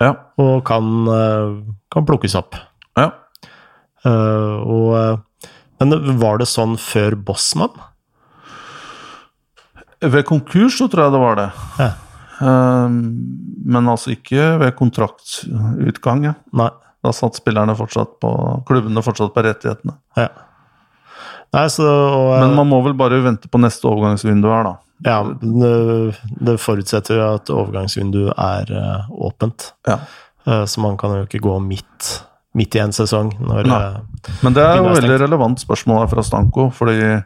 [0.00, 0.12] Ja.
[0.38, 2.58] og kan, eh, kan plukkes opp.
[2.96, 3.10] ja.
[4.06, 7.74] Uh, og, eh, men var det sånn før Bossmann?
[10.00, 11.46] Ved konkurs så tror jeg det var det.
[11.80, 11.88] Ja.
[12.40, 12.88] Eh,
[13.66, 16.26] men altså ikke ved kontraktutgang.
[16.30, 16.34] Ja.
[16.56, 16.70] Nei.
[17.04, 18.30] Da satt spillerne fortsatt på
[18.66, 19.94] klubbene fortsatt på rettighetene.
[20.18, 20.28] Ja.
[21.56, 24.74] Nei, så og, Men man må vel bare vente på neste overgangsvindu her, da.
[25.04, 26.16] Ja, det,
[26.48, 29.70] det forutsetter jo at overgangsvinduet er uh, åpent.
[29.88, 30.00] Ja.
[30.46, 32.10] Uh, så man kan jo ikke gå midt,
[32.56, 33.96] midt i en sesong når eh,
[34.46, 37.16] Men det er jo veldig relevant spørsmål her fra Stanko, fordi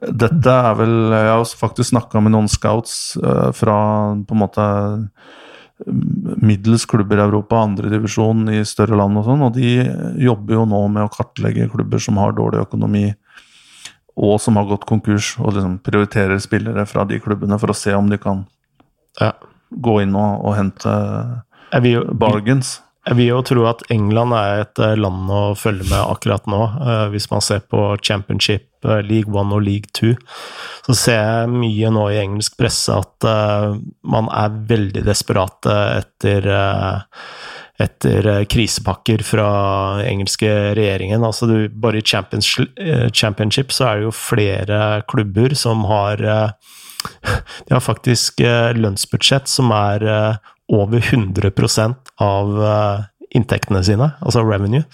[0.00, 3.76] dette er vel Jeg har faktisk snakka med noen scouts eh, fra
[4.26, 4.66] på en måte
[6.40, 9.70] middels klubber i Europa, andredivisjon i større land og sånn, og de
[10.20, 13.06] jobber jo nå med å kartlegge klubber som har dårlig økonomi
[14.16, 17.94] og som har gått konkurs, og liksom prioriterer spillere fra de klubbene for å se
[17.96, 18.44] om de kan
[19.20, 19.32] ja.
[19.70, 20.94] gå inn og, og hente
[21.86, 22.80] jo, bargains.
[23.06, 26.62] jeg vil jo tro at England er et eh, land å følge med akkurat nå.
[26.82, 30.16] Eh, Hvis man ser på Championship, eh, League One og League Two,
[30.86, 33.26] så ser jeg mye nå i engelsk presse at
[34.02, 36.48] man er veldig desperate etter
[37.80, 39.48] etter eh, krisepakker fra
[40.04, 41.24] engelske regjeringen.
[41.24, 44.80] Altså du, bare i Champions, eh, Championship så er det jo flere
[45.10, 46.76] klubber som har eh,
[47.66, 48.42] De har faktisk
[48.76, 50.02] lønnsbudsjett som er
[50.68, 52.58] over 100% av
[53.32, 54.84] inntektene sine, altså revenue.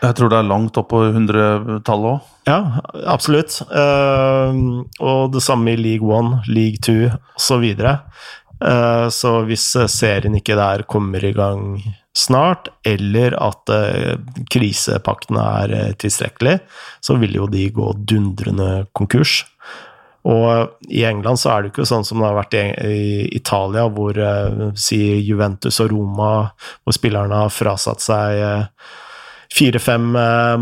[0.00, 2.30] Jeg tror det er langt opp på 100-tallet òg.
[2.48, 2.56] Ja,
[3.04, 3.58] absolutt.
[3.68, 7.68] Og det samme i League One, League Two osv.
[8.62, 11.80] Uh, så hvis eh, serien ikke der kommer i gang
[12.14, 14.12] snart, eller at uh,
[14.52, 16.60] krisepaktene er tilstrekkelig,
[17.02, 19.42] så vil jo de gå dundrende konkurs.
[20.22, 24.14] Og i England så er det ikke sånn som det har vært i, Italia, hvor
[24.78, 26.28] si Juventus og Roma,
[26.84, 28.68] hvor spillerne har frasatt seg
[29.50, 30.12] fire-fem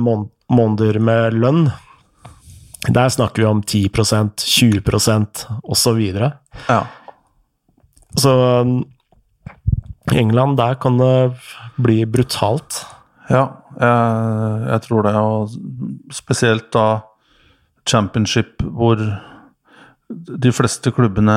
[0.01, 1.69] mån måneder med lønn.
[2.89, 6.01] Der snakker vi om 10% 20% osv.
[6.69, 6.81] Ja.
[8.19, 8.33] Så
[10.11, 11.37] i England, der kan det
[11.81, 12.85] bli brutalt.
[13.31, 13.47] Ja,
[13.79, 15.15] jeg, jeg tror det.
[15.15, 15.51] Og
[16.13, 17.01] spesielt da
[17.89, 18.97] championship, hvor
[20.11, 21.37] de fleste klubbene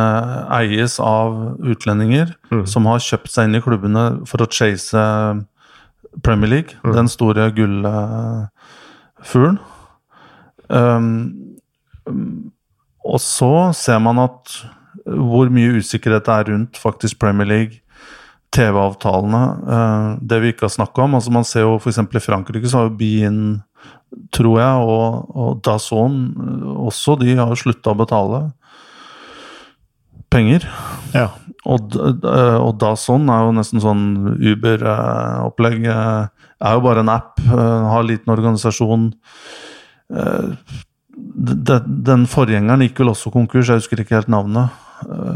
[0.58, 2.66] eies av utlendinger Mm.
[2.66, 4.98] som har kjøpt seg inn i klubbene for å chase
[6.24, 6.94] Premier League, Mm.
[6.96, 9.60] den store gullfuglen.
[10.70, 11.56] Um,
[13.06, 14.66] og så ser man at
[15.06, 17.80] hvor mye usikkerhet det er rundt faktisk Premier League,
[18.54, 21.16] TV-avtalene, eh, det vi ikke har snakka om.
[21.18, 21.98] altså Man ser jo f.eks.
[22.00, 23.40] i Frankrike så har jo Bien,
[24.32, 28.44] tror jeg, og, og Dazon eh, også, de har slutta å betale
[30.34, 30.66] penger.
[31.14, 31.28] Ja.
[31.70, 32.24] Og, d-
[32.60, 34.06] og Dazon er jo nesten sånn
[34.38, 35.86] Uber-opplegg.
[35.88, 36.28] eh,
[36.64, 39.10] Er jo bare en app, eh, har liten organisasjon.
[40.14, 40.56] Eh,
[41.36, 44.83] Den forgjengeren gikk vel også konkurs, jeg husker ikke helt navnet, eh,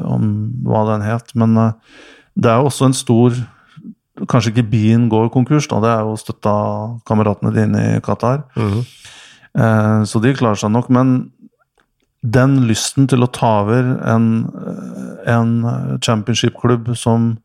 [0.07, 0.31] om
[0.65, 1.33] hva den het.
[1.35, 1.71] Men eh,
[2.35, 3.37] det er jo også en stor
[4.17, 6.51] Kanskje ikke byen går konkurs, da, det er jo støtta
[7.05, 8.39] kameratene dine i Qatar.
[8.57, 8.79] Mm.
[9.53, 11.31] Eh, Så de klarer seg nok, men
[12.25, 17.37] den lysten til å ta over en, eh, en championship-klubb som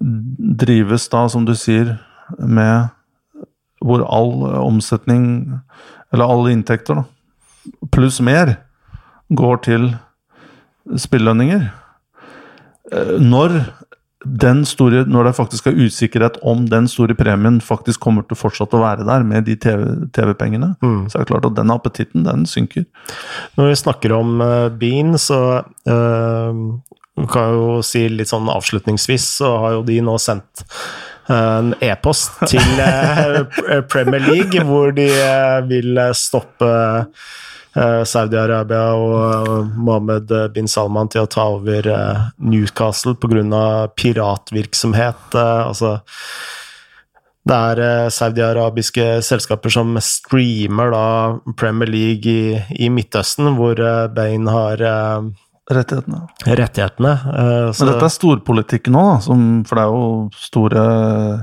[0.00, 1.98] drives da, som du sier,
[2.38, 2.88] med
[3.84, 5.60] hvor all omsetning,
[6.12, 7.04] eller alle inntekter, da,
[7.92, 8.56] pluss mer,
[9.28, 9.98] går til
[11.00, 11.70] spillelønninger.
[12.92, 13.58] Eh, Når
[14.24, 18.72] den store, når det faktisk er usikkerhet om den store premien faktisk kommer til fortsatt
[18.72, 19.84] å være der med de TV
[20.16, 21.10] TV-pengene, Mm.
[21.10, 22.86] så er det klart at den appetitten, den synker.
[23.58, 26.54] Når vi snakker om uh, Bean, så uh,
[27.28, 30.64] kan jo si litt sånn avslutningsvis, så har jo de nå sendt
[31.28, 32.60] en e-post til
[33.92, 35.06] Premier League, hvor de
[35.68, 36.72] vil stoppe
[38.06, 43.88] Saudi-Arabia og Mohammed bin Salman til å ta over eh, Newcastle pga.
[43.98, 45.34] piratvirksomhet.
[45.34, 45.96] eh, altså
[47.44, 51.06] det er eh, saudiarabiske selskaper som streamer da
[51.60, 52.56] Premier League i,
[52.86, 55.26] i Midtøsten, hvor eh, Bain har eh,
[55.74, 56.22] Rettighetene.
[56.44, 57.12] rettighetene.
[57.12, 59.04] eh, så- Men dette er storpolitikk nå,
[59.66, 61.38] for det er jo store eh,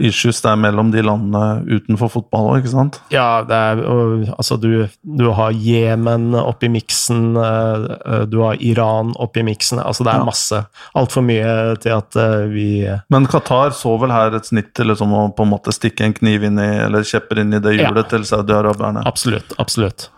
[0.00, 3.00] issues det er mellom de landene utenfor fotball òg, ikke sant?
[3.10, 8.60] Ja, det er, og, altså du, du har Jemen oppi miksen, eh, eh, du har
[8.62, 9.80] Iran oppi miksen.
[9.82, 10.28] Altså det er Ja.
[10.28, 10.60] masse.
[10.94, 12.68] Altfor mye til at eh, vi
[13.10, 16.14] Men Qatar så vel her et snitt til liksom å på en måte stikke en
[16.14, 17.88] kniv inn i, eller kjepper inn i det Ja.
[17.90, 19.02] hjulet til saudi-araberne.
[19.04, 19.52] Absolutt.
[19.58, 20.08] Absolutt.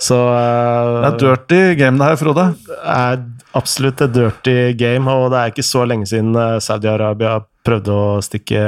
[0.00, 2.54] Så eh, Det er dirty game det her, Frode.
[2.84, 3.22] er
[3.54, 8.18] absolutt et dirty game, og det er ikke så lenge siden eh, Saudi-Arabia prøvde å
[8.24, 8.64] stikke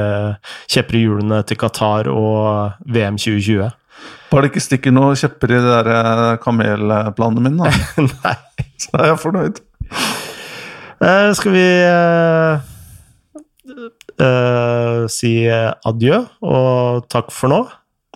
[0.72, 3.74] kjepper i hjulene til Qatar og VM 2020.
[4.30, 8.02] Bare det ikke stikker noen kjepper i de der eh, kamelplanene mine, da.
[8.24, 8.36] Nei.
[8.80, 9.60] Så er jeg fornøyd.
[10.96, 12.56] Uh, skal vi uh,
[14.16, 17.62] uh, si adjø og takk for nå?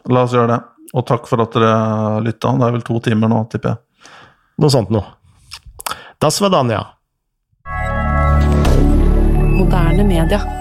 [0.08, 0.60] La oss gjøre det.
[0.96, 2.54] Og takk for at dere lytta.
[2.58, 4.12] Det er vel to timer nå, tipper jeg.
[4.60, 5.04] Noe sånt noe.
[6.20, 6.82] Das var Dania.
[9.54, 10.59] Moderne media.